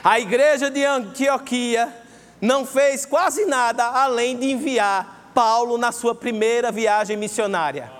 A 0.03 0.19
igreja 0.19 0.69
de 0.69 0.83
Antioquia 0.83 1.93
não 2.39 2.65
fez 2.65 3.05
quase 3.05 3.45
nada 3.45 3.85
além 3.85 4.35
de 4.35 4.51
enviar 4.51 5.31
Paulo 5.33 5.77
na 5.77 5.91
sua 5.91 6.15
primeira 6.15 6.71
viagem 6.71 7.15
missionária. 7.15 7.91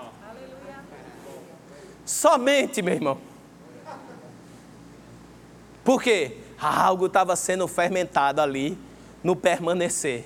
Somente, 2.04 2.82
meu 2.82 2.94
irmão. 2.94 3.18
Por 5.84 6.02
quê? 6.02 6.38
Algo 6.60 7.06
estava 7.06 7.36
sendo 7.36 7.66
fermentado 7.68 8.40
ali 8.40 8.76
no 9.22 9.36
permanecer. 9.36 10.24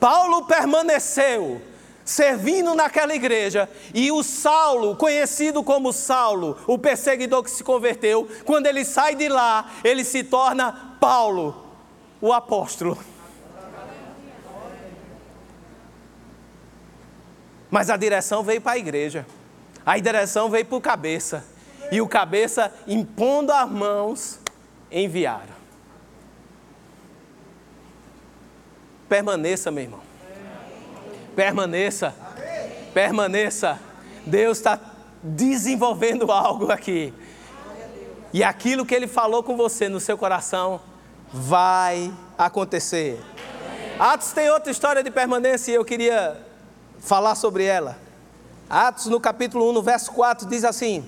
Paulo 0.00 0.44
permaneceu 0.46 1.60
servindo 2.04 2.74
naquela 2.74 3.14
igreja, 3.14 3.68
e 3.94 4.12
o 4.12 4.22
Saulo, 4.22 4.94
conhecido 4.94 5.64
como 5.64 5.92
Saulo, 5.92 6.58
o 6.66 6.78
perseguidor 6.78 7.42
que 7.42 7.50
se 7.50 7.64
converteu, 7.64 8.28
quando 8.44 8.66
ele 8.66 8.84
sai 8.84 9.14
de 9.14 9.28
lá, 9.28 9.70
ele 9.82 10.04
se 10.04 10.22
torna 10.22 10.93
Paulo, 11.04 11.54
o 12.18 12.32
apóstolo. 12.32 12.96
Mas 17.70 17.90
a 17.90 17.96
direção 17.98 18.42
veio 18.42 18.62
para 18.62 18.72
a 18.72 18.78
igreja, 18.78 19.26
a 19.84 19.98
direção 19.98 20.48
veio 20.48 20.64
para 20.64 20.78
o 20.78 20.80
cabeça, 20.80 21.44
e 21.92 22.00
o 22.00 22.08
cabeça, 22.08 22.72
impondo 22.86 23.52
as 23.52 23.70
mãos, 23.70 24.40
enviaram. 24.90 25.52
Permaneça, 29.06 29.70
meu 29.70 29.84
irmão. 29.84 30.00
Permaneça. 31.36 32.14
Permaneça. 32.94 33.78
Deus 34.24 34.56
está 34.56 34.80
desenvolvendo 35.22 36.32
algo 36.32 36.72
aqui. 36.72 37.12
E 38.32 38.42
aquilo 38.42 38.86
que 38.86 38.94
Ele 38.94 39.06
falou 39.06 39.42
com 39.42 39.54
você 39.54 39.86
no 39.86 40.00
seu 40.00 40.16
coração 40.16 40.80
vai 41.36 42.14
acontecer. 42.38 43.20
Atos 43.98 44.30
tem 44.30 44.48
outra 44.50 44.70
história 44.70 45.02
de 45.02 45.10
permanência 45.10 45.72
e 45.72 45.74
eu 45.74 45.84
queria 45.84 46.40
falar 47.00 47.34
sobre 47.34 47.64
ela. 47.64 47.98
Atos 48.70 49.06
no 49.06 49.18
capítulo 49.18 49.68
1, 49.70 49.72
no 49.72 49.82
verso 49.82 50.12
4, 50.12 50.46
diz 50.48 50.64
assim: 50.64 51.04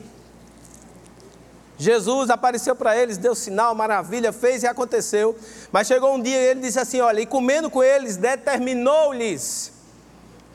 Jesus 1.78 2.28
apareceu 2.28 2.74
para 2.74 2.96
eles, 2.96 3.16
deu 3.16 3.36
sinal, 3.36 3.72
maravilha, 3.72 4.32
fez 4.32 4.64
e 4.64 4.66
aconteceu. 4.66 5.38
Mas 5.70 5.86
chegou 5.86 6.12
um 6.12 6.20
dia 6.20 6.36
e 6.36 6.46
ele 6.46 6.60
disse 6.60 6.80
assim: 6.80 7.00
Olha, 7.00 7.20
e 7.20 7.26
comendo 7.26 7.70
com 7.70 7.80
eles, 7.80 8.16
determinou-lhes 8.16 9.72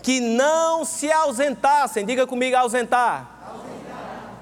que 0.03 0.19
não 0.19 0.83
se 0.83 1.09
ausentassem. 1.09 2.05
Diga 2.05 2.27
comigo, 2.27 2.57
ausentar. 2.57 3.39
ausentar. 3.47 4.33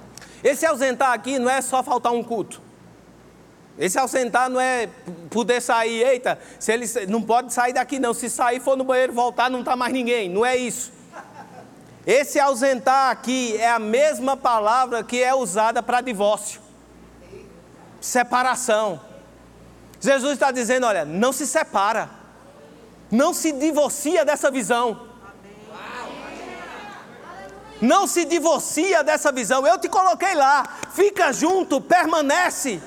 Esse 0.43 0.65
ausentar 0.65 1.13
aqui 1.13 1.37
não 1.37 1.51
é 1.51 1.61
só 1.61 1.83
faltar 1.83 2.13
um 2.13 2.23
culto. 2.23 2.68
Esse 3.79 3.97
ausentar 3.97 4.49
não 4.49 4.59
é 4.59 4.89
poder 5.29 5.61
sair, 5.61 6.03
eita, 6.03 6.37
se 6.59 6.73
ele 6.73 6.85
não 7.07 7.21
pode 7.21 7.53
sair 7.53 7.71
daqui 7.71 7.97
não. 7.97 8.13
Se 8.13 8.29
sair 8.29 8.59
for 8.59 8.75
no 8.75 8.83
banheiro 8.83 9.13
voltar, 9.13 9.49
não 9.49 9.59
está 9.61 9.73
mais 9.73 9.93
ninguém. 9.93 10.27
Não 10.29 10.45
é 10.45 10.57
isso. 10.57 10.91
Esse 12.05 12.37
ausentar 12.41 13.09
aqui 13.09 13.55
é 13.55 13.69
a 13.69 13.79
mesma 13.79 14.35
palavra 14.35 15.01
que 15.01 15.23
é 15.23 15.33
usada 15.33 15.81
para 15.81 16.01
divórcio. 16.01 16.59
Separação. 18.01 18.99
Jesus 20.01 20.33
está 20.33 20.51
dizendo: 20.51 20.85
olha, 20.85 21.05
não 21.05 21.31
se 21.31 21.47
separa. 21.47 22.09
Não 23.09 23.33
se 23.33 23.53
divorcia 23.53 24.25
dessa 24.25 24.51
visão. 24.51 25.07
Não 27.81 28.07
se 28.07 28.25
divorcia 28.25 29.05
dessa 29.05 29.31
visão. 29.31 29.65
Eu 29.65 29.77
te 29.77 29.87
coloquei 29.87 30.35
lá. 30.35 30.67
Fica 30.91 31.31
junto, 31.31 31.79
permanece. 31.79 32.81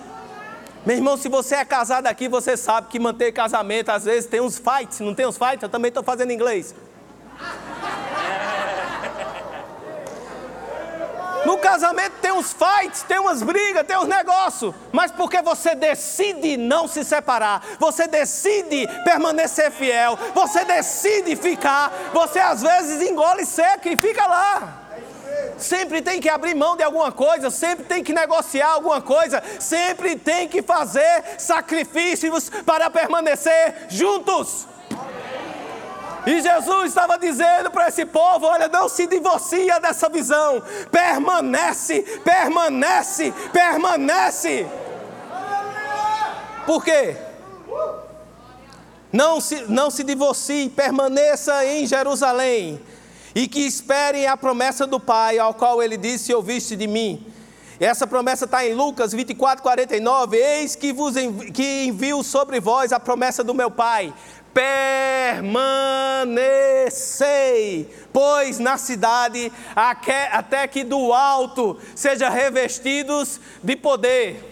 Meu 0.84 0.96
irmão, 0.96 1.16
se 1.16 1.28
você 1.28 1.54
é 1.54 1.64
casado 1.64 2.08
aqui, 2.08 2.26
você 2.26 2.56
sabe 2.56 2.88
que 2.88 2.98
manter 2.98 3.30
casamento 3.30 3.90
às 3.90 4.04
vezes 4.04 4.28
tem 4.28 4.40
uns 4.40 4.58
fights. 4.58 4.98
Não 4.98 5.14
tem 5.14 5.24
uns 5.26 5.38
fights? 5.38 5.62
Eu 5.62 5.68
também 5.68 5.88
estou 5.90 6.02
fazendo 6.02 6.32
inglês. 6.32 6.74
No 11.46 11.58
casamento 11.58 12.14
tem 12.20 12.32
uns 12.32 12.52
fights, 12.52 13.02
tem 13.02 13.18
umas 13.18 13.42
brigas, 13.42 13.86
tem 13.86 13.96
uns 13.96 14.08
negócios, 14.08 14.74
mas 14.92 15.10
porque 15.10 15.42
você 15.42 15.74
decide 15.74 16.56
não 16.56 16.86
se 16.86 17.04
separar, 17.04 17.62
você 17.80 18.06
decide 18.06 18.88
permanecer 19.04 19.72
fiel, 19.72 20.16
você 20.34 20.64
decide 20.64 21.34
ficar, 21.34 21.92
você 22.12 22.38
às 22.38 22.62
vezes 22.62 23.02
engole 23.02 23.44
seco 23.44 23.88
e 23.88 23.96
fica 23.96 24.24
lá 24.24 24.81
sempre 25.58 26.02
tem 26.02 26.20
que 26.20 26.28
abrir 26.28 26.54
mão 26.54 26.76
de 26.76 26.82
alguma 26.82 27.12
coisa, 27.12 27.50
sempre 27.50 27.84
tem 27.84 28.02
que 28.02 28.12
negociar 28.12 28.70
alguma 28.70 29.00
coisa, 29.00 29.42
sempre 29.58 30.16
tem 30.16 30.48
que 30.48 30.62
fazer 30.62 31.24
sacrifícios 31.38 32.50
para 32.64 32.90
permanecer 32.90 33.86
juntos. 33.88 34.66
E 36.26 36.40
Jesus 36.40 36.88
estava 36.88 37.18
dizendo 37.18 37.70
para 37.70 37.88
esse 37.88 38.06
povo: 38.06 38.46
olha, 38.46 38.68
não 38.68 38.88
se 38.88 39.06
divorcia 39.06 39.80
dessa 39.80 40.08
visão, 40.08 40.62
permanece, 40.90 42.02
permanece, 42.24 43.32
permanece. 43.52 44.66
Por 46.64 46.84
quê? 46.84 47.16
Não 49.12 49.40
se, 49.40 49.64
não 49.68 49.90
se 49.90 50.04
divorcie, 50.04 50.70
permaneça 50.70 51.64
em 51.66 51.86
Jerusalém 51.86 52.80
e 53.34 53.48
que 53.48 53.60
esperem 53.60 54.26
a 54.26 54.36
promessa 54.36 54.86
do 54.86 55.00
Pai, 55.00 55.38
ao 55.38 55.54
qual 55.54 55.82
ele 55.82 55.96
disse: 55.96 56.34
Ouviste 56.34 56.76
de 56.76 56.86
mim. 56.86 57.26
Essa 57.80 58.06
promessa 58.06 58.44
está 58.44 58.64
em 58.64 58.74
Lucas 58.74 59.12
24, 59.12 59.62
49. 59.62 60.36
Eis 60.36 60.76
que, 60.76 60.92
vos 60.92 61.16
envi 61.16 61.50
que 61.50 61.84
envio 61.84 62.22
sobre 62.22 62.60
vós 62.60 62.92
a 62.92 63.00
promessa 63.00 63.42
do 63.42 63.52
meu 63.54 63.70
Pai. 63.70 64.14
Permanecei, 64.54 65.48
pois 68.12 68.58
na 68.58 68.76
cidade, 68.76 69.50
até 69.74 70.68
que 70.68 70.84
do 70.84 71.12
alto 71.12 71.78
seja 71.94 72.28
revestidos 72.28 73.40
de 73.62 73.74
poder. 73.74 74.51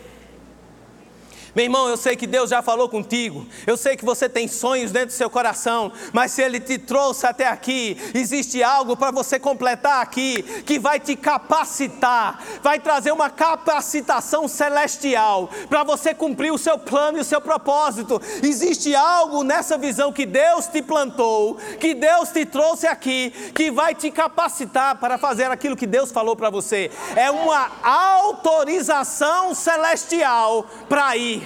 Meu 1.55 1.65
irmão, 1.65 1.89
eu 1.89 1.97
sei 1.97 2.15
que 2.15 2.27
Deus 2.27 2.51
já 2.51 2.63
falou 2.63 2.89
contigo, 2.89 3.45
eu 3.67 3.77
sei 3.77 3.97
que 3.97 4.05
você 4.05 4.29
tem 4.29 4.47
sonhos 4.47 4.93
dentro 4.93 5.09
do 5.09 5.13
seu 5.13 5.29
coração, 5.29 5.91
mas 6.13 6.31
se 6.31 6.43
Ele 6.43 6.61
te 6.61 6.79
trouxe 6.79 7.27
até 7.27 7.49
aqui, 7.49 7.97
existe 8.15 8.63
algo 8.63 8.97
para 8.97 9.11
você 9.11 9.39
completar 9.39 10.01
aqui, 10.01 10.43
que 10.65 10.79
vai 10.79 11.01
te 11.01 11.17
capacitar, 11.17 12.41
vai 12.63 12.79
trazer 12.79 13.11
uma 13.11 13.29
capacitação 13.29 14.47
celestial, 14.47 15.51
para 15.69 15.83
você 15.83 16.15
cumprir 16.15 16.53
o 16.53 16.59
seu 16.59 16.79
plano 16.79 17.19
e 17.19 17.21
o 17.21 17.25
seu 17.25 17.41
propósito. 17.41 18.21
Existe 18.43 18.95
algo 18.95 19.43
nessa 19.43 19.77
visão 19.77 20.13
que 20.13 20.27
Deus 20.27 20.69
te 20.69 20.81
plantou, 20.81 21.57
que 21.81 21.95
Deus 21.95 22.29
te 22.29 22.47
trouxe 22.47 22.87
aqui, 22.87 23.31
que 23.55 23.71
vai 23.71 23.95
te 23.95 24.11
capacitar 24.11 24.99
para 24.99 25.19
fazer 25.19 25.51
aquilo 25.51 25.77
que 25.77 25.87
Deus 25.87 26.13
falou 26.13 26.37
para 26.37 26.51
você. 26.51 26.91
É 27.17 27.31
uma 27.31 27.71
autorização 27.83 29.53
celestial 29.55 30.65
para 30.89 31.17
ir. 31.17 31.41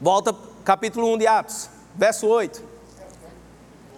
Volta 0.00 0.32
capítulo 0.64 1.12
1 1.14 1.18
de 1.18 1.26
Atos, 1.26 1.68
verso 1.96 2.28
8. 2.28 2.62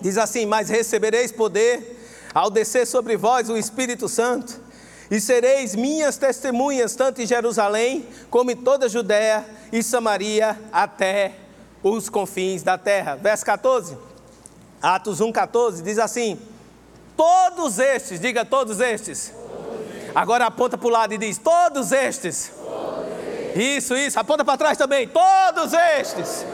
Diz 0.00 0.16
assim: 0.16 0.46
Mas 0.46 0.70
recebereis 0.70 1.30
poder 1.30 1.98
ao 2.32 2.48
descer 2.48 2.86
sobre 2.86 3.18
vós 3.18 3.50
o 3.50 3.56
Espírito 3.56 4.08
Santo, 4.08 4.58
e 5.10 5.20
sereis 5.20 5.74
minhas 5.74 6.16
testemunhas, 6.16 6.94
tanto 6.94 7.20
em 7.20 7.26
Jerusalém, 7.26 8.06
como 8.30 8.50
em 8.50 8.56
toda 8.56 8.86
a 8.86 8.88
Judéia 8.88 9.44
e 9.70 9.82
Samaria, 9.82 10.58
até 10.72 11.34
os 11.82 12.08
confins 12.08 12.62
da 12.62 12.78
terra. 12.78 13.16
Verso 13.16 13.44
14, 13.44 13.98
Atos 14.80 15.20
1, 15.20 15.30
14, 15.30 15.82
diz 15.82 15.98
assim: 15.98 16.40
Todos 17.14 17.78
estes, 17.78 18.18
diga 18.18 18.42
todos 18.42 18.80
estes. 18.80 19.34
Todos 19.34 19.86
estes. 19.96 20.14
Agora 20.14 20.46
aponta 20.46 20.78
para 20.78 20.88
o 20.88 20.90
lado 20.90 21.12
e 21.12 21.18
diz: 21.18 21.36
Todos 21.36 21.92
estes 21.92 22.52
isso, 23.54 23.96
isso. 23.96 24.18
Aponta 24.18 24.44
para 24.44 24.58
trás 24.58 24.78
também. 24.78 25.08
Todos 25.08 25.72
estes. 25.72 26.44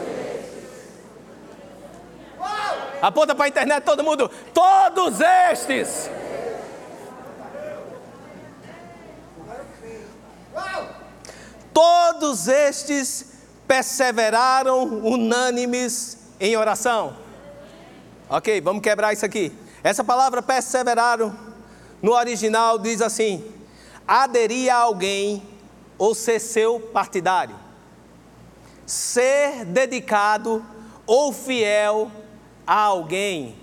Aponta 3.01 3.35
para 3.35 3.45
a 3.45 3.47
internet 3.49 3.83
todo 3.83 4.03
mundo. 4.03 4.29
Todos 4.53 5.19
estes. 5.21 6.09
Todos 11.73 12.47
estes 12.47 13.33
perseveraram 13.67 14.83
unânimes 15.03 16.17
em 16.39 16.57
oração. 16.57 17.17
Ok, 18.29 18.59
vamos 18.61 18.81
quebrar 18.81 19.13
isso 19.13 19.25
aqui. 19.25 19.53
Essa 19.83 20.03
palavra 20.03 20.41
perseveraram 20.41 21.37
no 22.01 22.13
original 22.13 22.79
diz 22.79 23.01
assim: 23.01 23.45
aderir 24.07 24.73
a 24.73 24.77
alguém 24.77 25.43
ou 25.97 26.13
ser 26.13 26.39
seu 26.39 26.79
partidário. 26.79 27.55
Ser 28.85 29.65
dedicado 29.65 30.65
ou 31.05 31.33
fiel 31.33 32.11
a 32.65 32.81
alguém. 32.81 33.57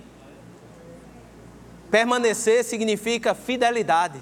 Permanecer 1.89 2.63
significa 2.63 3.33
fidelidade. 3.33 4.19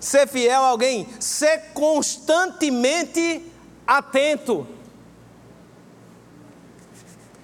Ser 0.00 0.26
fiel 0.28 0.62
a 0.62 0.68
alguém, 0.68 1.08
ser 1.20 1.72
constantemente 1.72 3.44
atento. 3.86 4.66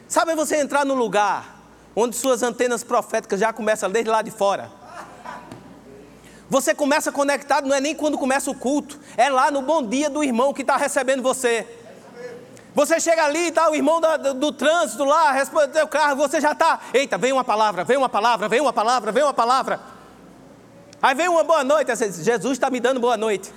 Sabe 0.08 0.34
você 0.34 0.56
entrar 0.56 0.84
no 0.84 0.94
lugar 0.94 1.54
onde 1.96 2.16
suas 2.16 2.42
antenas 2.42 2.82
proféticas 2.82 3.40
já 3.40 3.52
começam 3.52 3.90
desde 3.90 4.10
lá 4.10 4.22
de 4.22 4.30
fora. 4.30 4.70
Você 6.54 6.72
começa 6.72 7.10
conectado, 7.10 7.66
não 7.66 7.74
é 7.74 7.80
nem 7.80 7.96
quando 7.96 8.16
começa 8.16 8.48
o 8.48 8.54
culto, 8.54 9.00
é 9.16 9.28
lá 9.28 9.50
no 9.50 9.60
bom 9.60 9.82
dia 9.82 10.08
do 10.08 10.22
irmão 10.22 10.54
que 10.54 10.62
está 10.62 10.76
recebendo 10.76 11.20
você. 11.20 11.66
Você 12.72 13.00
chega 13.00 13.24
ali 13.24 13.48
e 13.48 13.50
tá, 13.50 13.68
o 13.68 13.74
irmão 13.74 14.00
do, 14.00 14.34
do 14.34 14.52
trânsito 14.52 15.02
lá, 15.02 15.32
responde 15.32 15.72
teu 15.72 15.88
carro, 15.88 16.14
você 16.14 16.40
já 16.40 16.52
está, 16.52 16.78
eita, 16.92 17.18
vem 17.18 17.32
uma 17.32 17.42
palavra, 17.42 17.82
vem 17.82 17.96
uma 17.96 18.08
palavra, 18.08 18.48
vem 18.48 18.60
uma 18.60 18.72
palavra, 18.72 19.10
vem 19.10 19.24
uma 19.24 19.34
palavra. 19.34 19.80
Aí 21.02 21.12
vem 21.16 21.26
uma 21.26 21.42
boa 21.42 21.64
noite, 21.64 21.90
Jesus 22.22 22.52
está 22.52 22.70
me 22.70 22.78
dando 22.78 23.00
boa 23.00 23.16
noite. 23.16 23.52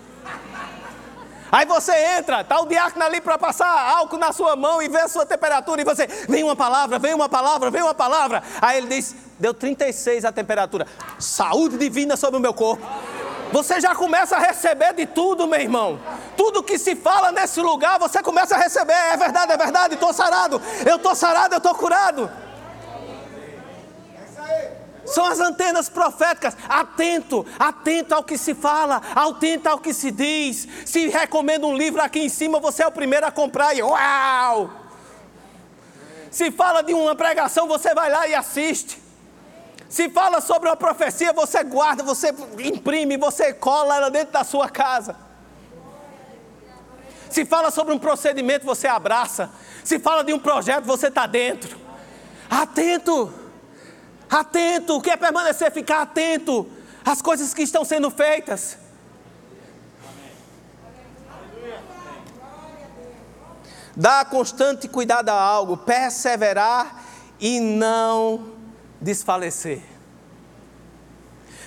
Aí 1.51 1.65
você 1.65 1.93
entra, 2.17 2.41
está 2.41 2.59
o 2.59 2.65
diácono 2.65 3.05
ali 3.05 3.21
para 3.21 3.37
passar 3.37 3.67
álcool 3.97 4.17
na 4.17 4.33
sua 4.33 4.55
mão 4.55 4.81
e 4.81 4.87
ver 4.87 5.01
a 5.01 5.07
sua 5.07 5.25
temperatura, 5.25 5.81
e 5.81 5.85
você, 5.85 6.07
vem 6.27 6.43
uma 6.43 6.55
palavra, 6.55 6.99
vem 6.99 7.13
uma 7.13 7.29
palavra, 7.29 7.71
vem 7.71 7.81
uma 7.81 7.93
palavra. 7.93 8.43
Aí 8.61 8.77
ele 8.77 8.87
diz, 8.87 9.15
deu 9.39 9.53
36 9.53 10.25
a 10.25 10.31
temperatura, 10.31 10.85
saúde 11.17 11.77
divina 11.77 12.17
sobre 12.17 12.37
o 12.37 12.41
meu 12.41 12.53
corpo. 12.53 12.85
Você 13.51 13.79
já 13.79 13.95
começa 13.95 14.35
a 14.35 14.39
receber 14.39 14.93
de 14.93 15.05
tudo, 15.05 15.47
meu 15.47 15.59
irmão. 15.59 15.99
Tudo 16.35 16.61
que 16.61 16.77
se 16.77 16.95
fala 16.95 17.31
nesse 17.31 17.61
lugar, 17.61 17.97
você 17.97 18.21
começa 18.21 18.55
a 18.55 18.59
receber. 18.59 18.91
É 18.91 19.15
verdade, 19.15 19.53
é 19.53 19.57
verdade, 19.57 19.93
estou 19.93 20.11
sarado. 20.11 20.61
Eu 20.85 20.97
estou 20.97 21.15
sarado, 21.15 21.55
eu 21.55 21.57
estou 21.59 21.73
curado. 21.73 22.29
São 25.07 25.25
as 25.25 25.39
antenas 25.39 25.89
proféticas. 25.89 26.55
Atento, 26.67 27.45
atento 27.57 28.13
ao 28.13 28.23
que 28.23 28.37
se 28.37 28.53
fala, 28.53 29.01
atento 29.15 29.67
ao 29.67 29.79
que 29.79 29.93
se 29.93 30.11
diz. 30.11 30.67
Se 30.85 31.07
recomenda 31.07 31.65
um 31.65 31.75
livro 31.75 32.01
aqui 32.01 32.19
em 32.19 32.29
cima, 32.29 32.59
você 32.59 32.83
é 32.83 32.87
o 32.87 32.91
primeiro 32.91 33.25
a 33.25 33.31
comprar 33.31 33.73
e 33.73 33.81
uau! 33.81 34.69
Se 36.29 36.51
fala 36.51 36.81
de 36.83 36.93
uma 36.93 37.15
pregação, 37.15 37.67
você 37.67 37.93
vai 37.95 38.11
lá 38.11 38.27
e 38.27 38.35
assiste. 38.35 39.01
Se 39.89 40.09
fala 40.09 40.41
sobre 40.41 40.67
uma 40.67 40.75
profecia, 40.75 41.31
você 41.31 41.63
guarda, 41.63 42.03
você 42.03 42.33
imprime, 42.59 43.15
você 43.15 43.53
cola 43.53 43.95
ela 43.95 44.11
dentro 44.11 44.33
da 44.33 44.43
sua 44.43 44.69
casa. 44.69 45.15
Se 47.29 47.45
fala 47.45 47.71
sobre 47.71 47.93
um 47.93 47.99
procedimento, 47.99 48.65
você 48.65 48.87
abraça. 48.87 49.49
Se 49.83 49.99
fala 49.99 50.23
de 50.23 50.33
um 50.33 50.39
projeto, 50.39 50.83
você 50.83 51.07
está 51.07 51.25
dentro. 51.25 51.77
Atento, 52.49 53.33
atento. 54.29 54.95
O 54.95 55.01
que 55.01 55.09
é 55.09 55.17
permanecer? 55.17 55.71
Ficar 55.71 56.01
atento 56.01 56.67
às 57.05 57.21
coisas 57.21 57.53
que 57.53 57.61
estão 57.61 57.85
sendo 57.85 58.09
feitas. 58.09 58.77
Dar 63.95 64.25
constante 64.25 64.87
cuidado 64.87 65.29
a 65.29 65.41
algo, 65.41 65.75
perseverar 65.77 67.03
e 67.39 67.59
não 67.59 68.53
desfalecer. 69.01 69.81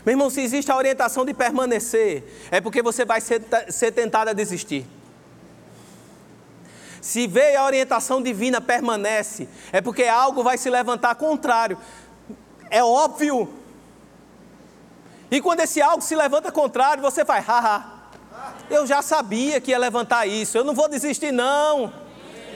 Meu 0.04 0.14
irmão, 0.14 0.30
se 0.30 0.40
existe 0.40 0.70
a 0.70 0.76
orientação 0.76 1.24
de 1.24 1.34
permanecer, 1.34 2.24
é 2.50 2.60
porque 2.60 2.82
você 2.82 3.04
vai 3.04 3.20
ser, 3.20 3.42
ser 3.68 3.92
tentado 3.92 4.30
a 4.30 4.32
desistir. 4.32 4.86
Se 7.00 7.26
veio 7.26 7.58
a 7.58 7.64
orientação 7.64 8.22
divina, 8.22 8.60
permanece, 8.60 9.48
é 9.72 9.80
porque 9.80 10.04
algo 10.04 10.42
vai 10.42 10.58
se 10.58 10.68
levantar 10.68 11.14
contrário. 11.14 11.78
É 12.70 12.82
óbvio. 12.82 13.52
E 15.30 15.40
quando 15.40 15.60
esse 15.60 15.82
algo 15.82 16.02
se 16.02 16.14
levanta 16.14 16.50
contrário, 16.50 17.02
você 17.02 17.24
vai, 17.24 17.40
haha, 17.40 18.00
eu 18.70 18.86
já 18.86 19.02
sabia 19.02 19.60
que 19.60 19.70
ia 19.70 19.78
levantar 19.78 20.26
isso, 20.26 20.56
eu 20.56 20.64
não 20.64 20.74
vou 20.74 20.88
desistir, 20.88 21.32
não. 21.32 21.92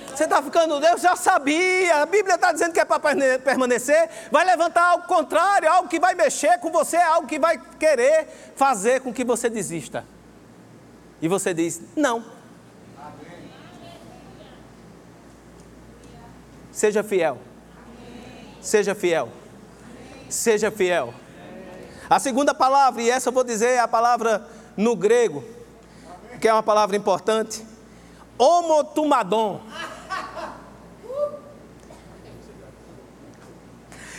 Você 0.08 0.24
está 0.24 0.40
ficando, 0.40 0.74
eu 0.84 0.96
já 0.96 1.16
sabia, 1.16 2.02
a 2.02 2.06
Bíblia 2.06 2.36
está 2.36 2.52
dizendo 2.52 2.72
que 2.72 2.78
é 2.78 2.84
para 2.84 3.00
permanecer, 3.40 4.08
vai 4.30 4.44
levantar 4.44 4.90
algo 4.90 5.08
contrário, 5.08 5.68
algo 5.68 5.88
que 5.88 5.98
vai 5.98 6.14
mexer 6.14 6.58
com 6.60 6.70
você, 6.70 6.96
algo 6.96 7.26
que 7.26 7.38
vai 7.38 7.60
querer 7.80 8.28
fazer 8.54 9.00
com 9.00 9.12
que 9.12 9.24
você 9.24 9.50
desista. 9.50 10.04
E 11.20 11.26
você 11.26 11.52
diz: 11.52 11.80
não. 11.96 12.24
Seja 16.70 17.02
fiel. 17.02 17.38
Seja 18.60 18.94
fiel. 18.94 19.28
Seja 20.34 20.70
fiel. 20.70 21.14
A 22.10 22.18
segunda 22.18 22.52
palavra, 22.52 23.00
e 23.00 23.08
essa 23.08 23.28
eu 23.28 23.32
vou 23.32 23.44
dizer, 23.44 23.68
é 23.68 23.78
a 23.78 23.88
palavra 23.88 24.46
no 24.76 24.96
grego, 24.96 25.44
que 26.40 26.48
é 26.48 26.52
uma 26.52 26.62
palavra 26.62 26.96
importante. 26.96 27.64
Homotumadon. 28.36 29.60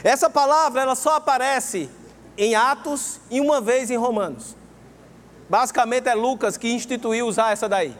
Essa 0.04 0.30
palavra 0.30 0.82
ela 0.82 0.96
só 0.96 1.16
aparece 1.16 1.90
em 2.38 2.56
Atos 2.56 3.20
e 3.30 3.42
uma 3.42 3.60
vez 3.60 3.92
em 3.92 3.98
Romanos. 3.98 4.56
Basicamente 5.50 6.08
é 6.08 6.16
Lucas 6.16 6.56
que 6.58 6.72
instituiu 6.72 7.28
usar 7.28 7.52
essa 7.52 7.68
daí. 7.68 7.96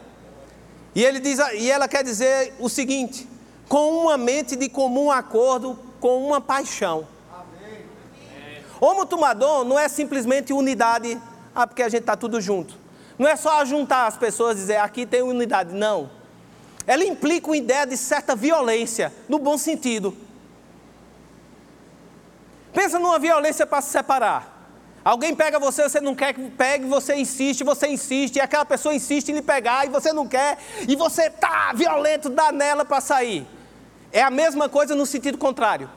E 0.94 1.04
ele 1.04 1.20
diz, 1.20 1.38
e 1.54 1.70
ela 1.70 1.86
quer 1.86 2.02
dizer 2.02 2.54
o 2.58 2.68
seguinte: 2.70 3.28
com 3.68 4.04
uma 4.04 4.16
mente 4.16 4.56
de 4.56 4.70
comum 4.70 5.10
acordo, 5.10 5.78
com 6.00 6.26
uma 6.26 6.40
paixão. 6.40 7.15
Homo 8.80 9.06
tumadon 9.06 9.64
não 9.64 9.78
é 9.78 9.88
simplesmente 9.88 10.52
unidade, 10.52 11.20
ah, 11.54 11.66
porque 11.66 11.82
a 11.82 11.88
gente 11.88 12.02
está 12.02 12.16
tudo 12.16 12.40
junto. 12.40 12.74
Não 13.18 13.26
é 13.26 13.36
só 13.36 13.64
juntar 13.64 14.06
as 14.06 14.16
pessoas 14.16 14.56
e 14.56 14.60
dizer 14.60 14.76
aqui 14.76 15.06
tem 15.06 15.22
unidade, 15.22 15.74
não. 15.74 16.10
Ela 16.86 17.04
implica 17.04 17.48
uma 17.48 17.56
ideia 17.56 17.86
de 17.86 17.96
certa 17.96 18.36
violência, 18.36 19.12
no 19.28 19.38
bom 19.38 19.56
sentido. 19.56 20.16
Pensa 22.72 22.98
numa 22.98 23.18
violência 23.18 23.66
para 23.66 23.80
se 23.80 23.90
separar. 23.90 24.54
Alguém 25.02 25.34
pega 25.34 25.58
você, 25.58 25.84
você 25.84 26.00
não 26.00 26.14
quer 26.14 26.34
que 26.34 26.50
pegue, 26.50 26.84
você 26.84 27.14
insiste, 27.14 27.64
você 27.64 27.86
insiste, 27.86 28.36
e 28.36 28.40
aquela 28.40 28.64
pessoa 28.64 28.94
insiste 28.94 29.30
em 29.30 29.34
lhe 29.36 29.42
pegar 29.42 29.86
e 29.86 29.88
você 29.88 30.12
não 30.12 30.26
quer, 30.26 30.58
e 30.86 30.94
você 30.96 31.30
tá 31.30 31.72
violento, 31.74 32.28
dá 32.28 32.52
nela 32.52 32.84
para 32.84 33.00
sair. 33.00 33.46
É 34.12 34.20
a 34.20 34.30
mesma 34.30 34.68
coisa 34.68 34.94
no 34.94 35.06
sentido 35.06 35.38
contrário. 35.38 35.88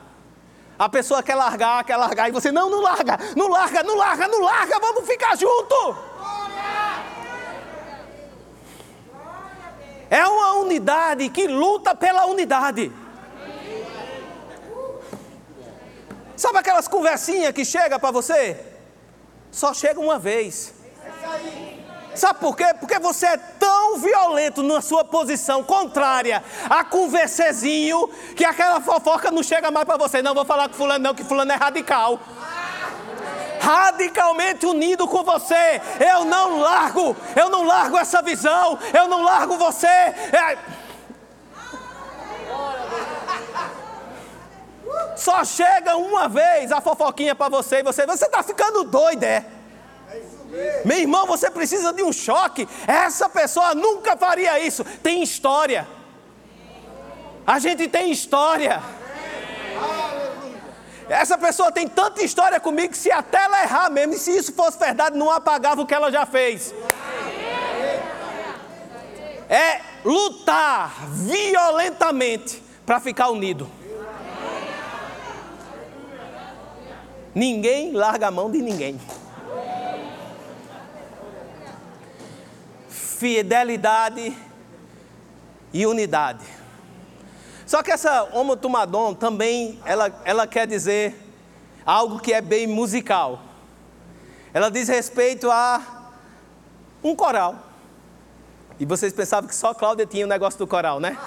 A 0.80 0.88
pessoa 0.88 1.22
quer 1.22 1.34
largar, 1.34 1.84
quer 1.84 1.98
largar, 1.98 2.30
e 2.30 2.32
você, 2.32 2.50
não, 2.50 2.70
não 2.70 2.80
larga, 2.80 3.18
não 3.36 3.48
larga, 3.48 3.82
não 3.82 3.98
larga, 3.98 4.26
não 4.26 4.40
larga, 4.40 4.78
vamos 4.80 5.06
ficar 5.06 5.36
junto. 5.36 5.94
É 10.08 10.26
uma 10.26 10.54
unidade 10.54 11.28
que 11.28 11.46
luta 11.46 11.94
pela 11.94 12.24
unidade. 12.24 12.90
Sabe 16.34 16.58
aquelas 16.60 16.88
conversinhas 16.88 17.52
que 17.52 17.62
chega 17.62 17.98
para 17.98 18.10
você? 18.10 18.58
Só 19.52 19.74
chega 19.74 20.00
uma 20.00 20.18
vez. 20.18 20.72
Sabe 22.14 22.40
por 22.40 22.56
quê? 22.56 22.74
Porque 22.78 22.98
você 22.98 23.26
é 23.26 23.36
tão 23.36 23.98
violento 23.98 24.62
na 24.62 24.80
sua 24.80 25.04
posição 25.04 25.62
contrária 25.62 26.42
a 26.68 26.82
conversezinho 26.84 28.08
que 28.34 28.44
aquela 28.44 28.80
fofoca 28.80 29.30
não 29.30 29.42
chega 29.42 29.70
mais 29.70 29.86
para 29.86 29.96
você. 29.96 30.20
Não 30.20 30.34
vou 30.34 30.44
falar 30.44 30.68
com 30.68 30.74
fulano 30.74 31.04
não, 31.04 31.14
que 31.14 31.22
fulano 31.22 31.52
é 31.52 31.54
radical. 31.54 32.18
Radicalmente 33.60 34.66
unido 34.66 35.06
com 35.06 35.22
você. 35.22 35.80
Eu 36.00 36.24
não 36.24 36.58
largo, 36.60 37.16
eu 37.36 37.48
não 37.48 37.64
largo 37.64 37.96
essa 37.96 38.20
visão, 38.22 38.78
eu 38.92 39.06
não 39.06 39.22
largo 39.22 39.56
você. 39.56 39.86
É... 39.86 40.58
Só 45.16 45.44
chega 45.44 45.96
uma 45.96 46.28
vez 46.28 46.72
a 46.72 46.80
fofoquinha 46.80 47.34
para 47.34 47.48
você 47.48 47.76
e 47.76 47.82
você, 47.82 48.06
você 48.06 48.24
está 48.24 48.42
ficando 48.42 48.84
doido, 48.84 49.22
é? 49.22 49.59
Meu 50.84 50.98
irmão, 50.98 51.26
você 51.26 51.50
precisa 51.50 51.92
de 51.92 52.02
um 52.02 52.12
choque. 52.12 52.68
Essa 52.86 53.28
pessoa 53.28 53.74
nunca 53.74 54.16
faria 54.16 54.58
isso. 54.58 54.84
Tem 55.02 55.22
história. 55.22 55.86
A 57.46 57.58
gente 57.58 57.88
tem 57.88 58.10
história. 58.10 58.82
Essa 61.08 61.36
pessoa 61.36 61.72
tem 61.72 61.88
tanta 61.88 62.22
história 62.22 62.60
comigo 62.60 62.92
que 62.92 62.98
se 62.98 63.10
até 63.10 63.42
ela 63.42 63.62
errar 63.64 63.90
mesmo, 63.90 64.14
e 64.14 64.18
se 64.18 64.30
isso 64.30 64.52
fosse 64.52 64.78
verdade, 64.78 65.18
não 65.18 65.28
apagava 65.28 65.82
o 65.82 65.86
que 65.86 65.92
ela 65.92 66.10
já 66.12 66.24
fez. 66.24 66.72
É 69.48 69.80
lutar 70.04 71.08
violentamente 71.08 72.62
para 72.86 73.00
ficar 73.00 73.30
unido. 73.30 73.68
Ninguém 77.34 77.92
larga 77.92 78.28
a 78.28 78.30
mão 78.30 78.50
de 78.50 78.62
ninguém. 78.62 79.00
Fidelidade 83.20 84.34
e 85.74 85.84
unidade. 85.84 86.42
Só 87.66 87.82
que 87.82 87.90
essa 87.90 88.22
homotumadon 88.32 89.12
também 89.12 89.78
ela, 89.84 90.10
ela 90.24 90.46
quer 90.46 90.66
dizer 90.66 91.14
algo 91.84 92.18
que 92.18 92.32
é 92.32 92.40
bem 92.40 92.66
musical. 92.66 93.42
Ela 94.54 94.70
diz 94.70 94.88
respeito 94.88 95.50
a 95.50 95.82
um 97.04 97.14
coral. 97.14 97.56
E 98.78 98.86
vocês 98.86 99.12
pensavam 99.12 99.46
que 99.46 99.54
só 99.54 99.74
Cláudia 99.74 100.06
tinha 100.06 100.24
o 100.24 100.28
negócio 100.28 100.58
do 100.58 100.66
coral, 100.66 100.98
né? 100.98 101.18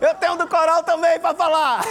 Eu 0.00 0.12
tenho 0.16 0.36
do 0.36 0.48
coral 0.48 0.82
também 0.82 1.20
para 1.20 1.36
falar. 1.36 1.84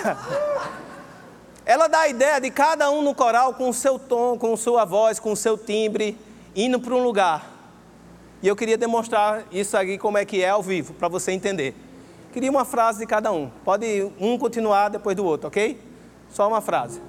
Ela 1.65 1.87
dá 1.87 1.99
a 1.99 2.09
ideia 2.09 2.41
de 2.41 2.51
cada 2.51 2.91
um 2.91 3.01
no 3.01 3.15
coral 3.15 3.53
com 3.53 3.69
o 3.69 3.73
seu 3.73 3.97
tom, 3.97 4.37
com 4.37 4.57
sua 4.57 4.83
voz, 4.83 5.21
com 5.21 5.31
o 5.31 5.37
seu 5.37 5.57
timbre, 5.57 6.26
indo 6.57 6.79
para 6.79 6.95
um 6.95 7.03
lugar. 7.03 7.53
E 8.41 8.47
eu 8.47 8.55
queria 8.55 8.77
demonstrar 8.77 9.45
isso 9.51 9.77
aqui 9.77 9.97
como 9.97 10.17
é 10.17 10.25
que 10.25 10.41
é 10.41 10.49
ao 10.49 10.63
vivo, 10.63 10.93
para 10.95 11.07
você 11.07 11.31
entender. 11.31 11.75
Queria 12.33 12.49
uma 12.49 12.65
frase 12.65 12.99
de 12.99 13.05
cada 13.05 13.31
um. 13.31 13.49
Pode 13.63 14.11
um 14.19 14.37
continuar 14.37 14.89
depois 14.89 15.15
do 15.15 15.23
outro, 15.23 15.47
ok? 15.47 15.79
Só 16.29 16.47
uma 16.47 16.59
frase. 16.59 16.99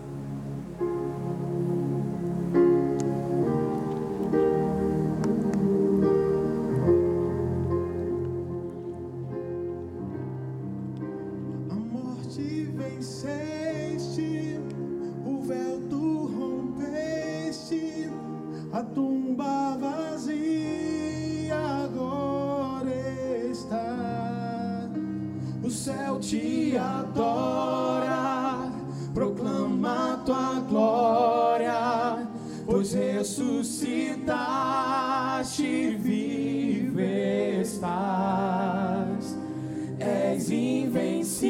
és 40.39 40.51
invencível, 40.51 41.49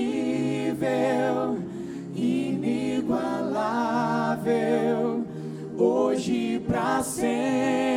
inigualável, 2.15 3.05
hoje 5.77 6.59
para 6.67 7.03
sempre. 7.03 7.88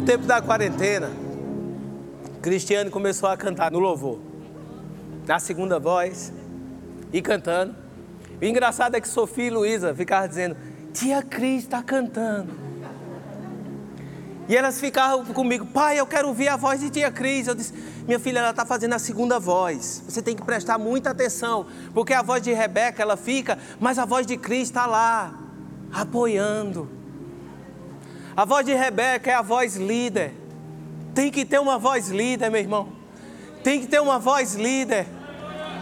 No 0.00 0.06
tempo 0.06 0.24
da 0.24 0.40
quarentena, 0.40 1.10
Cristiano 2.40 2.90
começou 2.90 3.28
a 3.28 3.36
cantar 3.36 3.70
no 3.70 3.78
louvor, 3.78 4.18
na 5.26 5.38
segunda 5.38 5.78
voz, 5.78 6.32
e 7.12 7.20
cantando. 7.20 7.74
O 8.40 8.44
engraçado 8.46 8.94
é 8.94 9.00
que 9.00 9.06
Sofia 9.06 9.48
e 9.48 9.50
Luísa 9.50 9.94
ficavam 9.94 10.26
dizendo: 10.26 10.56
Tia 10.94 11.22
Cris 11.22 11.64
está 11.64 11.82
cantando. 11.82 12.50
E 14.48 14.56
elas 14.56 14.80
ficavam 14.80 15.22
comigo, 15.34 15.66
pai, 15.66 16.00
eu 16.00 16.06
quero 16.06 16.28
ouvir 16.28 16.48
a 16.48 16.56
voz 16.56 16.80
de 16.80 16.88
tia 16.88 17.12
Cris. 17.12 17.46
Eu 17.46 17.54
disse, 17.54 17.74
minha 18.06 18.18
filha, 18.18 18.38
ela 18.38 18.50
está 18.50 18.64
fazendo 18.64 18.94
a 18.94 18.98
segunda 18.98 19.38
voz. 19.38 20.02
Você 20.08 20.22
tem 20.22 20.34
que 20.34 20.42
prestar 20.42 20.78
muita 20.78 21.10
atenção, 21.10 21.66
porque 21.92 22.14
a 22.14 22.22
voz 22.22 22.42
de 22.42 22.54
Rebeca 22.54 23.02
ela 23.02 23.18
fica, 23.18 23.58
mas 23.78 23.98
a 23.98 24.06
voz 24.06 24.26
de 24.26 24.38
Cris 24.38 24.62
está 24.62 24.86
lá, 24.86 25.38
apoiando. 25.92 26.99
A 28.40 28.46
voz 28.46 28.64
de 28.64 28.72
Rebeca 28.72 29.30
é 29.30 29.34
a 29.34 29.42
voz 29.42 29.76
líder. 29.76 30.32
Tem 31.14 31.30
que 31.30 31.44
ter 31.44 31.60
uma 31.60 31.78
voz 31.78 32.08
líder, 32.08 32.50
meu 32.50 32.58
irmão. 32.58 32.88
Tem 33.62 33.78
que 33.78 33.86
ter 33.86 34.00
uma 34.00 34.18
voz 34.18 34.54
líder. 34.54 35.06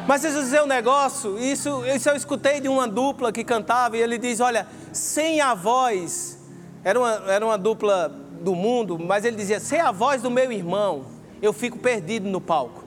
Mas 0.08 0.22
deixa 0.22 0.38
eu 0.38 0.42
dizer 0.42 0.62
um 0.64 0.66
negócio, 0.66 1.38
isso, 1.38 1.84
isso 1.86 2.08
eu 2.08 2.16
escutei 2.16 2.60
de 2.60 2.66
uma 2.66 2.88
dupla 2.88 3.30
que 3.30 3.44
cantava 3.44 3.96
e 3.96 4.00
ele 4.00 4.18
diz: 4.18 4.40
olha, 4.40 4.66
sem 4.92 5.40
a 5.40 5.54
voz, 5.54 6.36
era 6.82 6.98
uma, 6.98 7.12
era 7.30 7.46
uma 7.46 7.56
dupla 7.56 8.08
do 8.08 8.56
mundo, 8.56 8.98
mas 8.98 9.24
ele 9.24 9.36
dizia: 9.36 9.60
sem 9.60 9.80
a 9.80 9.92
voz 9.92 10.20
do 10.20 10.28
meu 10.28 10.50
irmão, 10.50 11.06
eu 11.40 11.52
fico 11.52 11.78
perdido 11.78 12.28
no 12.28 12.40
palco. 12.40 12.82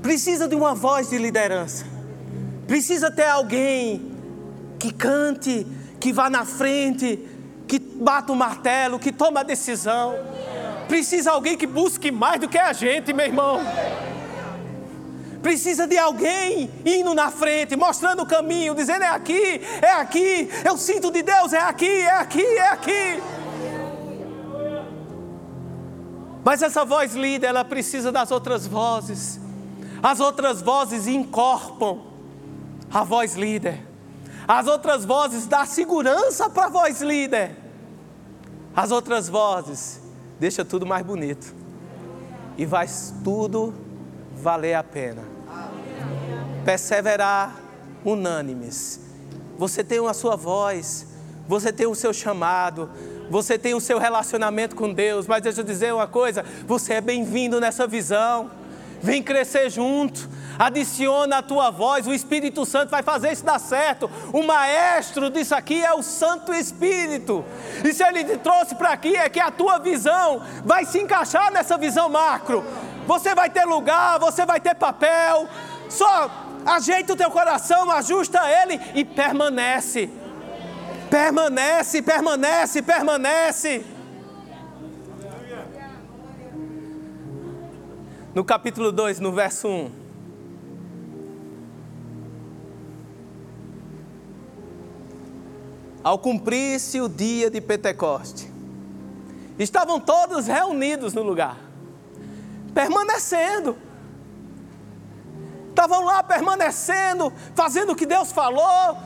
Precisa 0.00 0.46
de 0.46 0.54
uma 0.54 0.72
voz 0.72 1.10
de 1.10 1.18
liderança, 1.18 1.84
precisa 2.68 3.10
ter 3.10 3.26
alguém 3.26 4.12
que 4.78 4.92
cante 4.92 5.66
que 6.02 6.12
vá 6.12 6.28
na 6.28 6.44
frente, 6.44 7.16
que 7.68 7.78
bata 7.78 8.32
o 8.32 8.36
martelo, 8.36 8.98
que 8.98 9.12
toma 9.12 9.38
a 9.38 9.42
decisão. 9.44 10.16
Precisa 10.88 11.30
alguém 11.30 11.56
que 11.56 11.64
busque 11.64 12.10
mais 12.10 12.40
do 12.40 12.48
que 12.48 12.58
a 12.58 12.72
gente, 12.72 13.12
meu 13.12 13.24
irmão. 13.24 13.60
Precisa 15.40 15.86
de 15.86 15.96
alguém 15.96 16.68
indo 16.84 17.14
na 17.14 17.30
frente, 17.30 17.76
mostrando 17.76 18.24
o 18.24 18.26
caminho, 18.26 18.74
dizendo: 18.74 19.04
é 19.04 19.10
aqui, 19.10 19.60
é 19.80 19.92
aqui, 19.92 20.50
eu 20.64 20.76
sinto 20.76 21.08
de 21.12 21.22
Deus, 21.22 21.52
é 21.52 21.60
aqui, 21.60 21.86
é 21.86 22.10
aqui, 22.10 22.44
é 22.44 22.68
aqui. 22.68 23.22
Mas 26.44 26.62
essa 26.62 26.84
voz 26.84 27.14
líder, 27.14 27.46
ela 27.46 27.64
precisa 27.64 28.10
das 28.10 28.32
outras 28.32 28.66
vozes. 28.66 29.38
As 30.02 30.18
outras 30.18 30.60
vozes 30.60 31.06
incorporam 31.06 32.02
a 32.92 33.04
voz 33.04 33.36
líder. 33.36 33.91
As 34.46 34.66
outras 34.66 35.04
vozes 35.04 35.46
dá 35.46 35.64
segurança 35.64 36.50
para 36.50 36.66
a 36.66 36.68
voz 36.68 37.00
líder. 37.00 37.56
As 38.74 38.90
outras 38.90 39.28
vozes 39.28 40.00
deixa 40.40 40.64
tudo 40.64 40.86
mais 40.86 41.04
bonito. 41.04 41.54
E 42.56 42.66
vai 42.66 42.86
tudo 43.22 43.74
valer 44.34 44.74
a 44.74 44.82
pena. 44.82 45.22
Perseverar 46.64 47.56
unânimes. 48.04 49.00
Você 49.56 49.84
tem 49.84 50.04
a 50.06 50.14
sua 50.14 50.36
voz, 50.36 51.06
você 51.46 51.72
tem 51.72 51.86
o 51.86 51.94
seu 51.94 52.12
chamado, 52.12 52.90
você 53.30 53.58
tem 53.58 53.74
o 53.74 53.80
seu 53.80 53.98
relacionamento 53.98 54.74
com 54.74 54.92
Deus, 54.92 55.26
mas 55.26 55.42
deixa 55.42 55.60
eu 55.60 55.64
dizer 55.64 55.94
uma 55.94 56.06
coisa: 56.06 56.44
você 56.66 56.94
é 56.94 57.00
bem-vindo 57.00 57.60
nessa 57.60 57.86
visão. 57.86 58.50
Vem 59.00 59.22
crescer 59.22 59.68
junto 59.70 60.28
adiciona 60.58 61.38
a 61.38 61.42
tua 61.42 61.70
voz, 61.70 62.06
o 62.06 62.12
Espírito 62.12 62.64
Santo 62.64 62.90
vai 62.90 63.02
fazer 63.02 63.32
isso 63.32 63.44
dar 63.44 63.58
certo. 63.58 64.10
O 64.32 64.42
maestro 64.42 65.30
disso 65.30 65.54
aqui 65.54 65.84
é 65.84 65.92
o 65.92 66.02
Santo 66.02 66.52
Espírito. 66.52 67.44
E 67.84 67.92
se 67.92 68.02
ele 68.02 68.24
te 68.24 68.36
trouxe 68.38 68.74
para 68.74 68.90
aqui, 68.90 69.16
é 69.16 69.28
que 69.28 69.40
a 69.40 69.50
tua 69.50 69.78
visão 69.78 70.42
vai 70.64 70.84
se 70.84 70.98
encaixar 71.00 71.52
nessa 71.52 71.76
visão 71.76 72.08
macro. 72.08 72.64
Você 73.06 73.34
vai 73.34 73.50
ter 73.50 73.64
lugar, 73.64 74.18
você 74.18 74.46
vai 74.46 74.60
ter 74.60 74.74
papel. 74.74 75.48
Só 75.88 76.30
ajeita 76.64 77.12
o 77.12 77.16
teu 77.16 77.30
coração, 77.30 77.90
ajusta 77.90 78.40
ele 78.48 78.80
e 78.94 79.04
permanece. 79.04 80.10
Permanece, 81.10 82.00
permanece, 82.00 82.82
permanece. 82.82 83.84
No 88.34 88.42
capítulo 88.42 88.90
2, 88.90 89.20
no 89.20 89.30
verso 89.30 89.68
1. 89.68 90.01
Ao 96.02 96.18
cumprir-se 96.18 97.00
o 97.00 97.08
dia 97.08 97.50
de 97.50 97.60
Pentecoste. 97.60 98.50
Estavam 99.58 100.00
todos 100.00 100.46
reunidos 100.46 101.14
no 101.14 101.22
lugar, 101.22 101.56
permanecendo. 102.74 103.76
Estavam 105.70 106.04
lá 106.04 106.22
permanecendo, 106.22 107.32
fazendo 107.54 107.92
o 107.92 107.96
que 107.96 108.04
Deus 108.04 108.30
falou, 108.32 108.98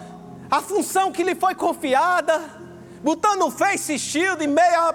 a 0.50 0.60
função 0.60 1.12
que 1.12 1.22
lhe 1.22 1.34
foi 1.34 1.54
confiada, 1.54 2.40
botando 3.02 3.44
um 3.44 3.50
face 3.50 3.98
shield 3.98 4.44
meia, 4.46 4.92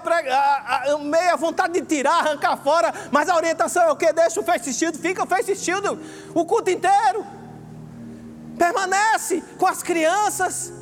meia 1.00 1.36
vontade 1.36 1.80
de 1.80 1.86
tirar, 1.86 2.26
arrancar 2.26 2.56
fora, 2.58 2.92
mas 3.10 3.28
a 3.28 3.36
orientação 3.36 3.84
é 3.84 3.90
o 3.90 3.96
que? 3.96 4.12
Deixa 4.12 4.40
o 4.40 4.42
face 4.44 4.72
shield, 4.74 4.98
fica 4.98 5.22
o 5.22 5.26
face 5.26 5.54
shield 5.56 5.98
o 6.34 6.44
culto 6.44 6.70
inteiro. 6.70 7.24
Permanece 8.58 9.42
com 9.56 9.66
as 9.66 9.82
crianças 9.82 10.81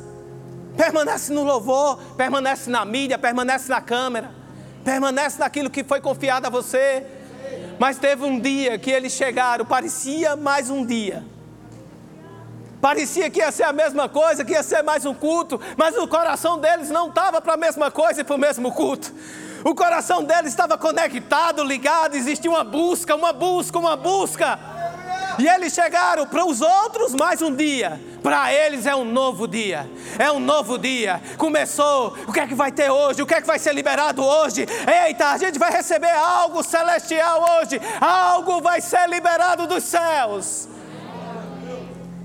Permanece 0.75 1.33
no 1.33 1.43
louvor, 1.43 1.97
permanece 2.15 2.69
na 2.69 2.85
mídia, 2.85 3.17
permanece 3.17 3.69
na 3.69 3.81
câmera, 3.81 4.31
permanece 4.83 5.39
naquilo 5.39 5.69
que 5.69 5.83
foi 5.83 5.99
confiado 6.01 6.47
a 6.47 6.49
você. 6.49 7.05
Mas 7.77 7.97
teve 7.97 8.23
um 8.23 8.39
dia 8.39 8.77
que 8.77 8.91
eles 8.91 9.13
chegaram, 9.13 9.65
parecia 9.65 10.35
mais 10.35 10.69
um 10.69 10.85
dia. 10.85 11.25
Parecia 12.81 13.29
que 13.29 13.39
ia 13.39 13.51
ser 13.51 13.63
a 13.63 13.73
mesma 13.73 14.09
coisa, 14.09 14.43
que 14.43 14.53
ia 14.53 14.63
ser 14.63 14.81
mais 14.81 15.05
um 15.05 15.13
culto, 15.13 15.61
mas 15.77 15.95
o 15.97 16.07
coração 16.07 16.57
deles 16.57 16.89
não 16.89 17.09
estava 17.09 17.39
para 17.39 17.53
a 17.53 17.57
mesma 17.57 17.91
coisa 17.91 18.21
e 18.21 18.23
para 18.23 18.35
o 18.35 18.39
mesmo 18.39 18.71
culto. 18.71 19.13
O 19.63 19.75
coração 19.75 20.23
deles 20.23 20.47
estava 20.47 20.75
conectado, 20.77 21.63
ligado, 21.63 22.15
existia 22.15 22.49
uma 22.49 22.63
busca, 22.63 23.15
uma 23.15 23.31
busca, 23.31 23.77
uma 23.77 23.95
busca. 23.95 24.59
E 25.39 25.47
eles 25.47 25.73
chegaram 25.73 26.25
para 26.27 26.45
os 26.45 26.61
outros 26.61 27.13
mais 27.13 27.41
um 27.41 27.55
dia. 27.55 27.99
Para 28.21 28.53
eles 28.53 28.85
é 28.85 28.95
um 28.95 29.03
novo 29.03 29.47
dia. 29.47 29.89
É 30.19 30.31
um 30.31 30.39
novo 30.39 30.77
dia. 30.77 31.21
Começou. 31.37 32.15
O 32.27 32.31
que 32.31 32.39
é 32.39 32.47
que 32.47 32.53
vai 32.53 32.71
ter 32.71 32.89
hoje? 32.89 33.21
O 33.21 33.25
que 33.25 33.33
é 33.33 33.41
que 33.41 33.47
vai 33.47 33.57
ser 33.57 33.73
liberado 33.73 34.23
hoje? 34.23 34.65
Eita, 35.05 35.27
a 35.29 35.37
gente 35.37 35.57
vai 35.57 35.71
receber 35.71 36.11
algo 36.11 36.61
celestial 36.63 37.43
hoje. 37.57 37.81
Algo 37.99 38.61
vai 38.61 38.81
ser 38.81 39.09
liberado 39.09 39.65
dos 39.65 39.83
céus. 39.83 40.67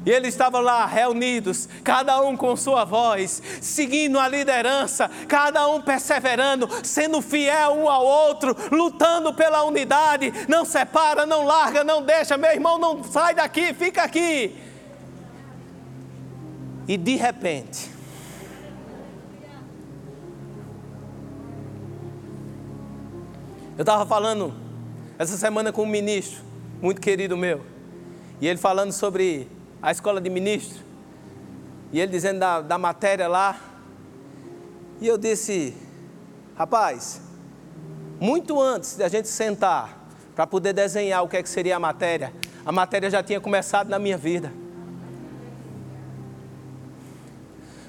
E 0.07 0.11
eles 0.13 0.29
estavam 0.35 0.61
lá 0.61 0.87
reunidos, 0.87 1.69
cada 1.83 2.23
um 2.23 2.37
com 2.37 2.55
sua 2.55 2.85
voz, 2.85 3.43
seguindo 3.61 4.21
a 4.21 4.29
liderança, 4.29 5.11
cada 5.27 5.67
um 5.67 5.83
perseverando, 5.83 6.69
sendo 6.85 7.21
fiel 7.21 7.73
um 7.73 7.89
ao 7.91 8.07
outro, 8.07 8.57
lutando 8.71 9.35
pela 9.35 9.65
unidade. 9.65 10.33
Não 10.47 10.65
separa, 10.65 11.27
não 11.27 11.45
larga, 11.45 11.83
não 11.83 12.01
deixa, 12.01 12.37
meu 12.37 12.53
irmão, 12.53 12.79
não 12.79 13.03
sai 13.03 13.35
daqui, 13.35 13.75
fica 13.75 14.05
aqui. 14.05 14.57
E 16.87 16.97
de 16.97 17.17
repente, 17.17 17.91
eu 23.77 23.83
estava 23.83 24.07
falando 24.07 24.55
essa 25.19 25.37
semana 25.37 25.73
com 25.73 25.83
um 25.83 25.87
ministro, 25.87 26.45
muito 26.81 27.01
querido 27.01 27.37
meu, 27.37 27.67
e 28.41 28.47
ele 28.47 28.57
falando 28.57 28.93
sobre 28.93 29.56
a 29.83 29.91
escola 29.91 30.21
de 30.21 30.31
ministro, 30.31 30.85
e 31.93 32.01
ele 32.01 32.11
dizendo 32.11 32.41
da, 32.41 32.61
da 32.61 32.79
matéria 32.79 33.29
lá, 33.29 33.59
e 35.01 35.07
eu 35.07 35.19
disse, 35.19 35.77
rapaz, 36.57 37.21
muito 38.19 38.61
antes 38.61 38.97
de 38.97 39.05
a 39.05 39.09
gente 39.09 39.29
sentar 39.29 40.07
para 40.35 40.47
poder 40.47 40.73
desenhar 40.73 41.23
o 41.23 41.29
que, 41.29 41.37
é 41.37 41.43
que 41.43 41.49
seria 41.49 41.77
a 41.77 41.81
matéria, 41.81 42.33
a 42.65 42.73
matéria 42.73 43.11
já 43.11 43.23
tinha 43.23 43.41
começado 43.41 43.89
na 43.89 43.99
minha 43.99 44.17
vida. 44.17 44.53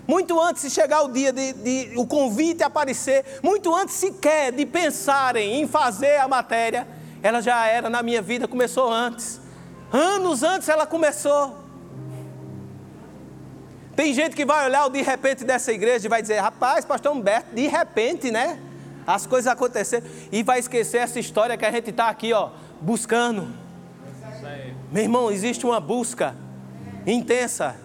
Muito 0.07 0.39
antes 0.39 0.63
de 0.63 0.69
chegar 0.69 1.01
o 1.01 1.11
dia 1.11 1.33
de, 1.33 1.51
de 1.51 1.97
o 1.97 2.07
convite 2.07 2.63
aparecer, 2.63 3.25
muito 3.43 3.75
antes 3.75 3.95
sequer 3.95 4.53
de 4.53 4.65
pensarem 4.65 5.61
em 5.61 5.67
fazer 5.67 6.17
a 6.17 6.27
matéria, 6.27 6.87
ela 7.21 7.41
já 7.41 7.67
era 7.67 7.89
na 7.89 8.01
minha 8.01 8.21
vida, 8.21 8.47
começou 8.47 8.89
antes. 8.89 9.41
Anos 9.91 10.43
antes 10.43 10.69
ela 10.69 10.85
começou. 10.85 11.66
Tem 13.97 14.13
gente 14.13 14.35
que 14.35 14.45
vai 14.45 14.63
olhar 14.63 14.85
o 14.85 14.91
de 14.91 15.01
repente 15.01 15.43
dessa 15.43 15.73
igreja 15.73 16.05
e 16.05 16.09
vai 16.09 16.21
dizer: 16.21 16.37
rapaz, 16.37 16.85
pastor 16.85 17.13
Humberto, 17.13 17.55
de 17.55 17.67
repente, 17.67 18.29
né? 18.29 18.59
As 19.07 19.25
coisas 19.25 19.51
aconteceram. 19.51 20.05
E 20.31 20.43
vai 20.43 20.59
esquecer 20.59 20.97
essa 20.97 21.19
história 21.19 21.57
que 21.57 21.65
a 21.65 21.71
gente 21.71 21.89
está 21.89 22.07
aqui, 22.07 22.31
ó, 22.31 22.51
buscando. 22.79 23.47
Meu 24.91 25.01
irmão, 25.01 25.31
existe 25.31 25.65
uma 25.65 25.79
busca 25.79 26.35
intensa, 27.07 27.75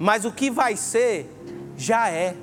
mas 0.00 0.24
o 0.24 0.32
que 0.32 0.50
vai 0.50 0.74
ser, 0.74 1.30
já 1.76 2.10
é. 2.10 2.34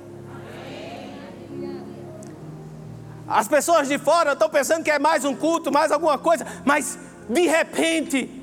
As 3.28 3.46
pessoas 3.46 3.86
de 3.86 3.98
fora 3.98 4.32
estão 4.32 4.48
pensando 4.48 4.82
que 4.82 4.90
é 4.90 4.98
mais 4.98 5.26
um 5.26 5.36
culto, 5.36 5.70
mais 5.70 5.92
alguma 5.92 6.16
coisa, 6.16 6.46
mas 6.64 6.98
de 7.28 7.42
repente 7.42 8.39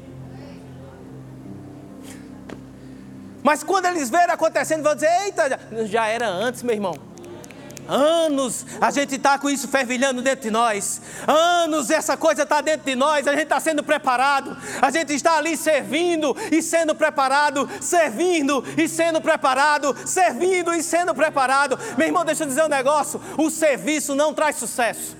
Mas 3.47 3.63
quando 3.63 3.85
eles 3.85 4.09
verem 4.09 4.31
acontecendo, 4.31 4.83
vão 4.83 4.93
dizer: 4.93 5.09
eita, 5.23 5.57
já 5.85 6.05
era 6.05 6.27
antes, 6.27 6.61
meu 6.63 6.75
irmão. 6.75 6.97
Anos 7.87 8.65
a 8.81 8.91
gente 8.91 9.15
está 9.15 9.39
com 9.39 9.49
isso 9.49 9.69
fervilhando 9.69 10.21
dentro 10.21 10.41
de 10.41 10.51
nós. 10.51 11.01
Anos 11.25 11.89
essa 11.89 12.17
coisa 12.17 12.43
está 12.43 12.59
dentro 12.59 12.85
de 12.85 12.93
nós. 12.93 13.25
A 13.25 13.31
gente 13.31 13.43
está 13.43 13.57
sendo 13.61 13.81
preparado. 13.85 14.57
A 14.81 14.91
gente 14.91 15.13
está 15.13 15.37
ali 15.37 15.55
servindo 15.55 16.35
e 16.51 16.61
sendo 16.61 16.93
preparado. 16.93 17.69
Servindo 17.79 18.61
e 18.77 18.85
sendo 18.89 19.21
preparado. 19.21 19.95
Servindo 20.05 20.73
e 20.73 20.83
sendo 20.83 21.15
preparado. 21.15 21.79
Meu 21.97 22.07
irmão, 22.07 22.25
deixa 22.25 22.43
eu 22.43 22.47
dizer 22.49 22.65
um 22.65 22.67
negócio: 22.67 23.21
o 23.37 23.49
serviço 23.49 24.13
não 24.13 24.33
traz 24.33 24.57
sucesso. 24.57 25.15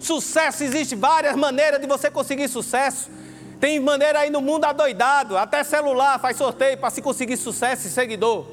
Sucesso 0.00 0.64
existe 0.64 0.96
várias 0.96 1.36
maneiras 1.36 1.80
de 1.80 1.86
você 1.86 2.10
conseguir 2.10 2.48
sucesso. 2.48 3.19
Tem 3.60 3.78
maneira 3.78 4.20
aí 4.20 4.30
no 4.30 4.40
mundo 4.40 4.64
adoidado, 4.64 5.36
até 5.36 5.62
celular 5.62 6.18
faz 6.18 6.36
sorteio 6.36 6.78
para 6.78 6.90
se 6.90 7.02
conseguir 7.02 7.36
sucesso 7.36 7.86
e 7.86 7.90
seguidor. 7.90 8.46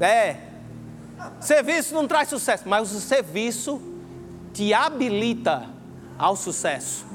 É. 0.00 0.36
Serviço 1.40 1.94
não 1.94 2.06
traz 2.06 2.28
sucesso, 2.28 2.68
mas 2.68 2.92
o 2.92 3.00
serviço 3.00 3.80
te 4.52 4.74
habilita 4.74 5.64
ao 6.18 6.36
sucesso 6.36 7.12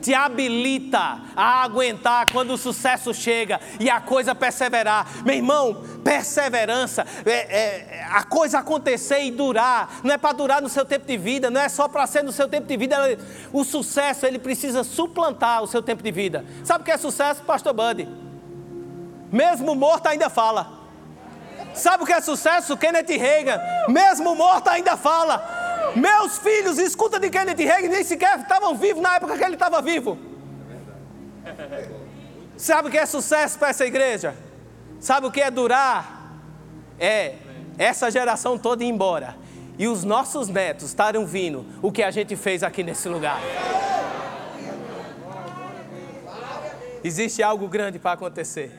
te 0.00 0.14
habilita 0.14 1.20
a 1.36 1.62
aguentar 1.62 2.26
quando 2.32 2.52
o 2.52 2.58
sucesso 2.58 3.12
chega 3.12 3.60
e 3.78 3.90
a 3.90 4.00
coisa 4.00 4.34
perseverar. 4.34 5.06
Meu 5.24 5.34
irmão, 5.34 5.82
perseverança, 6.02 7.06
é, 7.24 7.30
é, 7.30 8.06
a 8.10 8.22
coisa 8.22 8.58
acontecer 8.58 9.22
e 9.22 9.30
durar, 9.30 10.00
não 10.02 10.14
é 10.14 10.18
para 10.18 10.32
durar 10.32 10.62
no 10.62 10.68
seu 10.68 10.84
tempo 10.84 11.06
de 11.06 11.16
vida, 11.16 11.50
não 11.50 11.60
é 11.60 11.68
só 11.68 11.88
para 11.88 12.06
ser 12.06 12.22
no 12.22 12.32
seu 12.32 12.48
tempo 12.48 12.66
de 12.66 12.76
vida. 12.76 12.96
O 13.52 13.64
sucesso 13.64 14.26
ele 14.26 14.38
precisa 14.38 14.82
suplantar 14.82 15.62
o 15.62 15.66
seu 15.66 15.82
tempo 15.82 16.02
de 16.02 16.10
vida. 16.10 16.44
Sabe 16.64 16.82
o 16.82 16.84
que 16.84 16.90
é 16.90 16.96
sucesso, 16.96 17.42
Pastor 17.42 17.72
Buddy? 17.72 18.08
Mesmo 19.30 19.74
morto 19.74 20.06
ainda 20.06 20.28
fala. 20.28 20.80
Sabe 21.74 22.02
o 22.02 22.06
que 22.06 22.12
é 22.12 22.20
sucesso? 22.20 22.76
Kenneth 22.76 23.16
Reagan, 23.16 23.60
mesmo 23.88 24.34
morto 24.34 24.68
ainda 24.68 24.96
fala. 24.96 25.59
Meus 25.96 26.38
filhos, 26.38 26.78
escuta 26.78 27.18
de 27.18 27.30
Kenneth 27.30 27.56
Reagan, 27.56 27.88
nem 27.88 28.04
sequer 28.04 28.38
estavam 28.38 28.76
vivos 28.76 29.02
na 29.02 29.16
época 29.16 29.36
que 29.36 29.44
ele 29.44 29.54
estava 29.54 29.80
vivo. 29.82 30.18
Sabe 32.56 32.88
o 32.88 32.90
que 32.90 32.98
é 32.98 33.06
sucesso 33.06 33.58
para 33.58 33.70
essa 33.70 33.86
igreja? 33.86 34.34
Sabe 35.00 35.26
o 35.26 35.30
que 35.30 35.40
é 35.40 35.50
durar? 35.50 36.38
É 36.98 37.36
essa 37.78 38.10
geração 38.10 38.58
toda 38.58 38.84
ir 38.84 38.88
embora 38.88 39.34
e 39.78 39.88
os 39.88 40.04
nossos 40.04 40.48
netos 40.48 40.88
estarem 40.88 41.24
vindo 41.24 41.64
o 41.80 41.90
que 41.90 42.02
a 42.02 42.10
gente 42.10 42.36
fez 42.36 42.62
aqui 42.62 42.82
nesse 42.82 43.08
lugar. 43.08 43.40
Existe 47.02 47.42
algo 47.42 47.66
grande 47.66 47.98
para 47.98 48.12
acontecer. 48.12 48.78